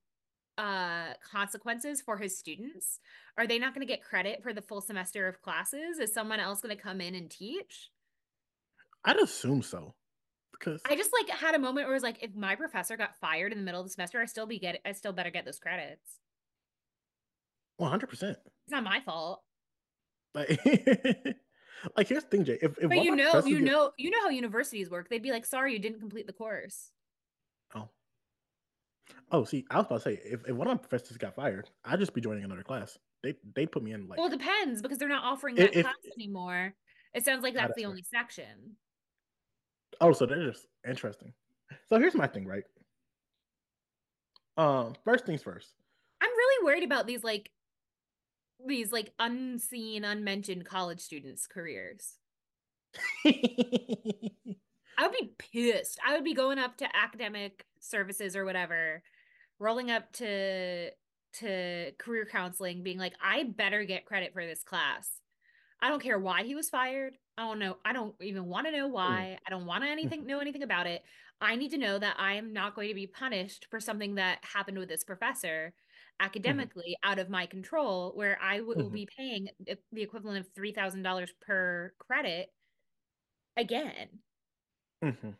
[0.57, 2.99] uh consequences for his students.
[3.37, 5.99] Are they not going to get credit for the full semester of classes?
[5.99, 7.91] Is someone else going to come in and teach?
[9.05, 9.95] I'd assume so.
[10.51, 13.17] Because I just like had a moment where it was like if my professor got
[13.17, 15.45] fired in the middle of the semester, I still be get I still better get
[15.45, 16.19] those credits.
[17.79, 18.03] 100%.
[18.11, 18.37] It's
[18.69, 19.41] not my fault.
[20.33, 20.49] Like,
[21.97, 22.57] like here's the thing, Jay.
[22.61, 25.09] If, if But you know, you know, you know how universities work.
[25.09, 26.91] They'd be like, "Sorry, you didn't complete the course."
[27.75, 27.89] Oh.
[29.31, 31.69] Oh, see, I was about to say, if, if one of my professors got fired,
[31.85, 32.97] I'd just be joining another class.
[33.23, 35.83] They they'd put me in like well, it depends because they're not offering that if-
[35.85, 36.73] class anymore.
[37.13, 38.77] It sounds like that's the only section.
[39.99, 41.33] Oh, so they're just interesting.
[41.89, 42.63] So here's my thing, right?
[44.57, 45.73] Um, first things first.
[46.21, 47.49] I'm really worried about these like
[48.67, 52.15] these like unseen, unmentioned college students' careers.
[53.25, 55.99] I would be pissed.
[56.05, 59.01] I would be going up to academic services or whatever,
[59.59, 60.91] rolling up to
[61.39, 65.09] to career counseling being like, I better get credit for this class.
[65.81, 67.13] I don't care why he was fired.
[67.37, 67.77] I don't know.
[67.85, 68.93] I don't even want to know hmm.
[68.93, 69.37] why.
[69.45, 69.93] I don't want to hmm.
[69.93, 71.03] anything know anything about it.
[71.39, 74.39] I need to know that I am not going to be punished for something that
[74.43, 75.73] happened with this professor
[76.21, 78.93] academically out of my control where I will Mhm.
[78.93, 79.49] be paying
[79.91, 82.53] the equivalent of $3,000 per credit
[83.57, 84.23] again.
[85.03, 85.37] Mhm.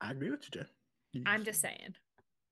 [0.00, 0.68] I agree with you, Jay.
[1.12, 1.96] You- I'm just saying.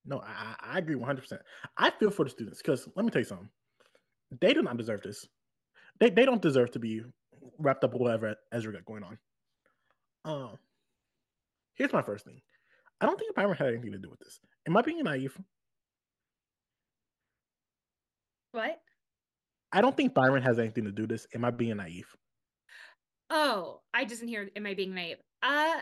[0.05, 1.43] No, I, I I agree 100%.
[1.77, 3.51] I feel for the students because let me tell you something.
[4.41, 5.29] They do not deserve this.
[6.01, 7.03] They, they don't deserve to be
[7.59, 9.19] wrapped up with whatever Ezra got going on.
[10.25, 10.59] Um,
[11.75, 12.43] here's my first thing.
[13.01, 14.41] I don't think the Byron had anything to do with this.
[14.67, 15.37] Am I being naive?
[18.53, 18.81] What?
[19.73, 21.27] I don't think Byron has anything to do with this.
[21.35, 22.15] Am I being naive?
[23.31, 25.16] Oh, I just didn't hear am I being naive?
[25.43, 25.81] Uh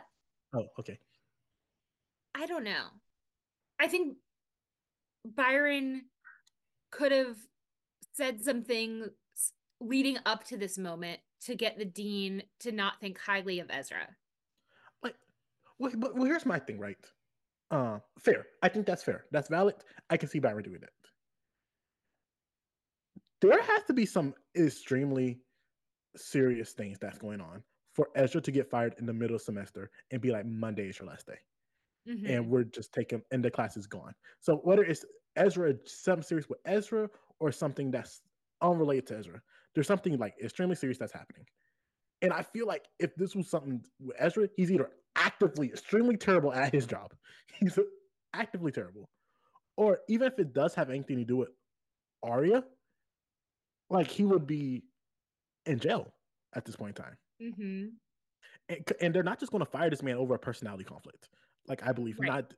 [0.54, 0.98] Oh, okay.
[2.34, 2.86] I don't know.
[3.78, 4.16] I think
[5.24, 6.02] Byron
[6.90, 7.36] could have
[8.12, 9.08] said something
[9.80, 14.06] leading up to this moment to get the dean to not think highly of Ezra.
[15.02, 15.14] Like,
[15.78, 16.98] well, but well, here's my thing, right?
[17.70, 18.46] Uh, fair.
[18.62, 19.24] I think that's fair.
[19.30, 19.76] That's valid.
[20.10, 20.90] I can see Byron doing that.
[23.40, 25.42] There has to be some extremely
[26.16, 27.64] serious things that's going on
[27.94, 30.98] for Ezra to get fired in the middle of semester and be like, Monday is
[30.98, 31.38] your last day,
[32.06, 32.32] Mhm.
[32.32, 34.14] and we're just taking, and the class is gone.
[34.40, 35.04] So whether it's
[35.36, 37.10] Ezra, something serious with Ezra,
[37.40, 38.22] or something that's
[38.62, 39.42] unrelated to Ezra,
[39.74, 41.46] there's something like extremely serious that's happening.
[42.22, 46.52] And I feel like if this was something with Ezra, he's either actively extremely terrible
[46.52, 47.14] at his job,
[47.60, 47.78] he's
[48.34, 49.10] actively terrible,
[49.76, 51.50] or even if it does have anything to do with
[52.22, 52.64] Aria,
[53.90, 54.82] like he would be
[55.66, 56.12] in jail
[56.54, 57.16] at this point in time.
[57.42, 57.90] Mhm.
[58.68, 61.28] And, and they're not just going to fire this man over a personality conflict.
[61.66, 62.28] Like I believe Right.
[62.28, 62.54] not.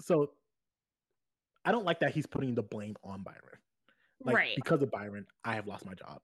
[0.00, 0.30] So
[1.64, 3.40] I don't like that he's putting the blame on Byron.
[4.22, 4.56] Like right.
[4.56, 6.20] because of Byron, I have lost my job,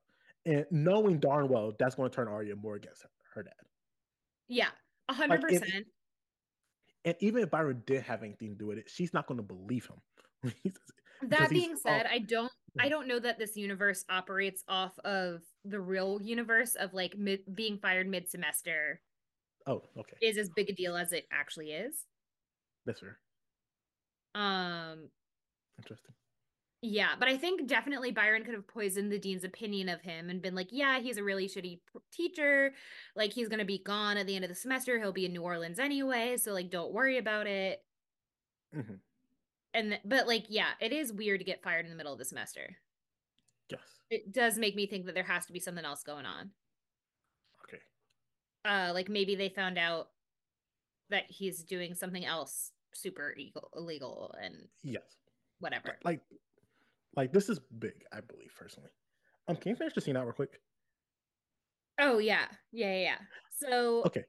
[0.47, 3.53] and knowing darn well that's going to turn Aria more against her, her dad.
[4.49, 4.69] Yeah.
[5.09, 5.87] A hundred Like, percent.
[7.05, 9.43] And even if Byron did have anything to do with it, she's not going to
[9.43, 9.97] believe him.
[10.43, 10.78] when he says
[11.23, 11.31] it.
[11.31, 15.43] That being said, all- I don't I don't know that this universe operates off of
[15.65, 19.01] the real universe of like mid, being fired mid semester
[19.67, 22.05] oh, okay, is as big a deal as it actually is.
[22.87, 23.19] that's fair.
[24.35, 25.09] Um
[25.79, 26.15] Interesting.
[26.83, 30.41] Yeah, but I think definitely Byron could have poisoned the dean's opinion of him and
[30.41, 31.81] been like, yeah, he's a really shitty
[32.11, 32.73] teacher.
[33.15, 34.99] Like, he's going to be gone at the end of the semester.
[34.99, 36.39] He'll be in New Orleans anyway.
[36.39, 37.81] So, like, don't worry about it.
[38.75, 38.95] hmm
[39.73, 42.19] And, th- but like, yeah, it is weird to get fired in the middle of
[42.19, 42.77] the semester.
[43.71, 43.81] Yes.
[44.11, 46.51] It does make me think that there has to be something else going on.
[47.65, 47.83] Okay.
[48.65, 50.09] Uh, like, maybe they found out
[51.11, 55.03] that he's doing something else super illegal, illegal and Yes.
[55.61, 55.97] whatever.
[56.05, 56.21] Like,
[57.17, 58.05] like this is big.
[58.13, 58.91] I believe personally.
[59.47, 60.61] Um, can you finish the scene out real quick?
[61.99, 62.47] Oh, yeah.
[62.73, 63.19] Yeah, yeah, yeah.
[63.59, 64.25] So, Okay.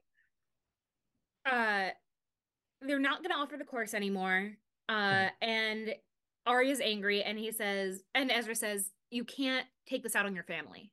[1.46, 1.90] uh
[2.82, 4.52] they're not gonna offer the course anymore
[4.92, 5.94] uh and
[6.46, 10.44] Aria's angry and he says and Ezra says you can't take this out on your
[10.44, 10.92] family.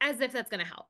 [0.00, 0.86] As if that's gonna help.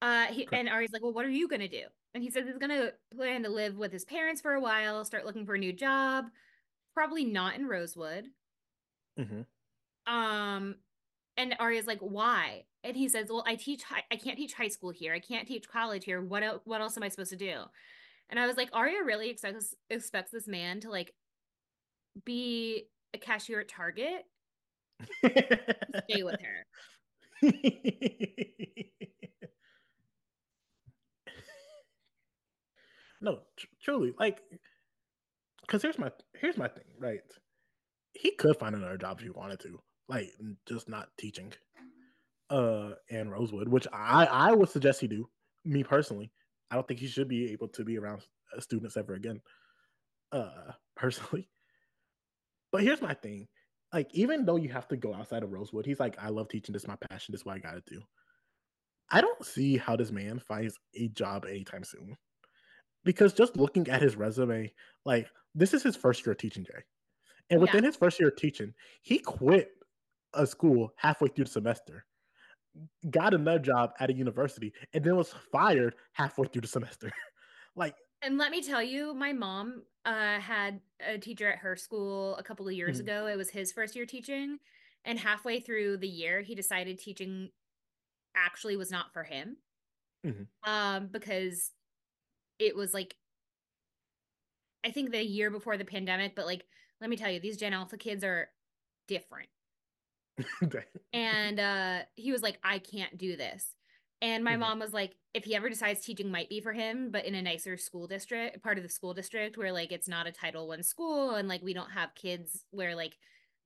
[0.00, 0.60] Uh he, Correct.
[0.60, 1.84] and Aria's like well what are you gonna do?
[2.14, 5.26] And he says he's gonna plan to live with his parents for a while start
[5.26, 6.26] looking for a new job
[6.94, 8.26] probably not in Rosewood.
[9.16, 9.42] Hmm
[10.06, 10.76] um
[11.36, 12.64] and Aria's like why?
[12.84, 15.12] And he says well I teach I can't teach high school here.
[15.12, 16.20] I can't teach college here.
[16.20, 17.64] What what else am I supposed to do
[18.30, 21.12] and I was like Aria really expects expects this man to like
[22.24, 22.84] be
[23.14, 24.24] a cashier at Target
[25.24, 26.66] stay with her
[33.20, 34.40] no, tr- truly, like,
[35.62, 36.10] because here's my
[36.40, 37.20] here's my thing, right?
[38.14, 39.78] He could find another job if he wanted to,
[40.08, 40.30] like,
[40.66, 41.52] just not teaching,
[42.50, 45.28] uh, in Rosewood, which I I would suggest he do.
[45.64, 46.30] Me personally,
[46.70, 48.22] I don't think he should be able to be around
[48.56, 49.40] uh, students ever again,
[50.32, 51.48] uh, personally.
[52.70, 53.48] But here's my thing,
[53.92, 56.74] like, even though you have to go outside of Rosewood, he's like, I love teaching.
[56.74, 57.32] This is my passion.
[57.32, 58.02] This is what I gotta do.
[59.10, 62.16] I don't see how this man finds a job anytime soon.
[63.04, 64.70] Because just looking at his resume,
[65.06, 66.84] like this is his first year of teaching, Jay.
[67.48, 67.62] And Yeah.
[67.62, 69.70] within his first year of teaching, he quit
[70.34, 72.04] a school halfway through the semester,
[73.10, 77.12] got another job at a university, and then was fired halfway through the semester.
[77.76, 82.36] like, and let me tell you my mom uh had a teacher at her school
[82.36, 83.02] a couple of years Mhm.
[83.02, 84.58] ago it was his first year teaching
[85.04, 87.50] and halfway through the year he decided teaching
[88.36, 89.58] actually was not for him
[90.24, 90.48] Mhm.
[90.64, 91.72] um because
[92.58, 93.16] it was like
[94.84, 96.64] i think the year before the pandemic but like
[97.00, 98.48] let me tell you, these Gen Alpha kids are
[99.06, 99.48] different.
[101.12, 103.74] and uh he was like, I can't do this.
[104.20, 104.56] And my Mhm.
[104.56, 107.42] mom was like, if he ever decides teaching might be for him, but in a
[107.42, 110.82] nicer school district, part of the school district where like it's not a Title One
[110.82, 113.16] school and like we don't have kids where like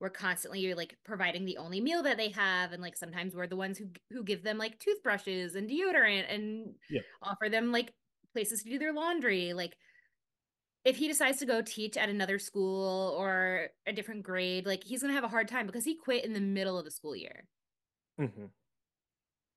[0.01, 3.57] we're constantly like providing the only meal that they have and like sometimes we're the
[3.57, 7.03] ones who who give them like toothbrushes and deodorant and Yeah.
[7.23, 7.95] offer them like
[8.33, 9.77] places to do their laundry like
[10.85, 15.01] if he decides to go teach at another school or a different grade like he's
[15.03, 17.17] going to have a hard time because he quit in the middle of the school
[17.17, 17.49] year
[18.19, 18.53] Mhm.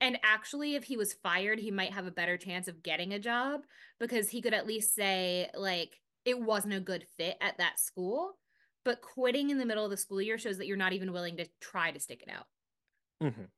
[0.01, 3.19] and actually, if he was fired, he might have a better chance of getting a
[3.19, 3.61] job
[3.99, 8.33] because he could at least say, like, it wasn't a good fit at that school.
[8.83, 11.37] But quitting in the middle of the school year shows that you're not even willing
[11.37, 12.47] to try to stick it out.
[13.21, 13.51] Mhm.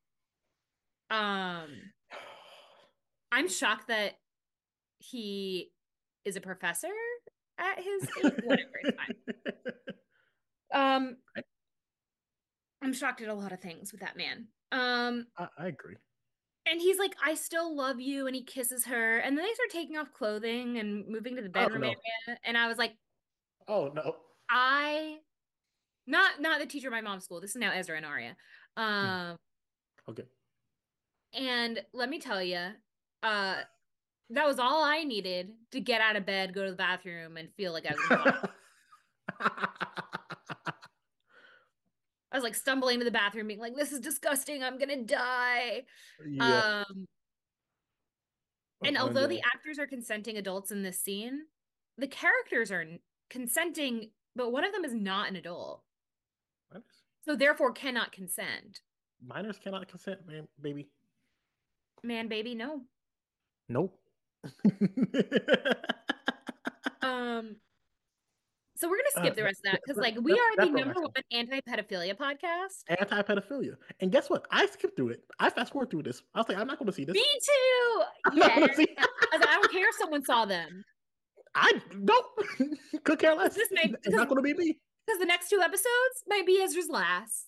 [1.10, 1.94] Um,
[3.31, 4.19] I'm shocked that
[4.99, 5.72] he
[6.26, 6.94] is a professor
[7.58, 8.34] at his age.
[8.44, 9.16] Whatever, it's fine.
[10.74, 11.18] Um,
[12.82, 14.48] I'm shocked at a lot of things with that man.
[14.72, 15.96] Um, I, I agree.
[16.70, 18.28] and he's like, I still love you.
[18.28, 19.18] And he kisses her.
[19.20, 21.88] And then they start taking off clothing and moving to the bedroom no.
[21.88, 22.40] area.
[22.44, 22.94] And I was like,
[23.68, 24.16] Oh no.
[24.50, 25.18] I
[26.06, 27.42] not not the teacher at my mom's school.
[27.42, 28.36] This is now Ezra and Aria.
[28.78, 29.36] Um,
[30.10, 30.24] Okay.
[31.34, 32.60] and let me tell you,
[33.24, 33.56] uh,
[34.32, 37.49] that was all I needed to get out of bed, go to the bathroom, and
[37.56, 38.49] feel like I was.
[42.32, 44.64] I was like stumbling to the bathroom, being like, "This is disgusting.
[44.64, 45.84] I'm gonna die."
[46.28, 46.84] yeah.
[46.90, 47.08] Um,
[48.84, 51.45] and Oh, although the actors are consenting adults in this scene,
[51.98, 52.86] the characters are
[53.30, 55.84] consenting, but one of them is not an adult,
[56.72, 56.86] Minors-
[57.26, 58.82] so therefore cannot consent.
[59.26, 60.90] minors cannot consent, man, baby.
[62.04, 62.82] Man, baby, no.
[63.70, 63.98] Nope.
[67.01, 67.55] Um,
[68.76, 70.99] so we're gonna skip Uh, the rest of that because, like, we are the number
[71.01, 72.84] one anti-pedophilia podcast.
[72.89, 74.45] Anti-pedophilia, and guess what?
[74.51, 75.23] I skipped through it.
[75.39, 76.22] I fast forward through this.
[76.35, 77.14] I was like, I'm not to see this.
[77.15, 78.01] Me too.
[78.26, 78.59] I'm not Yeah.
[78.59, 78.88] gonna see.
[78.97, 80.84] I, like, I don't care if someone saw them
[81.55, 81.72] I
[82.05, 82.26] don't.
[83.03, 83.55] Could care less.
[83.55, 84.77] This may- it's not to be me.
[85.07, 87.47] because the next two episodes might be Ezra's last.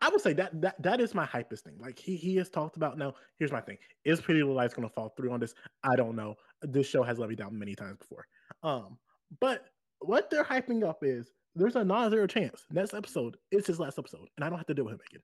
[0.00, 1.78] I would say that that that is my hypest thing.
[1.78, 2.98] Like he he has talked about.
[2.98, 5.54] Now, here's my thing: is Pretty Little Liars going to fall through on this?
[5.82, 6.36] I don't know.
[6.62, 8.26] This show has let me down many times before.
[8.62, 8.98] Um,
[9.40, 9.64] but
[10.00, 14.28] what they're hyping up is there's a non-zero chance next episode is his last episode,
[14.36, 15.22] and I don't have to deal with him again.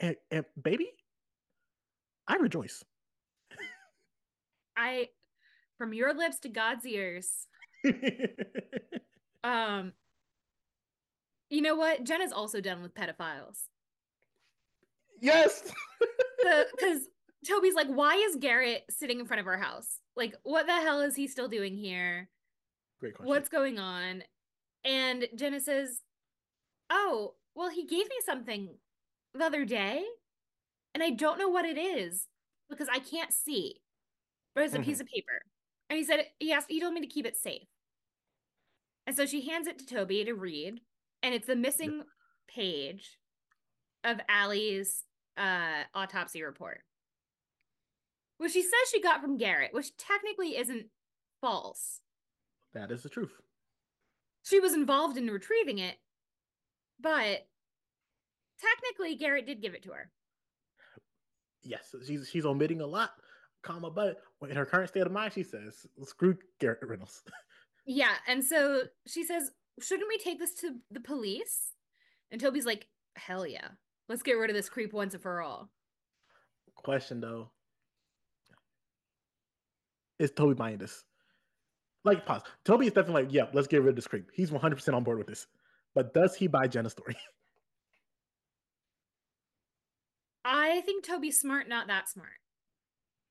[0.00, 0.90] And and baby,
[2.28, 2.84] I rejoice.
[4.76, 5.08] I,
[5.76, 7.46] from your lips to God's ears.
[9.42, 9.92] Um,
[11.48, 11.98] you know what?
[11.98, 13.64] Jen Jenna's also done with pedophiles.
[15.20, 15.72] Yes.
[16.42, 17.02] Because
[17.46, 19.98] Toby's like, why is Garrett sitting in front of our house?
[20.16, 22.30] Like, what the hell is he still doing here?
[22.98, 23.28] Great question.
[23.28, 24.22] What's going on?
[24.84, 26.00] And Jenna says,
[26.90, 28.70] Oh, well, he gave me something
[29.34, 30.02] the other day,
[30.94, 32.26] and I don't know what it is
[32.68, 33.76] because I can't see.
[34.54, 35.02] But it's a piece mm-hmm.
[35.02, 35.42] of paper.
[35.88, 37.68] And he said, he asked, he told me to keep it safe.
[39.06, 40.80] And so she hands it to Toby to read,
[41.22, 42.02] and it's the missing
[42.48, 43.18] page
[44.04, 45.04] of Ali's
[45.40, 46.82] uh, autopsy report,
[48.36, 50.86] which she says she got from Garrett, which technically isn't
[51.40, 52.00] false.
[52.74, 53.32] That is the truth.
[54.42, 55.96] She was involved in retrieving it,
[57.00, 57.46] but
[58.60, 60.10] technically Garrett did give it to her.
[61.62, 63.10] Yes, she's she's omitting a lot,
[63.62, 64.18] comma, but
[64.48, 67.22] in her current state of mind, she says, "Screw Garrett Reynolds."
[67.86, 69.50] Yeah, and so she says,
[69.80, 71.72] "Shouldn't we take this to the police?"
[72.30, 72.86] And Toby's like,
[73.16, 73.68] "Hell yeah.
[74.10, 75.70] Let's get rid of this creep once and for all."
[76.74, 77.50] Question though,
[80.18, 81.04] is Toby buying this?
[82.04, 82.42] Like, pause.
[82.64, 84.30] Toby is definitely like, yeah, let's get rid of this creep.
[84.34, 85.46] He's 100 percent on board with this.
[85.94, 87.16] But does he buy Jenna's story?
[90.44, 92.30] I think Toby's smart, not that smart.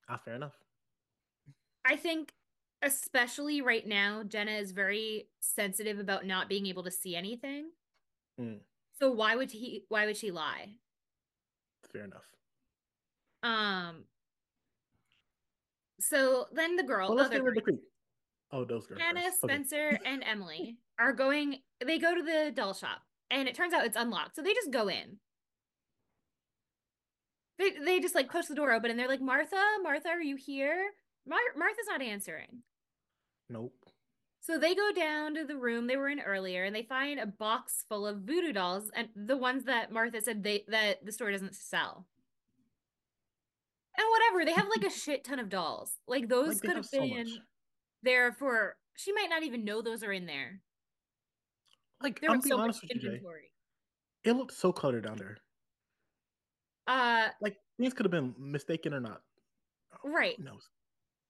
[0.08, 0.56] ah, fair enough.
[1.84, 2.32] I think
[2.82, 7.70] especially right now, Jenna is very sensitive about not being able to see anything.
[8.40, 8.60] Mm.
[9.00, 10.74] So why would he why would she lie?
[11.92, 12.28] Fair enough.
[13.42, 14.04] Um
[16.00, 18.56] so then the girl, Well, let's other get rid of girl, the.
[18.56, 19.00] Oh, those girls.
[19.00, 19.44] Hannah, first.
[19.44, 19.54] Okay.
[19.54, 23.86] Spencer, and Emily are going they go to the doll shop and it turns out
[23.86, 24.36] it's unlocked.
[24.36, 25.18] So they just go in.
[27.58, 30.36] They they just like push the door open and they're like, "Martha, Martha, are you
[30.36, 30.90] here?"
[31.26, 32.62] Mar- Martha's not answering.
[33.50, 33.74] Nope.
[34.50, 37.26] So they go down to the room they were in earlier and they find a
[37.26, 41.30] box full of voodoo dolls and the ones that Martha said they that the store
[41.30, 42.08] doesn't sell.
[43.96, 45.92] And whatever, they have like a shit ton of dolls.
[46.08, 47.28] Like those Like, could have have so been much.
[48.02, 50.60] there for she might not even know those are in there.
[52.02, 53.52] Like There I'm was so much honest with you, inventory.
[54.24, 55.36] It looked so cluttered down there.
[56.88, 59.22] Uh, Like things could have been mistaken or not.
[60.04, 60.34] Right.
[60.38, 60.68] Who knows?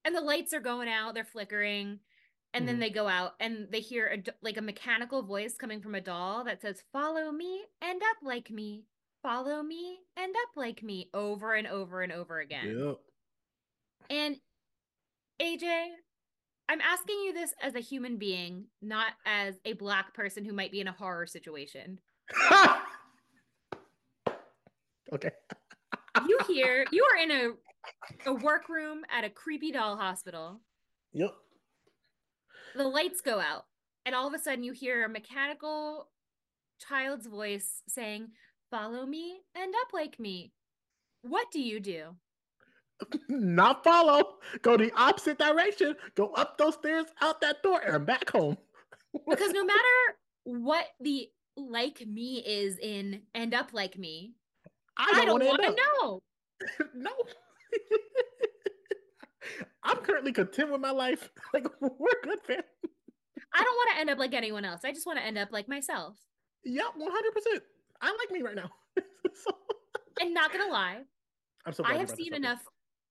[0.06, 2.00] and the lights are going out, they're flickering,
[2.52, 2.80] and then Mhm.
[2.80, 6.44] they go out, and they hear a, like a mechanical voice coming from a doll
[6.44, 8.86] that says, "Follow me, end up like me.
[9.22, 12.78] Follow me, end up like me," over and over and over again.
[12.78, 13.00] Yep.
[14.10, 14.40] And
[15.40, 15.94] AJ,
[16.68, 20.70] I'm asking you this as a human being, not as a black person who might
[20.72, 22.00] be in a horror situation.
[25.12, 25.30] okay.
[26.26, 27.50] You hear you are in a
[28.26, 30.60] a workroom at a creepy doll hospital.
[31.12, 31.34] Yep.
[32.76, 33.66] The lights go out,
[34.04, 36.08] and all of a sudden you hear a mechanical
[36.88, 38.28] child's voice saying,
[38.70, 40.52] "Follow me, end up like me."
[41.22, 42.16] What do you do?
[43.28, 44.36] Not follow.
[44.62, 45.96] Go the opposite direction.
[46.14, 48.56] Go up those stairs, out that door, and back home.
[49.28, 54.34] Because no matter what the like me is in end up like me,
[54.96, 56.22] I don't, don't want to know.
[56.94, 57.10] no.
[59.82, 61.30] I'm currently content with my life.
[61.54, 62.62] Like we're good, fam.
[63.54, 64.82] I don't want to end up like anyone else.
[64.84, 66.16] I just want to end up like myself.
[66.64, 67.32] Yep, 100.
[67.32, 67.62] percent
[68.00, 68.70] I like me right now.
[69.34, 69.56] So-
[70.20, 71.00] And not gonna lie,
[71.66, 71.84] I'm so.
[71.84, 72.60] I have seen enough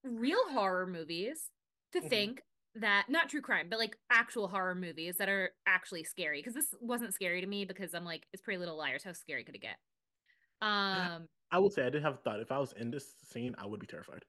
[0.03, 1.49] real horror movies
[1.93, 2.09] to Mhm.
[2.09, 2.41] think
[2.75, 6.39] that not true crime, but like actual horror movies that are actually scary.
[6.39, 9.03] Because this wasn't scary to me because I'm like, it's Pretty Little Liars.
[9.03, 9.77] How scary could it get?
[10.61, 11.27] Um.
[11.51, 12.39] I would say I did have a thought.
[12.41, 14.23] If I was in this scene, I would be terrified.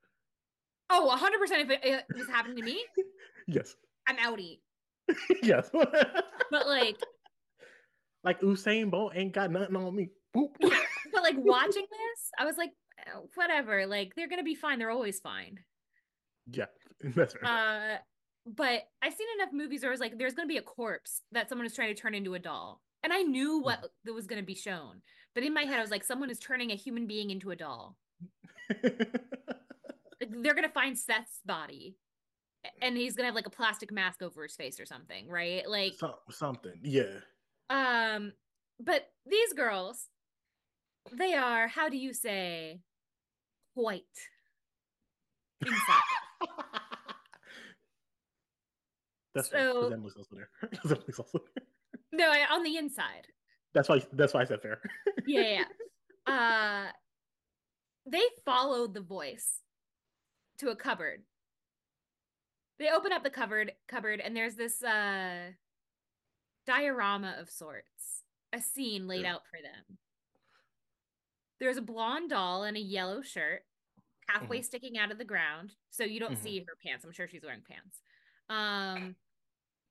[0.90, 1.70] Oh, 100 percent.
[1.70, 2.84] If it, was happening to me,
[3.46, 3.74] Yes.
[4.08, 4.58] I'm outie.
[5.42, 5.70] yes.
[6.50, 6.96] But like,
[8.24, 10.10] like Usain Bolt ain't got nothing on me.
[10.34, 12.70] But like watching this, I was like,
[13.14, 13.86] "Oh, whatever.
[13.86, 14.78] Like they're gonna be fine.
[14.80, 15.60] They're always fine.
[16.50, 16.66] yeah,
[17.14, 17.44] that's fair.
[17.44, 17.98] Uh,
[18.46, 21.66] but I've seen enough movies where it's like there's gonna be a corpse that someone
[21.66, 24.54] is trying to turn into a doll, and I knew what that was gonna be
[24.56, 25.02] shown.
[25.34, 27.56] But in my head, I was like, someone is turning a human being into a
[27.56, 27.96] doll.
[30.20, 31.96] They're gonna find Seth's body,
[32.82, 35.68] and he's gonna have like a plastic mask over his face or something, right?
[35.68, 36.78] Like, Some, something.
[36.82, 37.20] Yeah.
[37.70, 38.32] um,
[38.78, 40.08] but these girls,
[41.12, 42.80] they are, how do you say,
[43.74, 44.02] white
[45.64, 46.02] inside.
[49.34, 50.48] that's So- because Emily's also there.
[50.84, 51.64] Emily's also there.
[52.12, 53.26] no, I- on the inside.
[53.72, 54.02] That's why.
[54.12, 54.80] That's why I said fair.
[55.26, 55.48] yeah, yeah.
[55.58, 55.64] yeah.
[56.26, 56.86] Uh
[58.06, 59.60] they followed the voice
[60.60, 61.22] to a cupboard.
[62.78, 65.52] They open up the cupboard cupboard and there's this uh
[66.66, 69.34] diorama of sorts, a scene laid Yeah.
[69.34, 69.98] out for them.
[71.58, 73.62] There's a blonde doll in a yellow shirt,
[74.28, 76.42] halfway sticking out of the ground, so you don't Mhm.
[76.42, 77.04] see her pants.
[77.04, 78.02] I'm sure she's wearing pants.
[78.48, 79.16] Um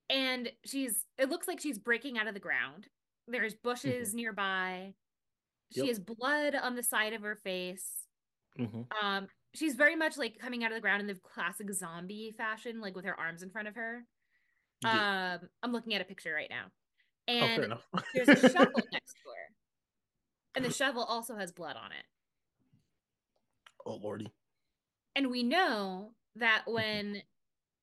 [0.09, 2.89] and she's it looks like she's breaking out of the ground.
[3.27, 4.95] There's bushes nearby.
[5.71, 5.87] She Yep.
[5.89, 8.07] has blood on the side of her face.
[8.55, 12.33] hmm Um, she's very much like coming out of the ground in the classic zombie
[12.37, 14.05] fashion, like with her arms in front of her.
[14.83, 15.37] Yeah.
[15.41, 16.65] Um, I'm looking at a picture right now,
[17.27, 17.83] oh, and enough.
[18.13, 22.05] there's a shovel next to her, and the shovel also has blood on it.
[23.85, 24.31] oh lordy.
[25.15, 27.21] And we know that when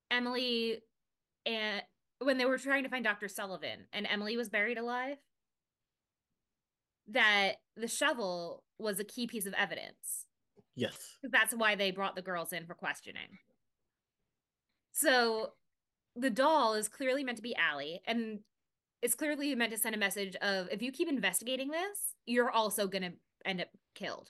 [0.09, 0.81] Emily
[1.45, 1.81] and
[2.19, 3.27] when they were trying to find Dr.
[3.27, 5.17] Sullivan and Emily was buried alive,
[7.09, 10.26] that the shovel was a key piece of evidence.
[10.77, 11.17] Yes.
[11.23, 13.39] That's why they brought the girls in for questioning.
[14.93, 15.51] So
[16.15, 18.39] the doll is clearly meant to be Ali, and
[19.01, 22.87] it's clearly meant to send a message of if you keep investigating this, you're also
[22.87, 23.11] gonna
[23.43, 24.29] end up killed.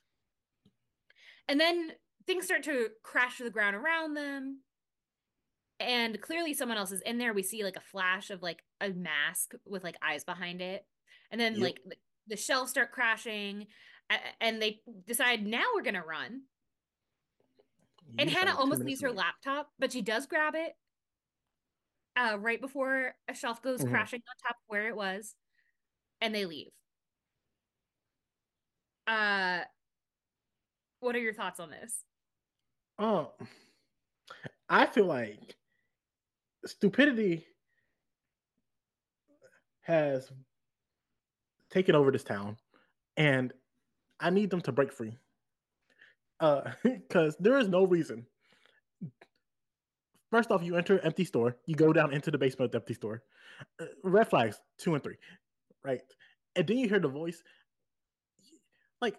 [1.48, 1.91] And then
[2.26, 4.61] things start to crash to the ground around them.
[5.80, 7.34] And clearly someone else is in there.
[7.34, 10.86] We see like a flash of like a mask with like eyes behind it.
[11.32, 11.61] And then Yep.
[11.61, 11.80] like
[12.28, 13.68] the, shelves start crashing
[14.41, 16.43] and they decide now we're gonna run.
[18.19, 20.73] And Hanna almost leaves her laptop, but she does grab it
[22.15, 23.91] uh, right before a shelf goes Mhm.
[23.91, 25.35] crashing on top of where it was,
[26.19, 26.71] and they leave.
[29.05, 29.63] Uh,
[30.99, 32.03] what are your thoughts on this?
[32.97, 33.34] Oh,
[34.67, 35.55] I feel like
[36.65, 37.45] stupidity
[39.81, 40.31] has
[41.69, 42.57] taken over this town,
[43.15, 43.53] and
[44.19, 45.18] I need them to break free.
[46.39, 48.26] Uh, because there is no reason.
[50.30, 52.77] First off, you enter an empty store, you go down into the basement of the
[52.77, 53.23] empty store.
[53.80, 55.15] Uh, red flags two and three,
[55.84, 56.02] right?
[56.56, 57.41] And then you hear the voice.
[59.02, 59.15] Like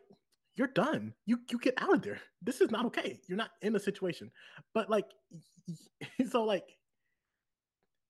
[0.57, 1.15] you're done.
[1.25, 2.21] You you get out of there.
[2.43, 3.21] This is not okay.
[3.27, 4.31] You're not in a situation.
[4.75, 5.07] But like,
[6.31, 6.65] so like,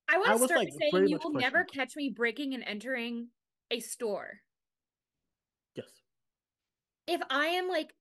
[0.08, 2.64] I want I to was, start like, saying you will never catch me breaking and
[2.66, 3.28] entering
[3.70, 4.40] a store.
[7.08, 7.96] If I am like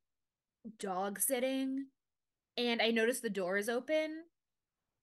[0.79, 1.88] dog sitting
[2.57, 4.25] and I notice the door is open,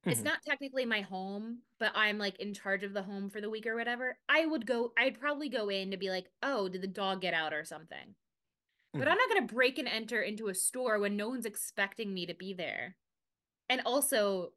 [0.09, 0.25] it's Mhm.
[0.25, 3.67] not technically my home, but I'm like in charge of the home for the week
[3.67, 4.19] or whatever.
[4.29, 7.35] I would go, I'd probably go in to be like, oh, did the dog get
[7.35, 8.17] out or something?
[8.99, 9.09] But Mhm.
[9.09, 12.27] I'm not going to break and enter into a store when no one's expecting me
[12.27, 12.97] to be there.
[13.69, 14.55] And also,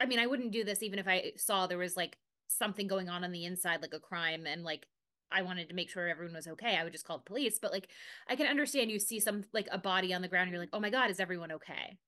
[0.00, 3.08] I mean, I wouldn't do this even if I saw there was like something going
[3.08, 4.88] on on the inside, like a crime, and like
[5.30, 6.76] I wanted to make sure everyone was okay.
[6.76, 7.58] I would just call the police.
[7.60, 7.88] But like,
[8.28, 10.70] I can understand you see some like a body on the ground, and you're like,
[10.72, 11.98] oh my God, is everyone okay?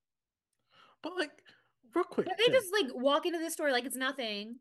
[1.02, 1.30] But like,
[1.94, 4.56] real quick, But they just like walk into the store like it's nothing.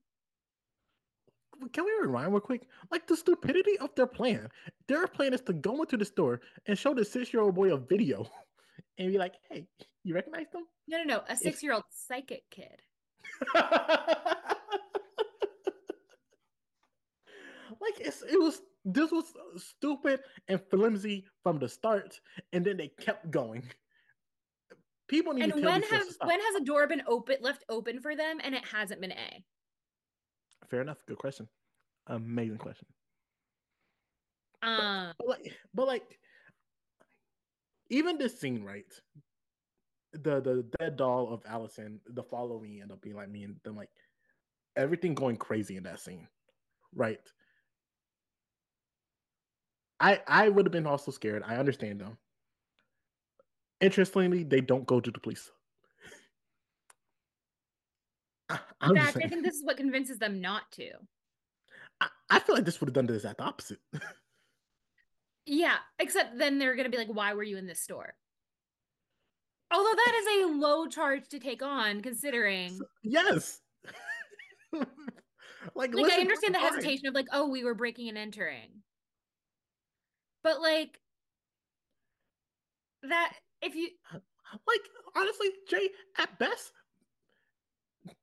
[1.74, 2.68] can we rewind real quick?
[2.92, 4.50] Like the stupidity of their plan.
[4.88, 8.30] Their plan is to go into the store and show the six-year-old boy a video
[8.98, 9.68] and be like, "Hey,
[10.04, 11.22] you recognize them?" No, no, no.
[11.30, 12.82] A six year old psychic kid.
[17.82, 22.20] like it's it was this was stupid and flimsy from the start,
[22.54, 23.64] and then they kept going.
[25.08, 27.04] People need And to tell when these girls have to when has a door been
[27.08, 29.44] open left open for them and it hasn't been A?
[30.70, 31.06] Fair enough.
[31.06, 31.48] Good question.
[32.08, 32.88] Amazing question.
[34.62, 36.20] Um But like, but like,
[37.90, 38.92] even this scene, right?
[40.14, 43.76] The the dead doll of Alison, the following end up being like me, and then
[43.76, 43.92] like
[44.76, 46.28] everything going crazy in that scene,
[46.94, 47.22] right?
[50.00, 51.44] I I would have been also scared.
[51.44, 52.18] I understand them.
[53.82, 55.52] Interestingly, they don't go to the police.
[58.50, 60.92] I, I'm in just fact, I think this is what convinces them not to.
[62.02, 63.80] I, I feel like this would have done the exact opposite.
[65.46, 68.16] Yeah, except then they're gonna be like, "Why were you in this store?"
[69.72, 72.78] Although that is a low charge to take on, considering.
[73.04, 73.62] yes.
[74.74, 78.84] like, Like, I understand the hesitation of like, "Oh, we were breaking and entering,"
[80.48, 80.98] but like
[83.04, 83.34] that.
[83.62, 83.90] If you
[84.66, 84.80] Like,
[85.14, 86.72] honestly, Jay, at best,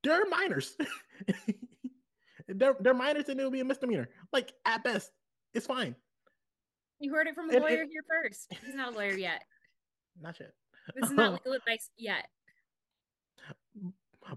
[0.03, 0.75] they're minors.
[2.49, 4.09] they're they're minors and it'll be a misdemeanor.
[4.33, 5.11] Like, at best,
[5.53, 5.95] it's fine.
[6.99, 9.43] you heard it from a And- lawyer and- here first, he's not a lawyer yet.
[10.23, 10.53] Not yet.
[10.95, 12.29] This is not legal advice yet.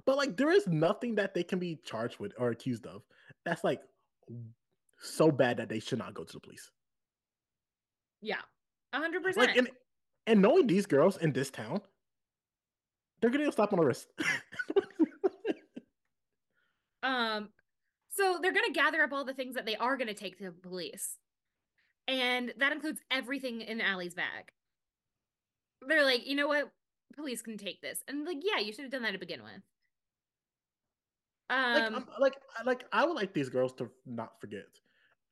[0.06, 3.04] But like, there is nothing that they can be charged with or accused of
[3.46, 3.80] that's like
[5.00, 6.72] so bad that they should not go to the police.
[8.22, 8.42] Yeah,
[8.94, 9.48] a hundred percent.
[9.48, 9.70] Like, and
[10.26, 11.82] and knowing these girls in this town,
[13.22, 14.08] they're getting a slap on the wrist.
[17.08, 17.50] Um,
[18.10, 20.52] so they're gonna gather up all the things that they are gonna take to the
[20.52, 21.18] police,
[22.08, 24.52] and that includes everything in Ali's bag.
[25.88, 26.72] They're like, you know what,
[27.16, 29.62] police can take this, and like, yeah, you should have done that to begin with.
[31.50, 32.36] Um, like, like,
[32.66, 34.68] like, I would like these girls to not forget,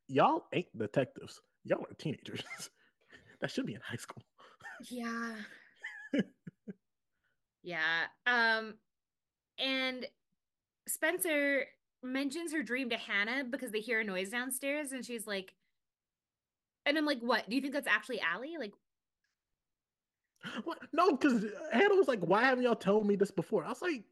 [0.07, 1.41] y'all ain't detectives.
[1.65, 2.43] Y'all are teenagers.
[3.45, 4.23] that should be in high school.
[4.89, 5.35] yeah,
[7.63, 8.05] yeah.
[8.25, 8.73] Um,
[9.59, 10.07] and
[10.87, 11.65] Spencer
[12.01, 15.53] mentions her dream to Hanna because they hear a noise downstairs, and she's like,
[16.87, 17.47] and I'm like, what?
[17.47, 18.55] Do you think that's actually Ali?
[18.57, 18.73] Like,
[20.63, 20.79] What?
[20.91, 24.05] No, because Hanna was like, "Why haven't y'all told me this before?" I was like,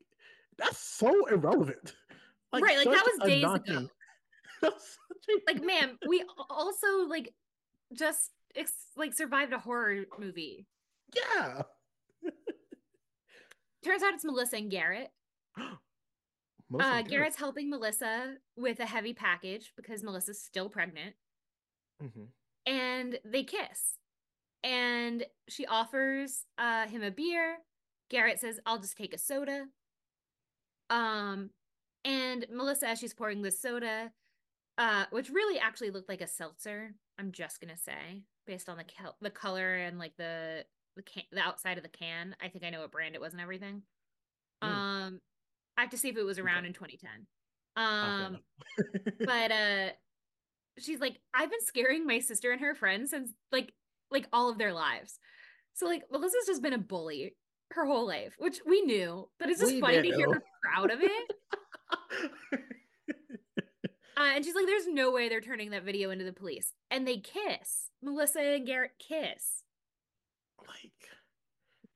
[0.59, 1.95] "That's so irrelevant."
[2.53, 3.51] Right, like, that was days ago.
[3.65, 3.89] non-thing.
[4.61, 7.33] That's such a- like ma'am we also like
[7.97, 10.67] just ex- like survived a horror movie.
[11.15, 11.63] Yeah.
[13.83, 15.09] turns out it's melissa and garrett.
[16.69, 17.07] Melissa uh Garrett.
[17.09, 21.15] garrett's helping melissa with a heavy package because melissa's still pregnant.
[22.01, 22.27] Mhm.
[22.65, 23.97] and they kiss.
[24.63, 27.57] And she offers uh him a beer.
[28.09, 29.65] Garrett says i'll just take a soda.
[30.89, 31.49] Um
[32.05, 34.11] and melissa as she's pouring the soda
[34.77, 38.83] uh which really actually looked like a seltzer i'm just gonna say based on the
[38.83, 40.65] cal- the color and like the
[40.95, 43.33] the can the outside of the can i think i know what brand it was
[43.33, 43.81] and everything.
[44.63, 44.67] Mm.
[44.69, 45.21] um
[45.77, 46.67] i have to see if it was around Okay.
[46.67, 47.09] in 2010
[47.75, 48.37] Ah, um
[49.19, 49.89] but uh
[50.77, 53.73] she's like i've been scaring my sister and her friends since like
[54.11, 55.17] like all of their lives.
[55.73, 57.35] So like melissa's just been a bully
[57.71, 60.91] her whole life which we knew but it's just We funny to hear her proud
[60.91, 61.31] of it
[64.17, 67.07] uh, and she's like there's no way they're turning that video into the police and
[67.07, 69.63] they kiss melissa and garrett kiss
[70.67, 70.91] like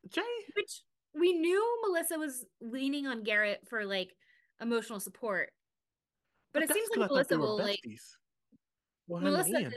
[0.10, 0.22] Jay.
[0.56, 0.82] which
[1.14, 4.14] we knew melissa was leaning on garrett for like
[4.62, 5.50] emotional support
[6.54, 7.84] but, it seems like I thought they melissa will like.
[9.08, 9.72] Well, Melissa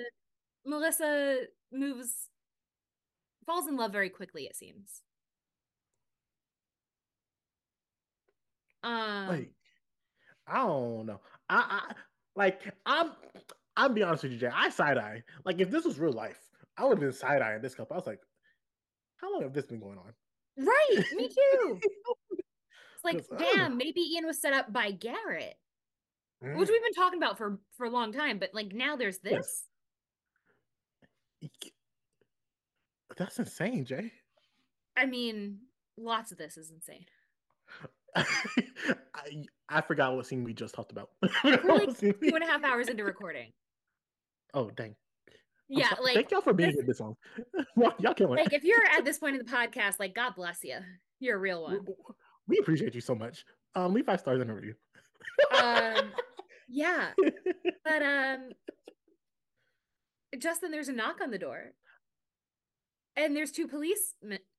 [0.65, 1.39] Melissa
[1.73, 2.29] moves
[3.47, 5.03] falls in love very quickly it seems.
[8.83, 9.51] Um like
[10.47, 11.21] I don't know.
[11.49, 11.95] I, I
[12.37, 13.13] like I'm
[13.77, 14.51] I'll be honest with you, Jay.
[14.53, 15.23] I side eye.
[15.45, 16.39] Like if this was real life,
[16.77, 17.95] I would have been side eyeing this couple.
[17.95, 18.21] I was like,
[19.17, 20.13] how long have this been going on?
[20.57, 21.79] Right, me too.
[22.33, 25.55] It's like, damn, maybe Ian was set up by Garrett,
[26.43, 26.57] Mm.
[26.57, 28.39] which we've been talking about for for a long time.
[28.39, 29.65] But like now, there's Yes.
[31.41, 31.51] this.
[33.17, 34.13] That's insane, Jay.
[34.97, 35.59] I mean,
[35.97, 37.05] lots of this is insane.
[38.17, 41.11] I I forgot what scene we just talked about.
[41.45, 43.53] We're like we- Two and a half hours into recording.
[44.55, 44.95] oh dang!
[45.69, 47.15] Yeah, like thank y'all for being this- here this long.
[47.77, 48.39] y'all, y'all killing.
[48.39, 50.79] like if you're at this point in the podcast, like God bless you,
[51.21, 51.81] you're a real one.
[52.49, 53.45] we appreciate you so much.
[53.75, 54.75] Um, leave five stars in a review.
[55.57, 56.11] Um,
[56.69, 57.11] yeah,
[57.85, 58.51] but um,
[60.39, 61.73] Justin, there's a knock on the door,
[63.17, 64.15] and there's two police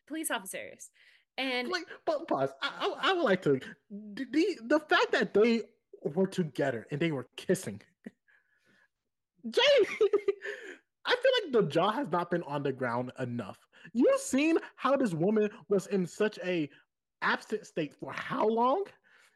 [0.07, 0.90] police officers,
[1.38, 2.49] and like, but pause.
[2.62, 3.60] I, I, I would like to
[3.90, 5.64] the, the fact that they
[6.03, 7.82] were together and they were kissing.
[9.49, 9.62] Jay,
[11.06, 13.58] I feel like the jaw has not been on the ground enough.
[13.94, 16.70] You've seen how this woman was in such a
[17.22, 18.84] absent state for how long?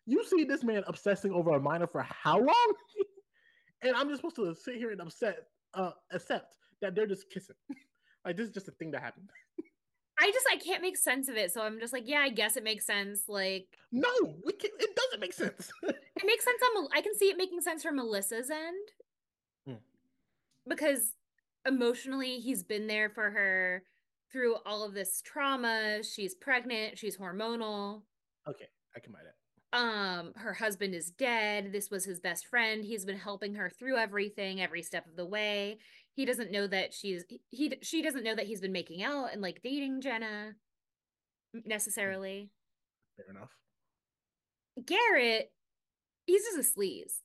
[0.05, 2.73] You see this man obsessing over a minor for how long?
[3.81, 7.55] and I'm just supposed to sit here and upset, uh, accept that they're just kissing.
[8.25, 9.29] like this is just a thing that happened.
[10.19, 11.51] I just I can't make sense of it.
[11.51, 13.23] So I'm just like, yeah, I guess it makes sense.
[13.27, 14.09] Like No,
[14.45, 15.71] we can, it doesn't make sense.
[15.83, 18.87] it makes sense on I can see it making sense from Melissa's end.
[19.67, 19.73] Hmm.
[20.67, 21.13] Because
[21.67, 23.83] emotionally he's been there for her
[24.31, 26.01] through all of this trauma.
[26.03, 28.03] She's pregnant, she's hormonal.
[28.47, 29.77] okay, I can buy that.
[29.77, 31.73] Um her husband is dead.
[31.73, 32.85] This was his best friend.
[32.85, 35.79] He's been helping her through everything every step of the way.
[36.15, 39.41] He doesn't know that she's he she doesn't know that he's been making out and
[39.41, 40.53] like dating Jenna
[41.65, 42.49] necessarily.
[43.17, 43.51] Fair enough.
[44.85, 45.51] Garrett,
[46.25, 47.21] he's just a sleaze.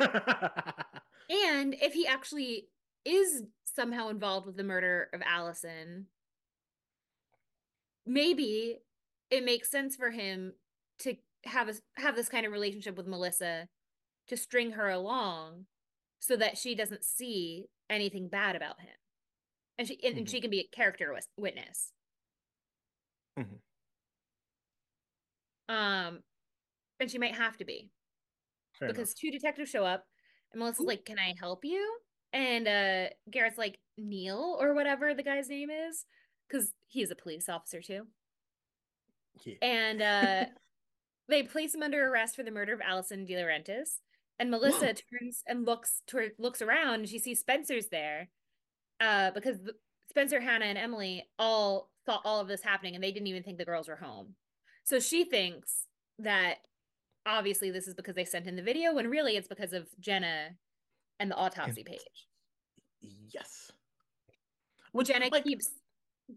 [1.28, 2.68] And if he actually
[3.04, 6.06] is somehow involved with the murder of Alison,
[8.06, 8.78] maybe
[9.30, 10.54] it makes sense for him
[11.00, 13.68] to have a, have this kind of relationship with Melissa
[14.28, 15.66] to string her along
[16.20, 18.94] so that she doesn't see anything bad about him.
[19.78, 20.28] And she and, Mhm.
[20.28, 21.92] she can be a character witness.
[23.38, 23.60] Mhm.
[25.68, 26.22] Um
[27.00, 27.90] and she might have to be.
[28.78, 29.18] Fair because enough.
[29.20, 30.04] two detectives show up
[30.52, 31.98] and Melissa's like, Can I help you?
[32.32, 36.04] And uh Garrett's like, Neil or whatever the guy's name is.
[36.48, 38.06] Because he's a police officer too.
[39.44, 39.54] Yeah.
[39.62, 40.46] And uh
[41.28, 43.98] they place him under arrest for the murder of Alison DiLaurentis.
[44.38, 48.28] And Melissa turns and looks toward looks around and she sees Spencer's there.
[49.00, 49.74] Uh, because the,
[50.08, 53.58] Spencer, Hanna, and Emily all thought all of this happening and they didn't even think
[53.58, 54.34] the girls were home.
[54.84, 55.86] So she thinks
[56.20, 56.56] that
[57.26, 60.50] obviously this is because they sent in the video when really it's because of Jenna
[61.20, 61.98] and the autopsy page.
[63.02, 63.70] yes.
[64.92, 65.68] Well, Jenna like, keeps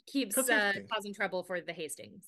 [0.07, 2.23] keeps 'cause here's the uh, causing trouble for the Hastings.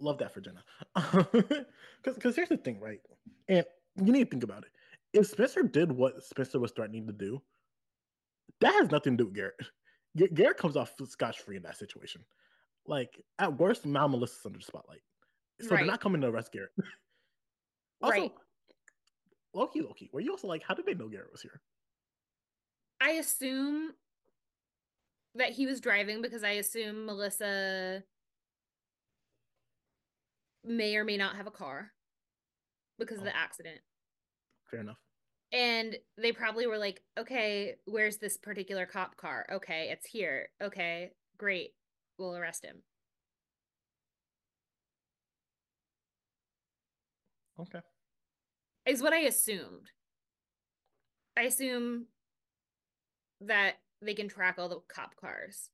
[0.00, 0.64] love that for Jenna.
[2.02, 3.00] Because here's the thing, right?
[3.48, 3.64] And
[4.02, 4.70] you need to think about it.
[5.12, 7.40] If Spencer did what Spencer was threatening to do,
[8.60, 10.34] that has nothing to do with Garrett.
[10.34, 12.24] Garrett comes off scotch free in that situation.
[12.86, 15.02] Like at worst, now Melissa's under the spotlight,
[15.60, 15.78] so Right.
[15.78, 16.70] they're not coming to arrest Garrett.
[18.02, 18.32] also, Right.
[19.54, 21.60] Loki, Loki, were you also like, how did they know Garrett was here?
[23.00, 23.92] I assume
[25.34, 28.02] that he was driving because I assume Melissa
[30.64, 31.92] may or may not have a car
[32.98, 33.26] because of oh.
[33.26, 33.38] the Oh.
[33.38, 33.80] accident.
[34.76, 34.98] Fair enough.
[35.52, 39.46] And they probably were like, okay, where's this particular cop car?
[39.50, 40.48] Okay, it's here.
[40.62, 41.70] Okay, great.
[42.18, 42.82] We'll arrest him.
[47.58, 47.78] Okay.
[48.84, 49.90] Is what I assumed.
[51.38, 52.06] I assume
[53.40, 55.70] that they can track all the cop cars.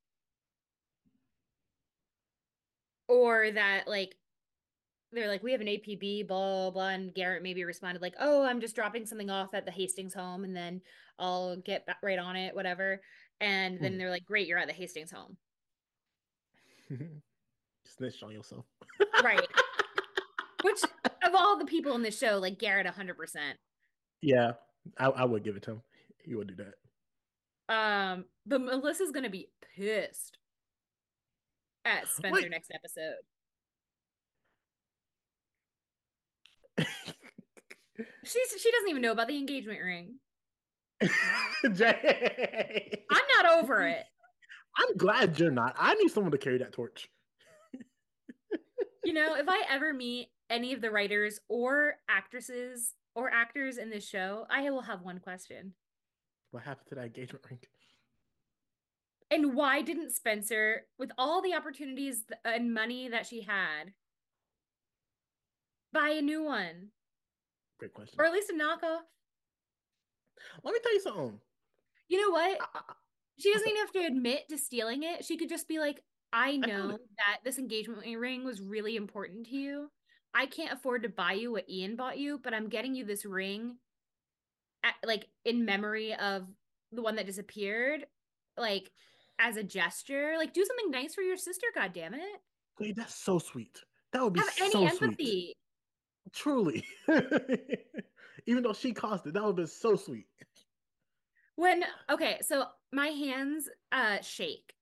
[3.09, 4.15] Or that like
[5.13, 6.89] they're like, we have an APB, blah, blah, blah.
[6.89, 10.45] And Garrett maybe responded like, oh, I'm just dropping something off at the Hastings home
[10.45, 10.81] and then
[11.19, 13.01] I'll get back right on it, whatever.
[13.41, 13.99] And then Hmm.
[13.99, 15.37] they're like, great, you're at the Hastings home.
[17.85, 18.65] Snitch on yourself.
[19.23, 19.47] Right.
[20.63, 20.81] Which
[21.25, 23.15] of all the people in this show, like Garrett 100%.
[24.21, 24.53] Yeah,
[24.99, 25.83] I, I would give it to him.
[26.25, 26.75] He would do that.
[27.75, 30.39] Um, but Melissa's gonna be pissed
[31.85, 32.51] at Spencer Wait.
[32.51, 33.15] next episode.
[38.25, 40.17] She's she doesn't even know about the engagement ring.
[41.75, 44.05] Jay, I'm not over it.
[44.77, 45.75] I'm glad you're not.
[45.79, 47.09] I need someone to carry that torch.
[49.05, 53.91] You know, if I ever meet any of the writers or actresses or actors in
[53.91, 55.75] this show, I will have one question.
[56.53, 57.59] What happened to that engagement ring?
[59.31, 63.93] And why didn't Spencer, with all the opportunities and money that she had,
[65.93, 66.89] buy a new one?
[67.83, 68.15] Great question.
[68.21, 69.01] Or at least a knockoff?
[70.63, 71.41] Let me tell you something.
[72.07, 72.61] You know what?
[72.61, 72.81] I, I,
[73.41, 75.25] She doesn't even have to admit to stealing it.
[75.25, 76.01] She could just be like,
[76.33, 76.89] I know know
[77.19, 79.91] that- this engagement ring was really important to you.
[80.33, 83.25] I can't afford to buy you what Ian bought you, but I'm getting you this
[83.25, 83.79] ring
[84.85, 86.47] at, like in memory of
[86.93, 88.07] the one that disappeared,
[88.57, 88.93] like
[89.41, 90.35] as a gesture.
[90.39, 92.41] Like do something nice for your sister, god damn it.
[92.79, 93.81] wait, that's so sweet.
[94.13, 95.15] That would be Have any empathy.
[95.17, 95.57] sweet.
[96.31, 96.87] Truly.
[98.47, 100.29] Even though she caused it, that would have been so sweet.
[101.57, 104.75] When okay, so my hands uh shake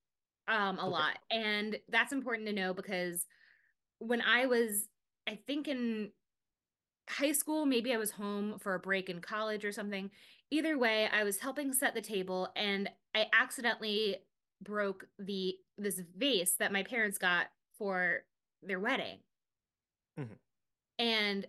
[0.49, 1.05] um a Okay.
[1.05, 3.27] lot and that's important to know because
[3.99, 4.89] when I was
[5.27, 6.13] I think in
[7.09, 10.11] high school, maybe I was home for a break in college or something.
[10.51, 14.19] Either way, I was helping set the table and I accidentally
[14.63, 18.25] broke the this vase that my parents got for
[18.63, 19.21] their wedding.
[20.17, 20.39] Mhm.
[21.01, 21.47] And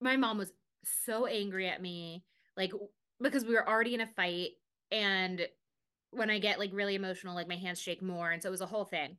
[0.00, 0.52] my mom was
[0.84, 2.24] so angry at me
[2.56, 2.72] like
[3.20, 4.50] because we were already in a fight
[4.90, 5.46] and
[6.10, 8.60] when I get like really emotional like my hands shake more and so it was
[8.60, 9.16] a whole thing.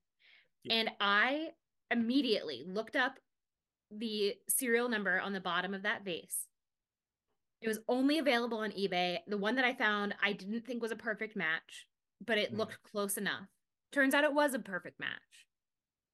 [0.63, 0.75] Yeah.
[0.75, 1.49] And I
[1.91, 3.19] immediately looked up
[3.91, 6.45] the serial number on the bottom of that vase.
[7.61, 9.19] It was only available on eBay.
[9.27, 11.87] The one that I found, I didn't think was a perfect match,
[12.25, 12.57] but it Mm.
[12.57, 13.47] looked close enough.
[13.91, 15.47] Turns out it was a perfect match.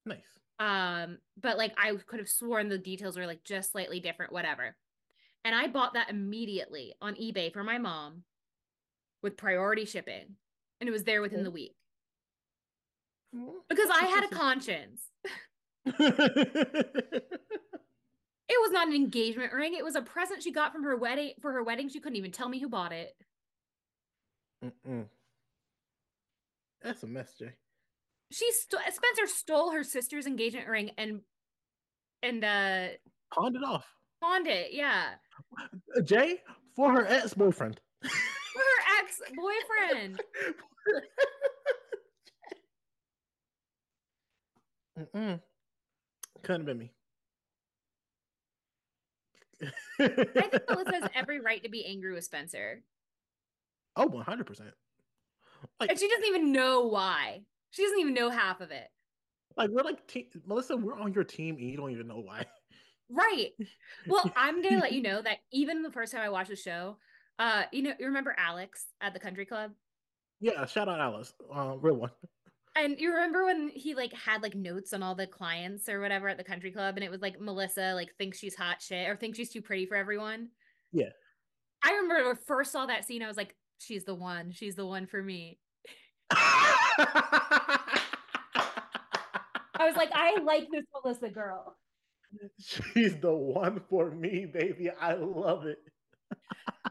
[0.05, 0.21] Nice.
[0.59, 4.75] Um, but like I could have sworn the details were like just slightly different, whatever.
[5.43, 8.23] And I bought that immediately on eBay for my mom
[9.21, 10.35] with priority shipping.
[10.79, 11.75] And it was there within the week
[13.69, 15.01] because I had a conscience.
[18.49, 19.73] It was not an engagement ring.
[19.73, 21.89] It was a present she got from her wedding for her wedding.
[21.89, 23.15] She couldn't even tell me who bought it.
[24.63, 25.05] Mm-mm.
[26.83, 27.53] That's a mess, Jay.
[28.33, 31.21] She st- Spencer stole her sister's engagement ring and
[32.23, 32.87] and uh
[33.31, 33.85] Pawned it off.
[34.21, 34.73] pawned it.
[34.73, 35.11] Yeah,
[35.95, 36.41] Uh, Jay,
[36.75, 37.79] for her ex boyfriend.
[38.01, 40.21] for her ex boyfriend.
[44.99, 45.39] Mm-mm.
[46.43, 46.91] Couldn't have been me.
[49.99, 52.83] I think Melissa has every right to be angry with Spencer,
[53.95, 54.61] oh, 100%.
[55.79, 57.41] Like, and she doesn't even know why.
[57.73, 58.87] She doesn't even know half of it.
[59.57, 62.45] like we're like, te- Melissa, we're on your team and you don't even know why.
[63.09, 63.51] Right.
[64.07, 66.97] Well, I'm gonna let you know that even the first time I watched the show,
[67.39, 69.71] uh, you know, you remember Alex at the country club?
[70.39, 71.33] Yeah, shout out Alice.
[71.53, 72.11] Uh, real one.
[72.75, 76.27] And you remember when he like had like notes on all the clients or whatever
[76.27, 79.15] at the country club, and it was like Melissa like thinks she's hot shit or
[79.15, 80.49] thinks she's too pretty for everyone.
[80.91, 81.09] Yeah.
[81.83, 84.51] I remember when I first saw that scene, I was like, she's the one.
[84.51, 85.59] She's the one for me.
[86.35, 87.79] I
[89.79, 91.77] I was like, I like this Melissa girl.
[92.59, 94.89] She's the one for me, baby.
[94.89, 95.77] I love it.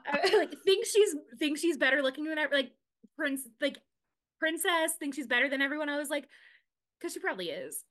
[0.07, 2.71] I, like thinks she's thinks she's better looking than ever like
[3.17, 3.77] prince like
[4.39, 5.89] princess thinks she's better than everyone.
[5.89, 6.27] I was like,
[6.99, 7.85] because she probably is.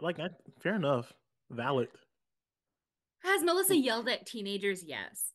[0.00, 0.28] Like, I,
[0.62, 1.12] fair enough.
[1.50, 1.88] Valid.
[3.24, 4.84] Has Melissa yelled at teenagers?
[4.86, 5.32] Yes.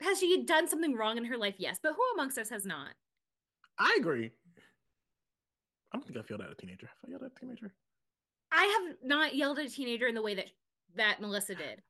[0.00, 1.54] Has she done something wrong in her life?
[1.58, 1.78] Yes.
[1.82, 2.90] But who amongst us has not?
[3.78, 4.30] I agree.
[5.92, 6.86] I don't think I feel that a teenager.
[6.86, 7.72] Have I yelled at a teenager?
[8.50, 10.46] I have not yelled at a teenager in the way that
[10.96, 11.82] that Melissa did.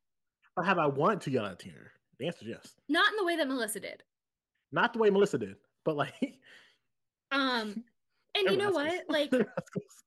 [0.56, 1.92] Or have I wanted to yell at a teenager?
[2.18, 2.74] The answer is yes.
[2.88, 4.02] Not in the way that Melissa did.
[4.70, 6.14] Not the way Melissa did, but like.
[7.34, 7.82] Um,
[8.36, 9.04] and you know what?
[9.08, 10.04] Like Everyone has schools.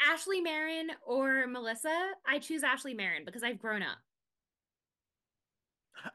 [0.00, 3.98] Ashley Marin or Melissa, I choose Ashley Marin because I've grown up.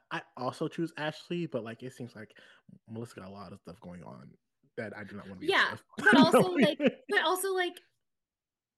[0.10, 2.32] I also choose Ashley, but like it seems like
[2.90, 4.30] Melissa got a lot of stuff going on
[4.80, 5.52] that I do not want to be.
[5.52, 7.78] Yeah, but also, like- But also, like,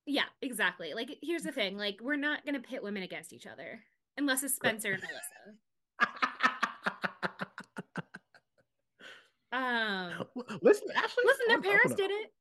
[0.05, 0.93] yeah, exactly.
[0.93, 3.79] Like, here's the thing: like, we're not gonna pit women against each other
[4.17, 5.57] unless it's Spencer and Melissa.
[9.53, 10.13] Um,
[10.61, 11.23] listen, Ashley.
[11.25, 12.31] listen, their parents did it.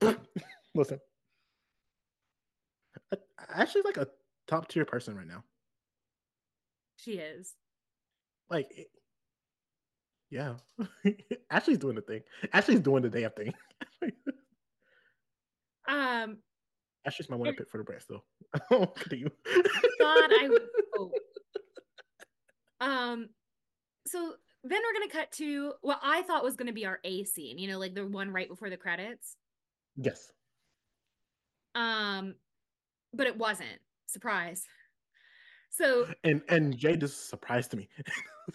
[0.74, 0.98] Listen,
[3.54, 4.08] Ashley's like a
[4.48, 5.44] top tier person right now.
[6.96, 7.54] She is.
[8.50, 8.68] Like,
[10.32, 10.54] yeah,
[11.50, 12.22] Ashley's doing the thing.
[12.54, 13.54] Ashley's doing the damn thing.
[15.88, 16.38] Um,
[17.04, 18.24] Ashley's my one pick for the still.
[18.94, 19.28] Continue.
[20.00, 20.62] God, I would
[20.94, 21.12] hope.
[22.80, 23.28] Um,
[24.06, 27.58] so then we're gonna cut to what I thought was gonna be our A scene.
[27.58, 29.36] You know, like the one right before the credits.
[29.96, 30.30] yes.
[31.74, 32.36] Um,
[33.12, 33.80] but it wasn't.
[34.06, 34.64] Surprise.
[35.68, 37.88] So And and Jay just surprised to me.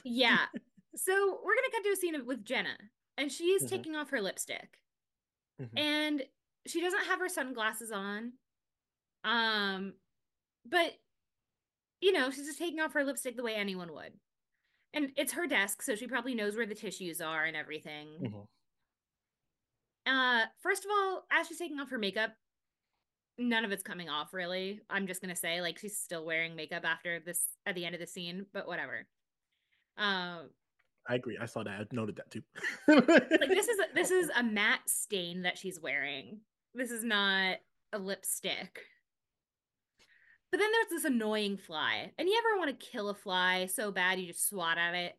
[0.06, 0.46] yeah.
[0.98, 2.78] So we're gonna cut to a scene with Jenna,
[3.18, 3.70] and she is Mhm.
[3.70, 4.82] taking off her lipstick,
[5.60, 5.78] Mhm.
[5.78, 6.30] and
[6.66, 8.40] she doesn't have her sunglasses on.
[9.24, 10.02] Um,
[10.66, 11.00] but
[12.02, 14.20] you know, she's just taking off her lipstick the way anyone would.
[14.94, 18.20] And it's her desk, so she probably knows where the tissues are and everything.
[18.20, 18.48] Mhm.
[20.06, 22.38] Uh, first of all, as she's taking off her makeup,
[23.38, 24.86] none of it's coming off really.
[24.90, 28.00] I'm just gonna say, like, she's still wearing makeup after this at the end of
[28.02, 29.08] the scene, but whatever.
[29.98, 30.54] Um,
[31.08, 31.38] I agree.
[31.40, 31.80] I saw that.
[31.80, 32.42] I noted that too.
[32.88, 36.40] like this is a, this is a matte stain that she's wearing.
[36.74, 37.58] This is not
[37.94, 38.82] a lipstick.
[40.52, 42.12] But then there's this annoying fly.
[42.18, 45.18] And you ever want to kill a fly so bad you just swat at it?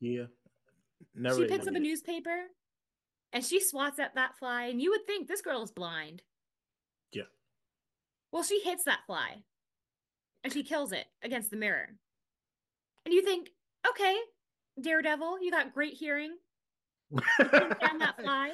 [0.00, 0.24] yeah.
[1.14, 2.44] Never she really picks up a newspaper
[3.32, 6.22] and she swats at that fly, and you would think this girl is blind.
[7.12, 7.22] Yeah.
[8.30, 9.42] Well, she hits that fly
[10.44, 11.88] and she kills it against the mirror.
[13.04, 13.50] And you think,
[13.88, 14.16] okay,
[14.80, 16.36] Daredevil, you got great hearing.
[17.38, 18.52] Down that fly.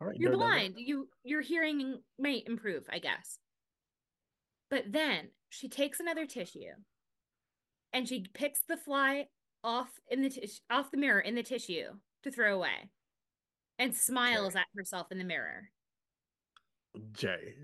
[0.00, 0.38] All right, You're Daredevil.
[0.38, 0.74] blind.
[0.76, 3.38] You your hearing may improve, I guess.
[4.70, 6.74] But then she takes another tissue
[7.92, 9.26] and she picks the fly
[9.64, 11.88] off in the tis- off the mirror in the tissue
[12.22, 12.90] to throw away
[13.78, 15.70] and smiles at herself in the mirror.
[17.12, 17.54] Jay.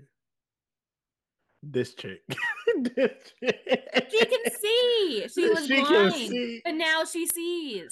[1.67, 2.21] This chick.
[2.27, 4.09] this chick.
[4.11, 5.27] She can see.
[5.33, 6.61] She was She blind.
[6.63, 7.91] But now she sees.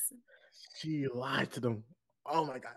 [0.77, 1.84] She lied to them.
[2.26, 2.74] Oh my god.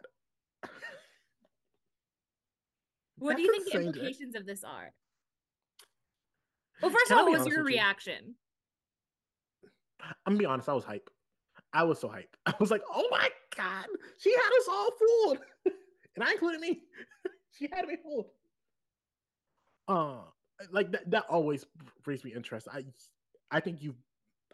[3.19, 4.93] What do you think the implications of this are?
[6.83, 7.77] Well, first Can of all, what was your with you?
[7.79, 8.35] reaction?
[10.03, 11.09] I'm gonna be honest, I was hype.
[11.73, 12.35] I was so hyped.
[12.47, 13.87] I was like, oh my god,
[14.19, 15.39] she had us all fooled.
[16.15, 16.83] and I included me.
[17.59, 18.27] she had me fooled.
[19.89, 20.23] Uh
[20.71, 21.67] like that that always
[22.03, 22.69] brings me interest.
[22.73, 22.85] I
[23.51, 23.95] I think you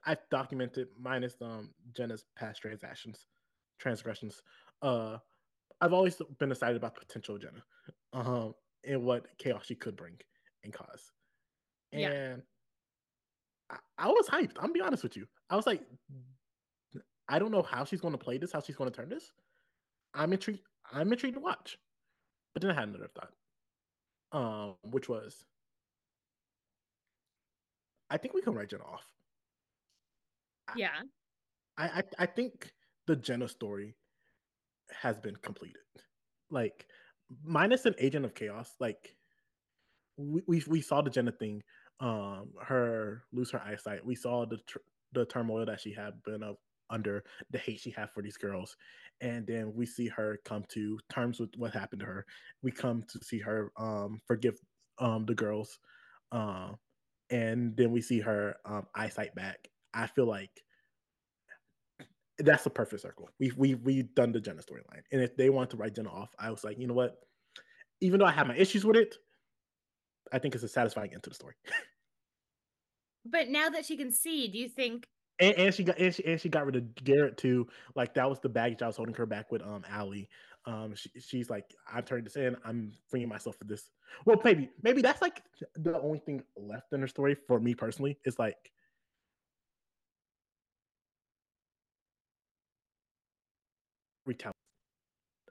[0.05, 3.27] I've documented minus um Jenna's past transactions,
[3.79, 4.43] transgressions.
[4.83, 5.19] Uh
[5.81, 7.65] I've always been excited about potential Jenna.
[8.13, 10.19] Um and what chaos she could bring
[10.65, 11.13] and cause.
[11.93, 12.11] Yeah.
[12.11, 12.43] And
[13.71, 14.57] I, I was hyped.
[14.57, 15.27] I'm gonna be honest with you.
[15.51, 15.83] I was like,
[17.29, 19.33] I don't know how she's going to play this, how she's going to turn this.
[20.15, 20.61] I'm intrigued.
[20.93, 21.79] I'm intrigued to watch.
[22.53, 23.33] But then I had another thought,
[24.33, 25.45] um, which was,
[28.13, 29.07] I think we can write Jenna off.
[30.77, 31.01] Yeah.
[31.79, 32.71] I, I I think
[33.07, 33.97] the Jenna story
[35.01, 35.81] has been completed.
[36.51, 36.87] Like
[37.43, 39.17] minus an agent of chaos, like
[40.19, 41.63] we we, we saw the Jenna thing,
[42.01, 44.05] um, her lose her eyesight.
[44.05, 44.79] We saw the tr-
[45.13, 46.57] the turmoil that she had been of
[46.91, 48.77] under the hate she had for these girls,
[49.23, 52.27] and then we see her come to terms with what happened to her.
[52.63, 54.59] We come to see her um forgive
[54.99, 55.79] um the girls,
[56.31, 56.77] um,
[57.33, 59.69] and then we see her um eyesight back.
[59.93, 60.63] I feel like
[62.39, 63.29] that's the perfect circle.
[63.41, 66.31] We've we we've done the Jenna storyline, and if they want to write Jenna off,
[66.39, 67.17] I was like, you know what?
[68.01, 69.17] Even though I have my issues with it,
[70.33, 71.55] I think it's a satisfying end to the story.
[73.25, 75.07] But now that she can see, do you think
[75.39, 77.69] And, and she got and she, and she got rid of Garrett too.
[77.95, 79.63] Like that was the baggage I was holding her back with.
[79.63, 80.29] Um, Ali.
[80.65, 82.57] Um, she, she's like, I'm turning this in.
[82.65, 83.89] I'm freeing myself for this.
[84.25, 85.43] Well, maybe maybe that's like
[85.75, 88.19] the only thing left in her story for me personally.
[88.25, 88.71] Is like.
[94.27, 94.53] Retell.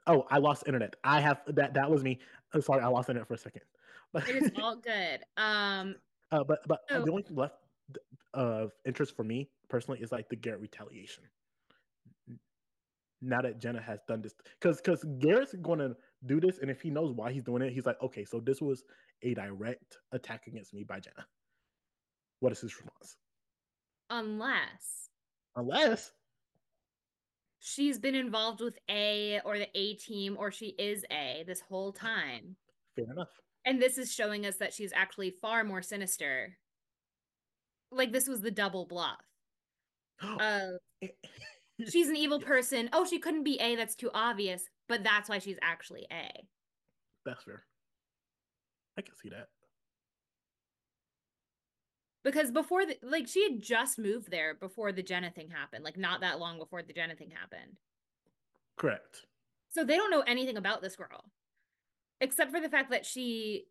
[0.06, 0.96] Oh, I lost internet.
[1.04, 1.74] I have that.
[1.74, 2.18] That was me.
[2.54, 3.62] I'm sorry, I lost internet for a second.
[4.12, 5.20] But it is all good?
[5.36, 5.96] Um,
[6.30, 7.56] uh, but but uh, So- the only thing left
[7.92, 11.24] th- of interest for me personally is like the Garrett retaliation.
[13.22, 16.80] Now that Jenna has done this, because because Garrett's going to do this, and if
[16.80, 18.82] he knows why he's doing it, he's like, okay, so this was
[19.22, 21.24] a direct attack against me by Jenna.
[22.40, 23.16] What is his response?
[24.10, 25.08] unless
[25.56, 26.12] Unless
[27.60, 31.92] she's been involved with A or the A team or she is A this whole
[31.92, 32.56] time.
[32.94, 33.30] fair enough.
[33.64, 36.58] And this is showing us that she's actually far more sinister.
[37.90, 39.20] Like this was the double bluff.
[40.22, 40.72] Uh
[41.90, 42.88] she's an evil person.
[42.92, 46.28] Oh, she couldn't be A, that's too obvious, but that's why she's actually A.
[47.24, 47.64] That's fair.
[48.98, 49.48] I can see that.
[52.24, 55.96] Because before the like she had just moved there before the Jenna thing happened, like
[55.96, 57.76] not that long before the Jenna thing happened.
[58.76, 59.26] Correct.
[59.70, 61.24] So they don't know anything about this girl.
[62.20, 63.64] Except for the fact that she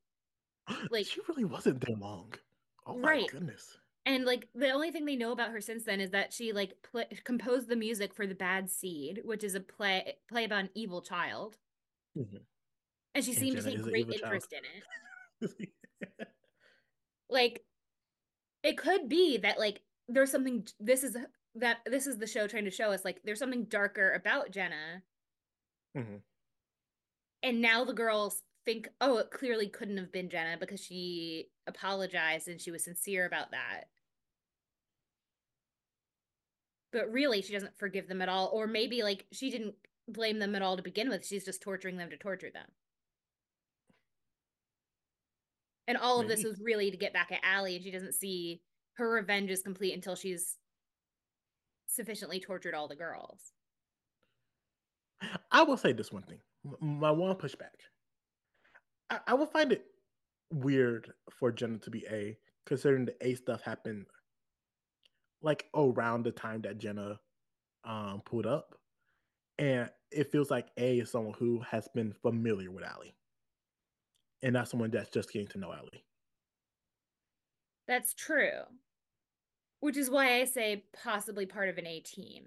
[0.90, 2.34] Like- she really wasn't there long.
[2.86, 3.30] Oh my Right.
[3.32, 3.78] goodness.
[4.06, 6.74] And like the only thing they know about her since then is that she like
[6.84, 10.70] pl- composed the music for the Bad Seed, which is a play play about an
[10.76, 11.58] evil child,
[12.18, 12.46] Mhm.
[13.16, 14.34] and she And seemed to take great evil child.
[14.34, 14.84] interest in it.
[17.30, 17.64] Like,
[18.64, 20.68] it could be that like there's something.
[20.80, 21.16] This is
[21.56, 25.04] that this is the show trying to show us like there's something darker about Jenna.
[25.96, 26.18] hmm
[27.44, 32.48] And now the girls think, oh, it clearly couldn't have been Jenna because she apologized
[32.48, 33.86] and she was sincere about that.
[36.92, 38.50] But really, she doesn't forgive them at all.
[38.54, 39.76] Or maybe like she didn't
[40.08, 41.26] blame them at all to begin with.
[41.26, 42.68] She's just torturing them to torture them.
[45.88, 46.50] And all of this Maybe.
[46.50, 48.62] was really to get back at Ali, and she doesn't see
[48.94, 50.58] her revenge is complete until she's
[51.88, 53.52] sufficiently tortured all the girls.
[55.52, 56.40] I will say this one thing.
[56.80, 57.76] My one pushback.
[59.12, 59.86] I, I will find it
[60.52, 64.06] weird for Jenna to be A, considering the A stuff happened
[65.44, 67.20] like around the time that Jenna
[67.84, 68.76] um pulled up.
[69.60, 73.14] And it feels like A is someone who has been familiar with Ali.
[74.42, 76.04] And not someone that's just getting to know Ali.
[77.88, 78.62] That's true.
[79.82, 82.44] Which is why I say possibly part of an A team.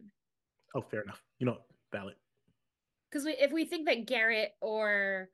[0.75, 1.23] Oh, fair enough.
[1.39, 1.59] You know,
[1.93, 2.15] valid.
[3.11, 5.29] Because we, if we think that Garrett or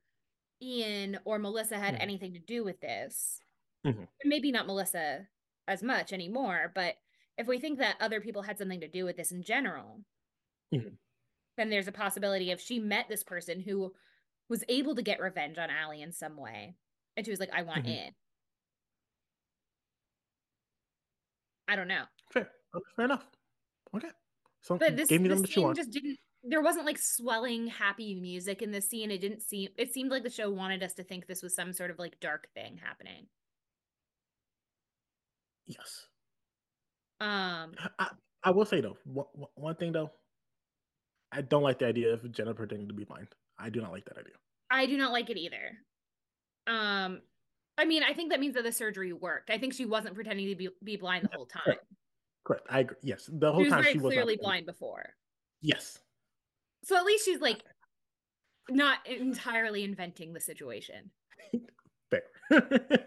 [0.62, 2.00] Ian or Melissa had Mhm.
[2.00, 3.42] anything to do with this,
[3.84, 4.08] Mhm.
[4.24, 5.28] maybe not Melissa
[5.68, 6.98] as much anymore, but
[7.38, 10.04] if we think that other people had something to do with this in general,
[10.72, 10.98] Mhm.
[11.56, 13.94] then there's a possibility if she met this person who
[14.48, 16.76] was able to get revenge on Ali in some way,
[17.16, 17.88] and she was like, I want Mhm.
[17.88, 18.14] in.
[21.68, 22.04] I don't know.
[22.32, 22.50] Fair.
[22.96, 23.26] Fair enough.
[23.94, 24.10] Okay.
[24.62, 26.18] So But this, gave me this you just didn't.
[26.42, 29.10] There wasn't like swelling, happy music in the scene.
[29.10, 29.70] It didn't seem.
[29.76, 32.18] It seemed like the show wanted us to think this was some sort of like
[32.20, 33.26] dark thing happening.
[35.66, 36.06] Yes.
[37.20, 38.08] Um, I,
[38.42, 40.10] I will say though, one, one- thing though,
[41.30, 43.28] I don't like the idea of Jenna pretending to be blind.
[43.58, 44.32] I do not like that idea.
[44.70, 45.76] I do not like it either.
[46.66, 47.20] Um,
[47.76, 49.50] I mean, I think that means that the surgery worked.
[49.50, 51.62] I think she wasn't pretending to be be blind the whole time.
[51.64, 51.84] correct.
[52.44, 52.66] Correct.
[52.70, 52.96] I agree.
[53.02, 53.28] Yes.
[53.30, 55.04] The whole She was time very she was clearly blind before.
[55.60, 55.98] Yes.
[56.90, 57.62] So at least she's like
[58.68, 61.12] not entirely inventing the situation.
[62.10, 62.22] Fair.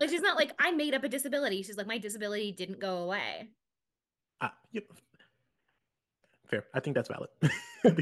[0.00, 1.62] Like she's not like I made up a disability.
[1.62, 3.50] She's like my disability didn't go away.
[4.40, 4.82] Ah, you-
[6.48, 6.64] fair.
[6.74, 7.28] I think that's valid.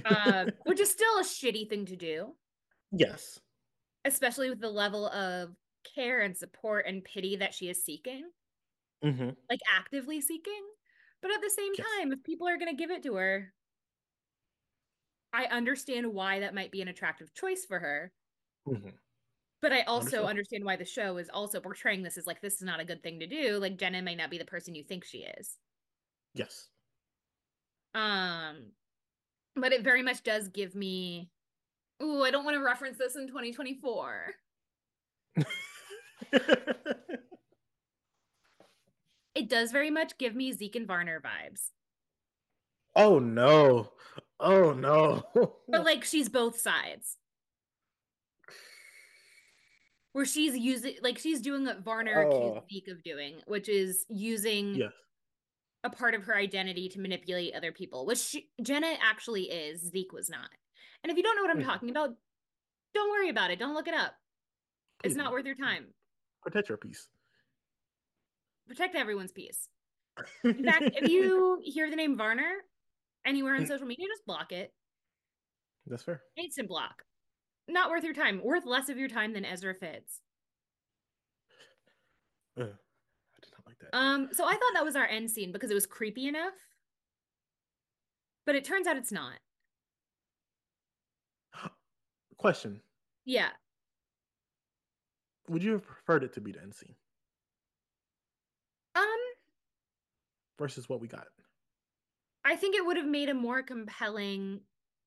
[0.06, 2.28] Um, which is still a shitty thing to do,
[2.92, 3.40] yes.
[4.04, 5.50] especially with the level of
[5.94, 8.30] care and support and pity that she is seeking,
[9.02, 10.62] hmm like actively seeking.
[11.20, 11.86] But at the same Yes.
[11.98, 13.52] time, if people are going to give it to her,
[15.32, 18.12] I understand why that might be an attractive choice for her.
[18.66, 18.88] hmm
[19.62, 22.62] But I also understand why the show is also portraying this as like this is
[22.62, 23.58] not a good thing to do.
[23.58, 25.56] Like Jenna may not be the person you think she is.
[26.34, 26.68] Yes.
[27.94, 28.72] Um,
[29.56, 31.30] but it very much does give me.
[32.02, 34.34] Ooh, I don't want to reference this in 2024.
[39.34, 41.70] It does very much give me Zeke and Varner vibes.
[42.96, 43.92] Oh no.
[44.38, 45.22] Oh no.
[45.68, 47.16] But like she's both sides.
[50.12, 52.64] Where she's using like she's doing what Varner accused Oh.
[52.72, 54.92] Zeke of doing, which is using yes.
[55.84, 59.80] a part of her identity to manipulate other people, which she, Jenna actually is.
[59.90, 60.48] Zeke was not.
[61.04, 61.66] And if you don't know what I'm Mhm.
[61.66, 62.10] talking about,
[62.92, 63.60] don't worry about it.
[63.60, 64.14] Don't look it up.
[65.00, 65.30] Please It's don't.
[65.30, 65.94] worth your time.
[66.42, 67.08] Protect your peace.
[68.66, 69.68] Protect everyone's peace.
[70.42, 72.64] In fact, if you hear the name Varner
[73.24, 73.68] anywhere on Mm.
[73.68, 74.74] social media, just block it.
[75.86, 76.22] That's fair.
[76.36, 77.04] Instant block.
[77.68, 78.42] Not worth your time.
[78.42, 80.20] Worth less of your time than Ezra Fitz.
[82.58, 83.94] Ugh, I did not like that.
[83.96, 86.54] Um, so I thought that was our end scene because it was creepy enough.
[88.46, 89.38] But it turns out it's not.
[92.38, 92.82] Question:
[93.24, 93.50] Yeah.
[95.48, 96.94] Would you have preferred it to be the end scene
[98.94, 99.18] Um,
[100.58, 101.26] versus what we got?
[102.44, 104.60] I think it would have made a more compelling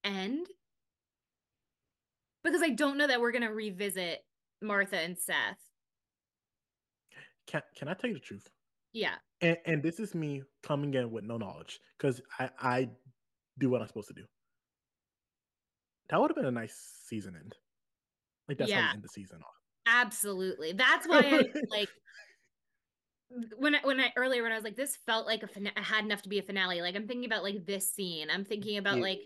[0.04, 0.48] end.
[2.44, 4.20] Because I don't know that we're gonna revisit
[4.62, 5.58] Martha and Seth.
[7.48, 8.48] Can Can I tell you the truth?
[8.92, 9.16] Yeah.
[9.42, 12.90] And and this is me coming in with no knowledge because I I
[13.60, 14.26] do what I'm supposed to do.
[16.10, 17.56] That would have been a nice season end.
[18.48, 18.88] Like that's how Yeah.
[18.90, 19.56] you end the season off.
[19.86, 20.74] Absolutely.
[20.74, 21.90] That's why I like
[23.58, 26.06] when I, when I earlier when I was like this felt like a fina- had
[26.06, 26.82] enough to be a finale.
[26.82, 28.30] Like I'm thinking about like this scene.
[28.30, 29.04] I'm thinking about Yeah.
[29.04, 29.22] like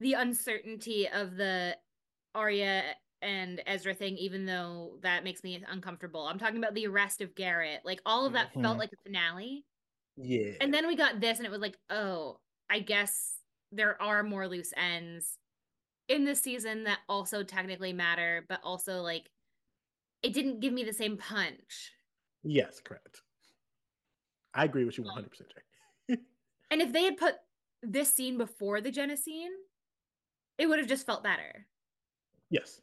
[0.00, 1.76] the uncertainty of the
[2.34, 2.82] Aria
[3.22, 6.26] and Ezra thing, even though that makes me uncomfortable.
[6.26, 7.80] I'm talking about the arrest of Garrett.
[7.84, 8.78] Like all of that felt Mhm.
[8.78, 9.64] like a finale.
[10.16, 10.52] Yeah.
[10.60, 13.38] And then we got this, and it was like, oh, I guess
[13.72, 15.38] there are more loose ends
[16.08, 19.30] in this season that also technically matter, but also like
[20.22, 21.92] it didn't give me the same punch.
[22.42, 23.22] yes, correct.
[24.54, 25.50] I agree with you Um, 100, percent
[26.08, 26.16] Jay.
[26.70, 27.34] And if they had put
[27.82, 29.52] this scene before the Jenna scene,
[30.58, 31.66] it would have just felt better.
[32.50, 32.80] Yes.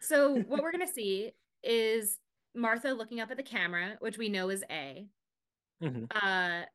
[0.00, 2.18] So what we're gonna see is
[2.54, 5.08] Martha looking up at the camera, which we know is A,
[5.82, 6.06] Mhm.
[6.14, 6.66] uh,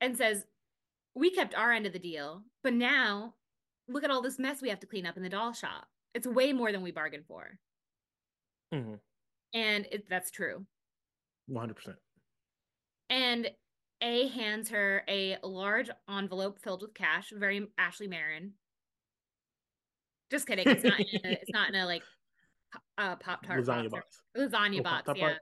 [0.00, 0.46] and says,
[1.14, 3.36] "We kept our end of the deal, but now
[3.88, 5.88] look at all this mess we have to clean up in the doll shop.
[6.14, 7.58] It's way more than we bargained for."
[8.72, 9.00] Mhm.
[9.54, 10.66] And it, that's true.
[11.46, 11.98] One hundred percent.
[13.10, 13.50] And
[14.00, 18.52] A hands her a large envelope filled with cash, very Ashley Marin.
[20.30, 20.66] Just kidding.
[20.68, 20.98] It's not.
[21.00, 22.02] In a, it's not in a like
[22.98, 24.22] uh, pop tart Lasagna box.
[24.34, 25.10] or- Lasagna Oh, box.
[25.16, 25.34] Yeah.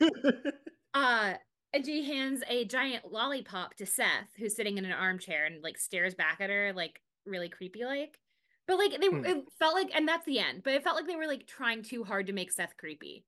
[0.00, 0.22] box.
[0.94, 1.32] Uh,
[1.72, 5.78] and she hands a giant lollipop to Seth, who's sitting in an armchair and like
[5.78, 8.18] stares back at her, like really creepy, like.
[8.66, 9.24] But like they, Hmm.
[9.24, 10.62] it felt like, and that's the end.
[10.64, 13.24] But it felt like they were like trying too hard to make Seth creepy.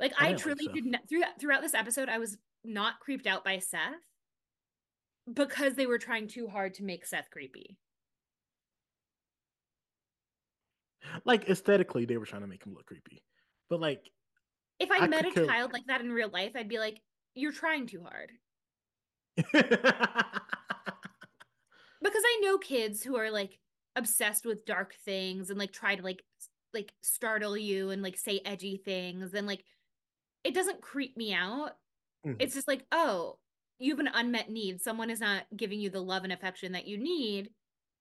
[0.00, 0.74] Like I I, truly Seth.
[0.74, 3.92] did not throughout throughout this episode, I was not creeped out by Seth
[5.32, 7.76] because they were trying too hard to make Seth creepy.
[11.24, 13.22] like aesthetically, they were trying to make him look creepy,
[13.68, 14.10] but like,
[14.78, 17.00] If I, I met a care- child like that in real life, I'd be like,
[17.34, 18.30] "You're trying too hard."
[19.36, 19.62] because
[22.02, 23.58] I know kids who are like
[23.96, 26.22] obsessed with dark things and like try to like
[26.72, 29.64] like startle you and like say edgy things and like
[30.44, 31.72] it doesn't creep me out.
[32.26, 32.36] Mhm.
[32.38, 33.38] It's just like, oh,
[33.78, 34.80] you have an unmet need.
[34.80, 37.54] Someone is not giving you the love and affection that you need.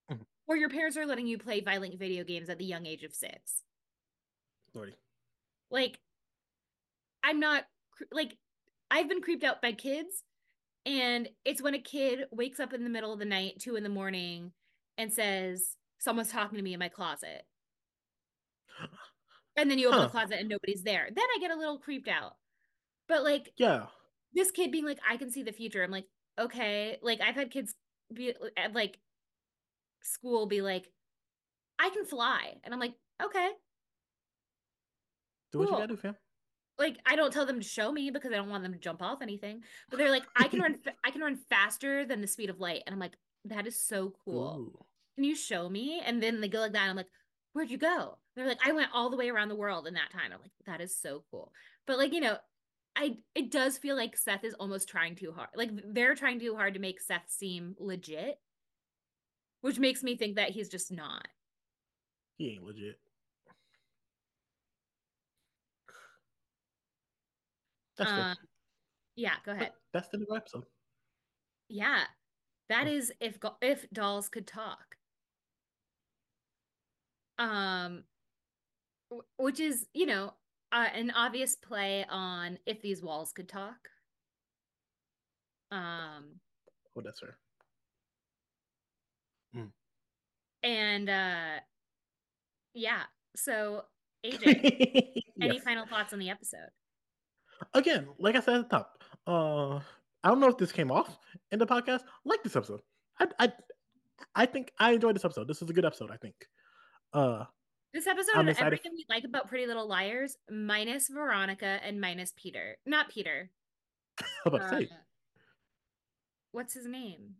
[0.09, 0.25] Mhm.
[0.47, 3.13] Or your parents are letting you play violent video games at the young age of
[3.13, 3.63] 6.
[4.73, 4.95] Lordy.
[5.71, 5.99] Like
[7.23, 7.65] I'm not
[8.11, 8.37] like
[8.91, 10.23] I've been creeped out by kids
[10.85, 13.83] and it's when a kid wakes up in the middle of the night, two in
[13.83, 14.53] the morning,
[14.97, 17.45] and says, Someone's talking to me in my closet.
[19.61, 21.07] And then you open the closet and nobody's there.
[21.13, 22.33] Then I get a little creeped out.
[23.07, 23.87] But like Yeah.
[24.33, 25.83] this kid being like, I can see the future.
[25.83, 26.05] I'm like,
[26.39, 26.97] okay.
[27.01, 27.73] Like I've had kids
[28.13, 28.97] be at like
[30.01, 30.85] school be like,
[31.77, 32.55] I can fly.
[32.63, 33.49] And I'm like, okay.
[35.51, 35.77] Do what Cool.
[35.77, 36.15] you gotta do, fam.
[36.77, 39.01] like I don't tell them to show me because I don't want them to jump
[39.01, 39.63] off anything.
[39.89, 42.83] But they're like, I can run, I can run faster than the speed of light,
[42.85, 44.71] and I'm like, that is so cool.
[44.73, 44.85] Ooh.
[45.15, 46.01] Can you show me?
[46.05, 46.81] And then they go like that.
[46.81, 47.09] And I'm like,
[47.53, 48.17] where'd you go?
[48.39, 50.31] They're like, I went all the way around the world in that time.
[50.33, 51.51] I'm like, that is so cool.
[51.85, 52.37] But like, you know,
[52.95, 55.49] I it does feel like Seth is almost trying too hard.
[55.55, 58.39] Like they're trying too hard to make Seth seem legit,
[59.59, 61.27] which makes me think that he's just not.
[62.37, 62.97] He ain't legit.
[67.97, 68.47] That's it.
[69.17, 69.73] yeah, go ahead.
[69.91, 70.63] That's the new episode.
[71.67, 72.03] Yeah,
[72.69, 74.95] that is if if dolls could talk.
[77.37, 78.03] Um,
[79.37, 80.33] which is you know
[80.71, 83.89] uh, an obvious play on if these walls could talk.
[85.71, 86.39] Um,
[86.95, 87.35] Oh, that's her.
[90.63, 91.59] and uh,
[92.73, 93.03] yeah.
[93.35, 93.83] So
[94.25, 94.45] AJ,
[95.41, 95.63] any Yes.
[95.63, 96.69] final thoughts on the episode?
[97.73, 99.75] Again, like I said at the top, uh,
[100.23, 101.17] I don't know if this came off
[101.51, 102.01] in the podcast.
[102.25, 102.81] Like this episode.
[103.19, 103.53] I, I,
[104.35, 105.47] I think I enjoyed this episode.
[105.47, 106.11] This is a good episode.
[106.11, 106.35] I think.
[107.13, 107.45] Uh,
[107.93, 112.77] This episode excited everything we like about Pretty Little Liars, minus Veronica and minus Peter.
[112.85, 113.49] Not Peter.
[114.19, 114.81] how about Uh,
[116.51, 117.35] what's his name?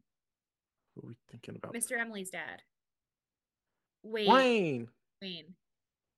[0.95, 1.74] What are we thinking about?
[1.74, 2.00] Mr.
[2.00, 2.64] Emily's dad.
[4.02, 4.28] Wayne.
[4.32, 4.88] Wayne.
[5.22, 5.56] Wayne.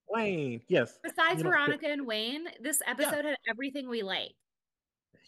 [0.09, 0.61] Wayne.
[0.67, 0.97] Yes.
[1.03, 4.33] Besides You know, Veronica and Wayne, this episode had everything we like.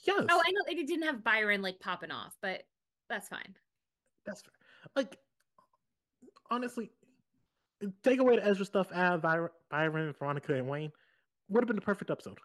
[0.06, 0.26] Yes.
[0.30, 2.64] Oh, I know it didn't have Byron like popping off, but
[3.10, 3.56] that's fine.
[4.26, 4.54] That's fair.
[4.96, 5.18] Like,
[6.50, 6.92] honestly,
[8.03, 10.92] take away the Ezra stuff, add Byron, Byron, Veronica, and Wayne.
[11.50, 12.40] Would have been the perfect episode.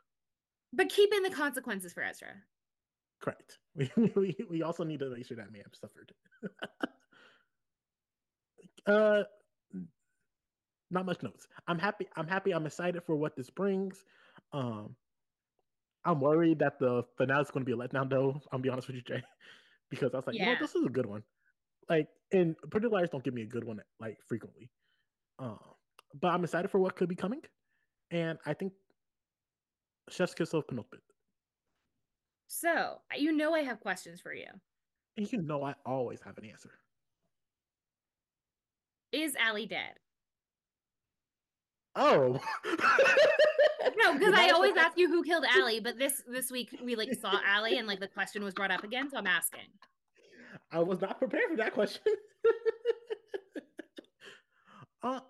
[0.73, 2.28] But keep in the consequences for Ezra.
[3.20, 3.58] Correct.
[3.76, 6.12] We, we, we also need to make sure that man suffered.
[8.86, 9.23] uh,
[10.91, 11.47] not much notes.
[11.68, 12.08] I'm happy.
[12.17, 12.52] I'm happy.
[12.52, 14.05] I'm excited for what this brings.
[14.52, 14.97] Um,
[16.05, 18.41] I'm worried that the finale is going to be a letdown, though.
[18.50, 19.23] I'll be honest with you, Jay,
[19.91, 20.58] because I was like, you know, Yeah.
[20.60, 21.23] this is a good one.
[21.89, 24.70] Like, and Pretty Liars don't give me a good one like frequently.
[25.39, 25.58] Um,
[26.20, 27.41] but I'm excited for what could be coming,
[28.10, 28.73] and I think
[30.10, 31.02] Chef's Kiss of Penultimate.
[32.49, 34.47] So, you know I have questions for you.
[35.17, 36.70] And you know, I always have an answer.
[39.12, 39.94] Is Ali dead?
[41.94, 42.41] Oh.
[43.97, 47.12] No, because I always ask you who killed Ali, but this this week we like
[47.20, 49.68] saw Ali and like the question was brought up again, so I'm asking.
[50.70, 52.02] I was not prepared for that question.
[55.02, 55.20] uh,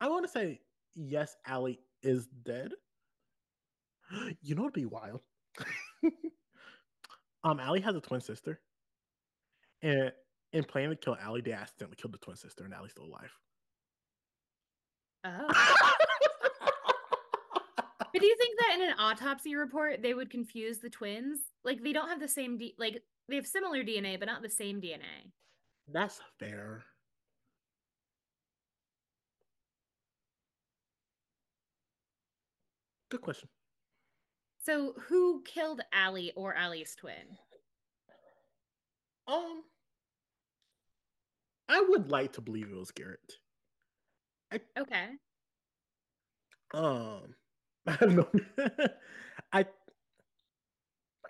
[0.00, 0.60] I want to say
[0.94, 1.36] yes.
[1.48, 2.72] Ali is dead.
[4.40, 5.20] You know, it'd be wild.
[7.44, 8.60] um, Ali has a twin sister,
[9.82, 10.12] And
[10.52, 13.32] in planning to kill Ali, they accidentally killed the twin sister, and Ali's still alive.
[15.24, 15.46] Oh.
[17.98, 21.40] but do you think that in an autopsy report they would confuse the twins?
[21.64, 24.50] Like they don't have the same D like they have similar DNA, but not the
[24.50, 25.32] same DNA.
[25.88, 26.84] That's fair.
[33.16, 33.48] Good question.
[34.62, 37.38] So who killed Ali or Ali's twin?
[39.26, 39.62] Um,
[41.70, 43.38] I would like to believe it was Garrett.
[44.52, 45.08] I, okay.
[46.74, 47.34] Um,
[47.86, 48.28] I don't know.
[49.52, 49.66] I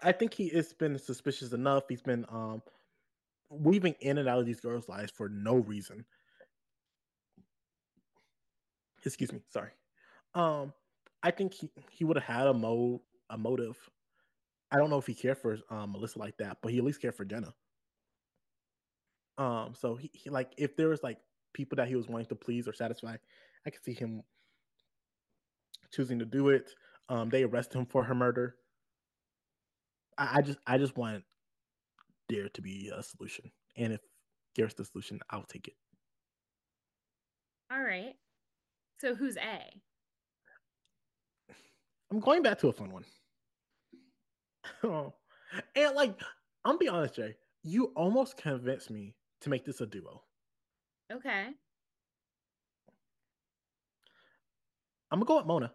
[0.03, 1.85] I think he has been suspicious enough.
[1.89, 2.63] He's been um
[3.51, 6.05] weaving in and out of these girls' lives for no reason.
[9.05, 9.71] Excuse me, sorry.
[10.35, 10.73] Um,
[11.27, 13.77] I think he, he would have had a mo a motive.
[14.71, 17.03] I don't know if he cared for um, Melissa like that, but he at least
[17.03, 17.53] cared for Jenna.
[19.37, 21.19] Um, so he, he like if there was like
[21.53, 23.17] people that he was wanting to please or satisfy,
[23.67, 24.23] I could see him
[25.93, 26.71] choosing to do it.
[27.09, 28.55] Um, they arrest him for her murder.
[30.17, 31.25] I, I just I just want
[32.29, 34.01] there to be a solution, and if
[34.55, 35.75] Garrett's the solution, I'll take it.
[37.73, 38.15] All right.
[39.01, 39.83] So who's A?
[42.11, 43.05] I'm going back to a fun one.
[44.85, 45.13] oh,
[45.75, 46.19] and like
[46.65, 50.23] I'm be honest, Jay, you almost convinced me to make this a duo.
[51.13, 51.47] Okay.
[55.11, 55.73] I'm gonna go with Mona.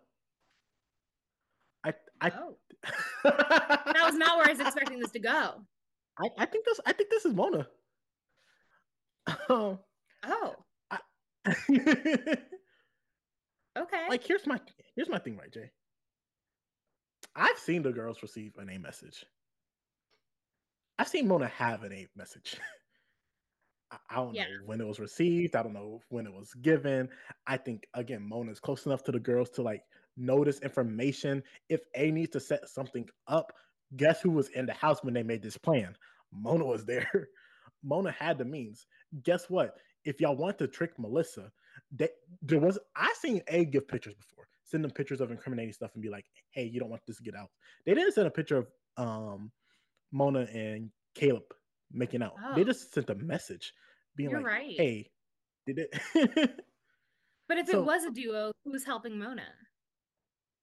[1.85, 2.57] I I oh.
[3.23, 5.61] that was not where I was expecting this to go.
[6.19, 7.67] I, I think this I think this is Mona.
[9.49, 9.79] Um,
[10.23, 10.55] oh.
[10.89, 10.97] I,
[13.77, 14.05] okay.
[14.09, 14.59] Like here's my
[14.95, 15.71] here's my thing, right, Jay.
[17.35, 19.25] I've seen the girls receive an A message.
[20.99, 22.57] I've seen Mona have an A message.
[24.09, 24.43] I don't yeah.
[24.43, 25.55] know when it was received.
[25.55, 27.09] I don't know when it was given.
[27.47, 29.83] I think again, Mona is close enough to the girls to like
[30.15, 31.43] notice information.
[31.69, 33.51] If A needs to set something up,
[33.97, 35.95] guess who was in the house when they made this plan?
[36.31, 37.09] Mona was there.
[37.83, 38.85] Mona had the means.
[39.23, 39.75] Guess what?
[40.05, 41.51] If y'all want to trick Melissa,
[41.91, 42.09] they,
[42.41, 46.01] there was I seen A give pictures before, send them pictures of incriminating stuff and
[46.01, 47.49] be like, "Hey, you don't want this to get out."
[47.85, 48.67] They didn't send a picture of
[48.97, 49.51] um,
[50.11, 51.43] Mona and Caleb
[51.91, 52.33] making out.
[52.43, 52.55] Oh.
[52.55, 53.73] They just sent a message
[54.15, 54.77] being You're like, right.
[54.77, 55.11] "Hey,
[55.65, 55.91] did it?"
[57.47, 59.47] but if so, it was a duo, who's helping Mona?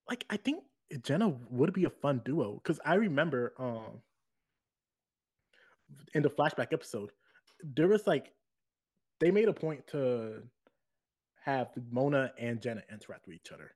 [0.08, 0.64] Like, I think
[1.02, 4.00] Jenna would be a fun duo because I remember um
[6.14, 7.10] in the flashback episode,
[7.62, 8.32] there was like
[9.20, 10.42] they made a point to
[11.44, 13.72] have Mona and Jenna interact with each other.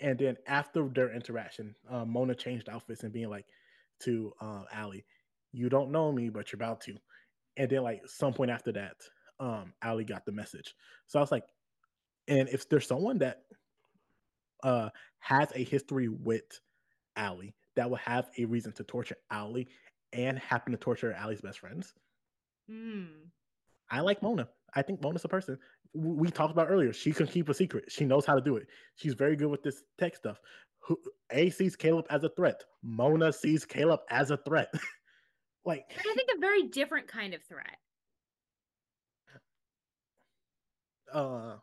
[0.00, 3.46] And then after their interaction, uh, Mona changed outfits and being like
[4.00, 5.04] to uh, Ali,
[5.52, 6.94] "You don't know me, but you're about to."
[7.56, 8.96] And then like some point after that,
[9.40, 10.74] um, Ali got the message.
[11.06, 11.44] So I was like,
[12.28, 13.42] and if there's someone that
[14.64, 16.60] uh has a history with
[17.16, 19.68] Ali that will have a reason to torture Ali
[20.12, 21.94] and happen to torture Ali's best friends.
[22.70, 23.30] Mm.
[23.90, 24.48] I like Mona.
[24.74, 25.58] I think Mona's a person
[25.94, 26.92] we talked about earlier.
[26.92, 27.84] She can keep a secret.
[27.88, 28.66] She knows how to do it.
[28.96, 30.38] She's very good with this tech stuff.
[31.30, 32.62] A sees Caleb as a threat.
[32.82, 34.72] Mona sees Caleb as a threat.
[35.64, 37.78] like I think a very different kind of threat.
[41.12, 41.56] Uh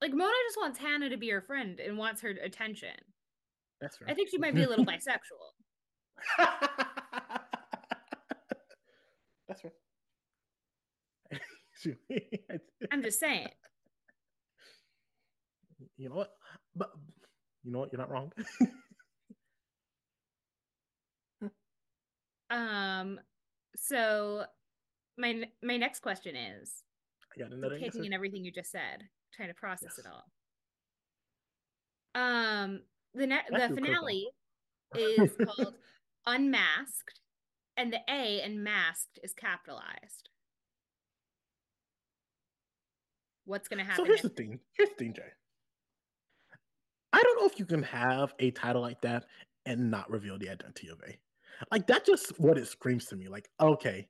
[0.00, 2.94] like Mona just wants Hanna to be her friend and wants her attention.
[3.80, 4.10] That's right.
[4.10, 5.18] I think she might be a little bisexual.
[9.48, 9.72] That's right.
[12.92, 13.48] I'm just saying.
[15.96, 16.32] You know what?
[16.74, 16.90] But
[17.62, 17.92] you know what?
[17.92, 18.32] You're not wrong.
[22.50, 23.20] um.
[23.76, 24.44] So
[25.18, 26.82] my my next question is.
[27.34, 29.04] I got another taking in everything you just said,
[29.34, 30.06] trying to process yes.
[30.06, 30.24] it all.
[32.14, 32.82] Um.
[33.14, 34.28] The ne- the finale
[34.96, 35.74] is called
[36.26, 37.20] Unmasked,
[37.76, 40.30] and the A in masked is capitalized.
[43.52, 44.02] What's going to happen?
[44.02, 44.58] So here's the thing.
[44.72, 45.28] Here's the thing, Jay.
[47.12, 49.26] I don't know if you can have a title like that
[49.66, 51.18] and not reveal the identity of A.
[51.70, 53.28] Like that's just what it screams to me.
[53.28, 54.08] Like, okay,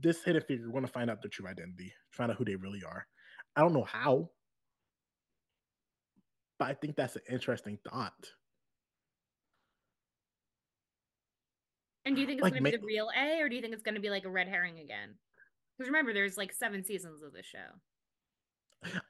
[0.00, 2.80] this hidden figure, we're gonna find out their true identity, find out who they really
[2.82, 3.06] are.
[3.54, 4.30] I don't know how,
[6.58, 8.14] but I think that's an interesting thought.
[12.06, 13.74] And do you think it's like, gonna be the real A, or do you think
[13.74, 15.16] it's gonna be like a red herring again?
[15.76, 17.58] Because remember, there's like seven seasons of this show.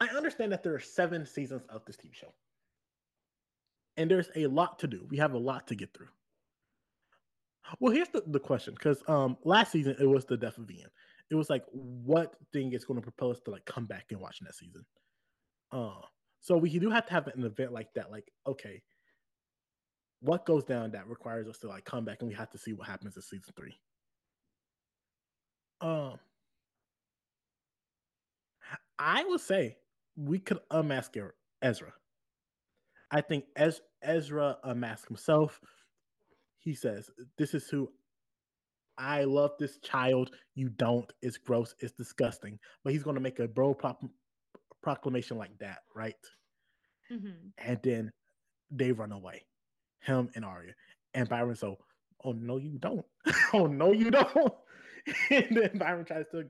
[0.00, 2.32] I understand that there are seven seasons of this TV show.
[3.96, 5.06] And there's a lot to do.
[5.10, 6.08] We have a lot to get through.
[7.78, 10.90] Well, here's the, the question because um last season it was the death of Ian.
[11.30, 14.20] It was like what thing is going to propel us to like come back and
[14.20, 14.84] watch next season.
[15.70, 16.00] Uh,
[16.40, 18.10] so we do have to have an event like that.
[18.10, 18.82] Like, okay,
[20.20, 22.72] what goes down that requires us to like come back and we have to see
[22.72, 23.78] what happens in season three.
[25.80, 26.18] Um,
[29.04, 29.76] I would say
[30.16, 31.16] we could unmask
[31.60, 31.92] Ezra.
[33.10, 35.60] I think Ez- Ezra unmasked himself.
[36.58, 37.92] He says, "This is who
[38.96, 39.52] I love.
[39.58, 40.30] This child.
[40.54, 41.12] You don't.
[41.20, 41.74] It's gross.
[41.80, 43.98] It's disgusting." But he's going to make a bro pro-
[44.84, 46.14] proclamation like that, right?
[47.10, 47.48] Mm-hmm.
[47.58, 48.12] And then
[48.70, 49.44] they run away,
[50.00, 50.74] him and Aria,
[51.14, 51.56] and Byron.
[51.56, 51.76] So,
[52.24, 53.04] oh no, you don't.
[53.52, 54.54] oh no, you don't.
[55.30, 56.44] and then Byron tries to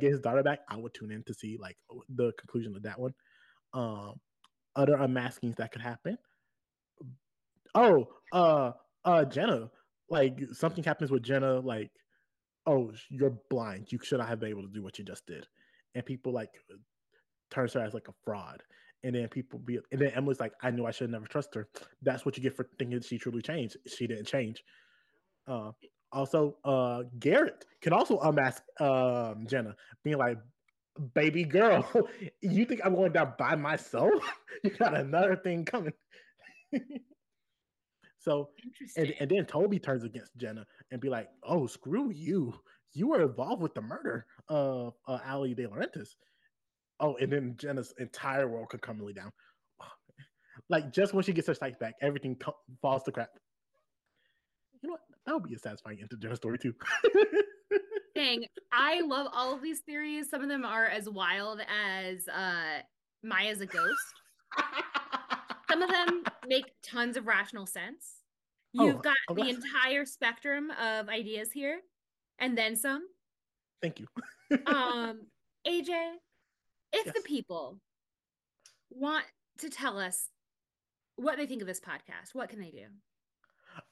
[0.00, 0.60] his daughter back.
[0.68, 1.76] I would tune in to see like
[2.08, 3.14] the conclusion of that one.
[3.72, 4.14] Um,
[4.76, 6.18] other unmaskings that could happen.
[7.74, 8.72] Oh, uh,
[9.04, 9.70] uh, Jenna.
[10.10, 11.60] Like something happens with Jenna.
[11.60, 11.90] Like,
[12.66, 13.90] oh, you're blind.
[13.90, 15.46] You should not have been able to do what you just did.
[15.94, 16.50] And people like
[17.50, 18.62] turns her as like a fraud.
[19.02, 21.68] And then people be, and then Emily's like, I knew I should never trust her.
[22.00, 23.76] That's what you get for thinking she truly changed.
[23.86, 24.62] She didn't change.
[25.46, 25.72] Uh,
[26.14, 30.38] also, uh, Garrett can also unmask um, Jenna, being like,
[31.14, 31.86] baby girl,
[32.40, 34.12] you think I'm going down by myself?
[34.64, 35.92] you got another thing coming.
[38.18, 38.50] so,
[38.96, 42.54] and, and then Toby turns against Jenna and be like, oh, screw you.
[42.92, 46.10] You were involved with the murder of uh, Ali DiLaurentis.
[47.00, 49.32] Oh, and then Jenna's entire world could come really down.
[50.70, 53.28] Like just when she gets her sight back, everything co- falls to crap.
[55.26, 55.42] You know what?
[55.42, 56.74] That would be a satisfying end to Jenna's story too.
[58.14, 60.30] Dang, I love all of these theories.
[60.30, 62.80] Some of them are as wild as uh
[63.22, 64.14] Maya's a ghost.
[65.70, 68.20] Some of them make tons of rational sense.
[68.72, 71.80] You've oh, got oh, the entire spectrum of ideas here,
[72.38, 73.06] and then some.
[73.80, 74.06] Thank you.
[74.66, 75.22] um,
[75.66, 75.88] AJ,
[76.92, 77.14] if yes.
[77.14, 77.80] the people
[78.90, 79.24] want
[79.58, 80.28] to tell us
[81.16, 82.86] what they think of this podcast, what can they do?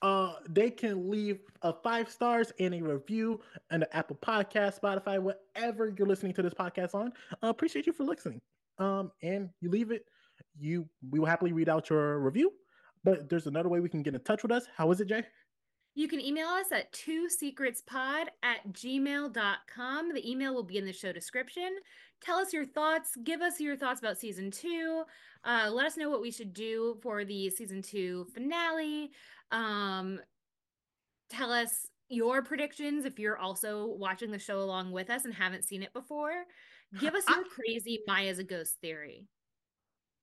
[0.01, 5.20] Uh, they can leave a five stars and a review on the Apple Podcast, Spotify,
[5.20, 7.12] whatever you're listening to this podcast on.
[7.43, 8.41] Uh, appreciate you for listening.
[8.78, 10.07] Um, and you leave it,
[10.59, 12.52] you we will happily read out your review.
[13.05, 14.67] But there's another way we can get in touch with us.
[14.77, 15.25] How is it, Jay?
[15.94, 20.15] You can email us at two secretspod at gmail.com.
[20.15, 21.77] The email will be in the show description.
[22.23, 23.11] Tell us your thoughts.
[23.25, 25.02] Give us your thoughts about season two.
[25.44, 29.11] Uh, let us know what we should do for the season two finale.
[29.53, 30.19] Um,
[31.31, 35.65] tell us your predictions if you're also watching the show along with us and haven't
[35.65, 36.45] seen it before.
[36.99, 39.27] Give us your I, crazy Maya's a ghost theory.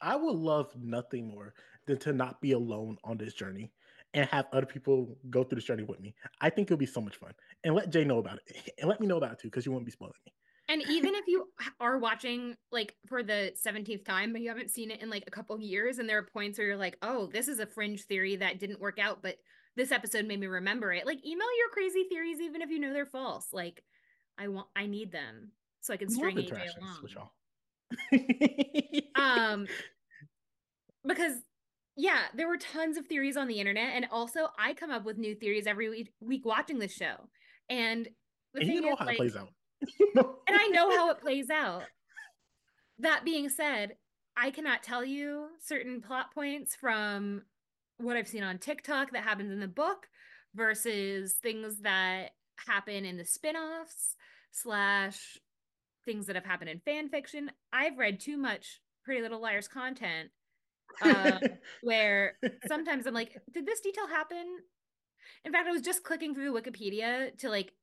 [0.02, 1.54] I would love nothing more
[1.88, 3.72] than to not be alone on this journey
[4.14, 6.16] and have other people go through this journey with me.
[6.42, 7.32] I think it'll be so much fun.
[7.64, 8.74] And let Jay know about it.
[8.80, 10.34] And let me know about it too, because you won't be spoiling me.
[10.70, 11.50] And even if you
[11.80, 15.32] are watching like for the 17th time, but you haven't seen it in like a
[15.32, 18.36] couple years, and there are points where you're like, oh, this is a fringe theory
[18.36, 19.38] that didn't work out, but
[19.76, 21.06] this episode made me remember it.
[21.06, 23.48] Like, email your crazy theories, even if you know they're false.
[23.52, 23.84] Like,
[24.38, 26.98] I want, I need them so I can string AJ along.
[29.16, 29.68] um,
[31.06, 31.34] because
[31.96, 35.18] yeah, there were tons of theories on the internet, and also I come up with
[35.18, 37.16] new theories every week, week watching this show,
[37.70, 38.08] and
[38.54, 39.50] the and you know is, how like, it plays out,
[40.16, 41.84] and I know how it plays out.
[43.00, 43.96] That being said,
[44.36, 47.44] I cannot tell you certain plot points from
[47.98, 50.08] what I've seen on TikTok that happens in the book
[50.56, 52.32] versus things that
[52.68, 54.16] happen in the spin-offs
[54.52, 55.38] slash
[56.06, 57.52] things that have happened in fan fiction.
[57.72, 60.30] I've read too much Pretty Little Liars content
[61.02, 61.40] uh,
[61.84, 64.46] where sometimes I'm like, did this detail happen?
[65.46, 67.74] In fact, I was just clicking through Wikipedia to like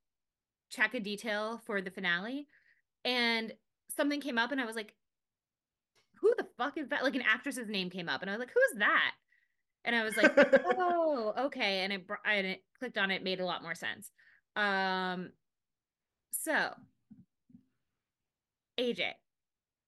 [0.70, 2.46] check a detail for the finale,
[3.04, 3.52] and
[3.96, 4.94] something came up, and I was like,
[6.20, 7.04] who the fuck is that?
[7.04, 9.12] Like an actress's name came up, and I was like, who's that?
[9.84, 10.32] And I was like,
[10.76, 11.80] oh, okay.
[11.80, 14.10] And it, and it clicked on it, made a lot more sense.
[14.56, 15.30] Um,
[16.32, 16.70] so
[18.80, 19.12] AJ,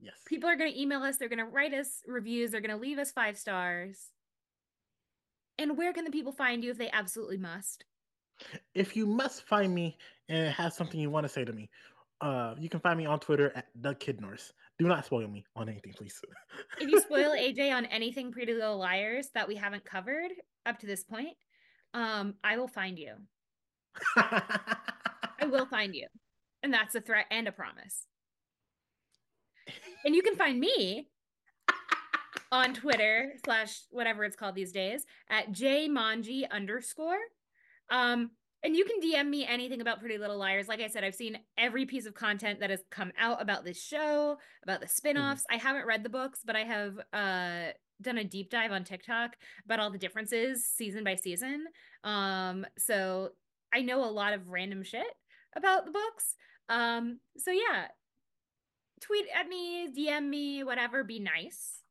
[0.01, 0.15] Yes.
[0.27, 2.81] People are going to email us, they're going to write us reviews, they're going to
[2.81, 4.13] leave us five stars.
[5.59, 7.85] And where can the people find you if they absolutely must?
[8.75, 9.97] If you must find me
[10.29, 11.69] and have something you want to say to me,
[12.21, 14.53] uh, you can find me on Twitter at the Kid Nurse.
[14.79, 16.21] Do not spoil me on anything, please.
[16.81, 20.31] if you spoil AJ on anything Pretty Little Liars that we haven't covered
[20.67, 21.37] up to this point,
[21.95, 23.15] um, I will find you.
[24.17, 26.07] I will find you.
[26.63, 28.07] And that's a threat and a promise.
[30.05, 31.09] And you can find me
[32.53, 37.19] on Twitter slash whatever it's called these days at jmanji underscore.
[37.91, 38.31] Um,
[38.65, 40.67] And you can DM me anything about Pretty Little Liars.
[40.67, 43.81] Like I said, I've seen every piece of content that has come out about this
[43.81, 45.45] show, about the spin-offs.
[45.49, 49.37] I haven't read the books, but I have uh done a deep dive on TikTok
[49.65, 51.67] about all the differences season by season.
[52.03, 53.31] Um so
[53.73, 55.07] I know a lot of random shit
[55.55, 56.35] about the books.
[56.69, 57.89] Um so yeah,
[59.01, 61.85] tweet at me, DM me, whatever, be nice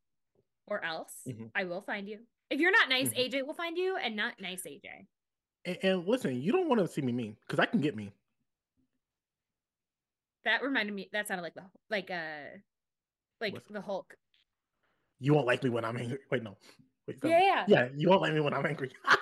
[0.66, 1.50] or else Mhm.
[1.54, 2.26] I will find you.
[2.50, 3.18] If you're not nice, Mhm.
[3.30, 5.06] AJ will find you and not nice AJ.
[5.64, 8.12] And, and listen, you don't want to see me mean because I can get me.
[10.44, 11.08] That reminded me.
[11.12, 12.58] That sounded like the like uh
[13.40, 14.14] like What's- the Hulk.
[15.20, 16.18] You won't like me when I'm angry.
[16.30, 16.56] Wait, no.
[17.08, 17.64] Wait, Yeah, yeah.
[17.66, 17.88] yeah.
[17.96, 18.92] You won't like me when I'm angry.
[19.04, 19.18] I'm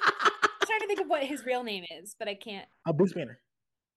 [0.67, 2.69] trying to think of what his real name is, but I can't.
[2.87, 3.39] A Bruce Banner.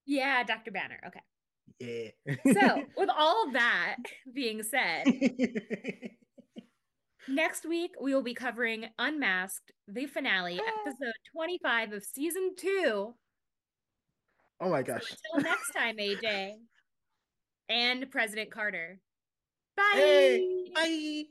[0.06, 0.72] Yeah, Dr.
[0.72, 0.98] Banner.
[1.08, 2.14] Okay.
[2.26, 2.36] Yeah.
[2.54, 3.98] So, with all of that
[4.34, 5.04] being said,
[7.30, 13.14] next week we will be covering Unmasked, the finale, episode 25 of season two.
[14.62, 15.04] oh my So gosh.
[15.34, 16.54] until next time, AJ
[17.70, 19.00] and President Carter.
[19.78, 19.84] Bye.
[19.94, 21.24] Hey, bye.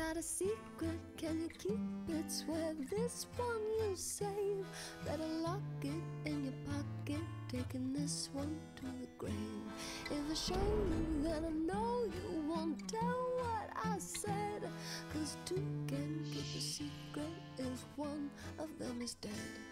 [0.00, 2.30] Got a secret, can you keep it?
[2.30, 4.64] Swear this one you save.
[5.04, 5.90] Better lock it
[6.30, 7.20] in your pocket,
[7.52, 9.34] taking this one to the grave.
[10.10, 14.62] If I show you, then I know you won't tell what I said.
[15.12, 19.71] Cause two can keep a secret if one of them is dead.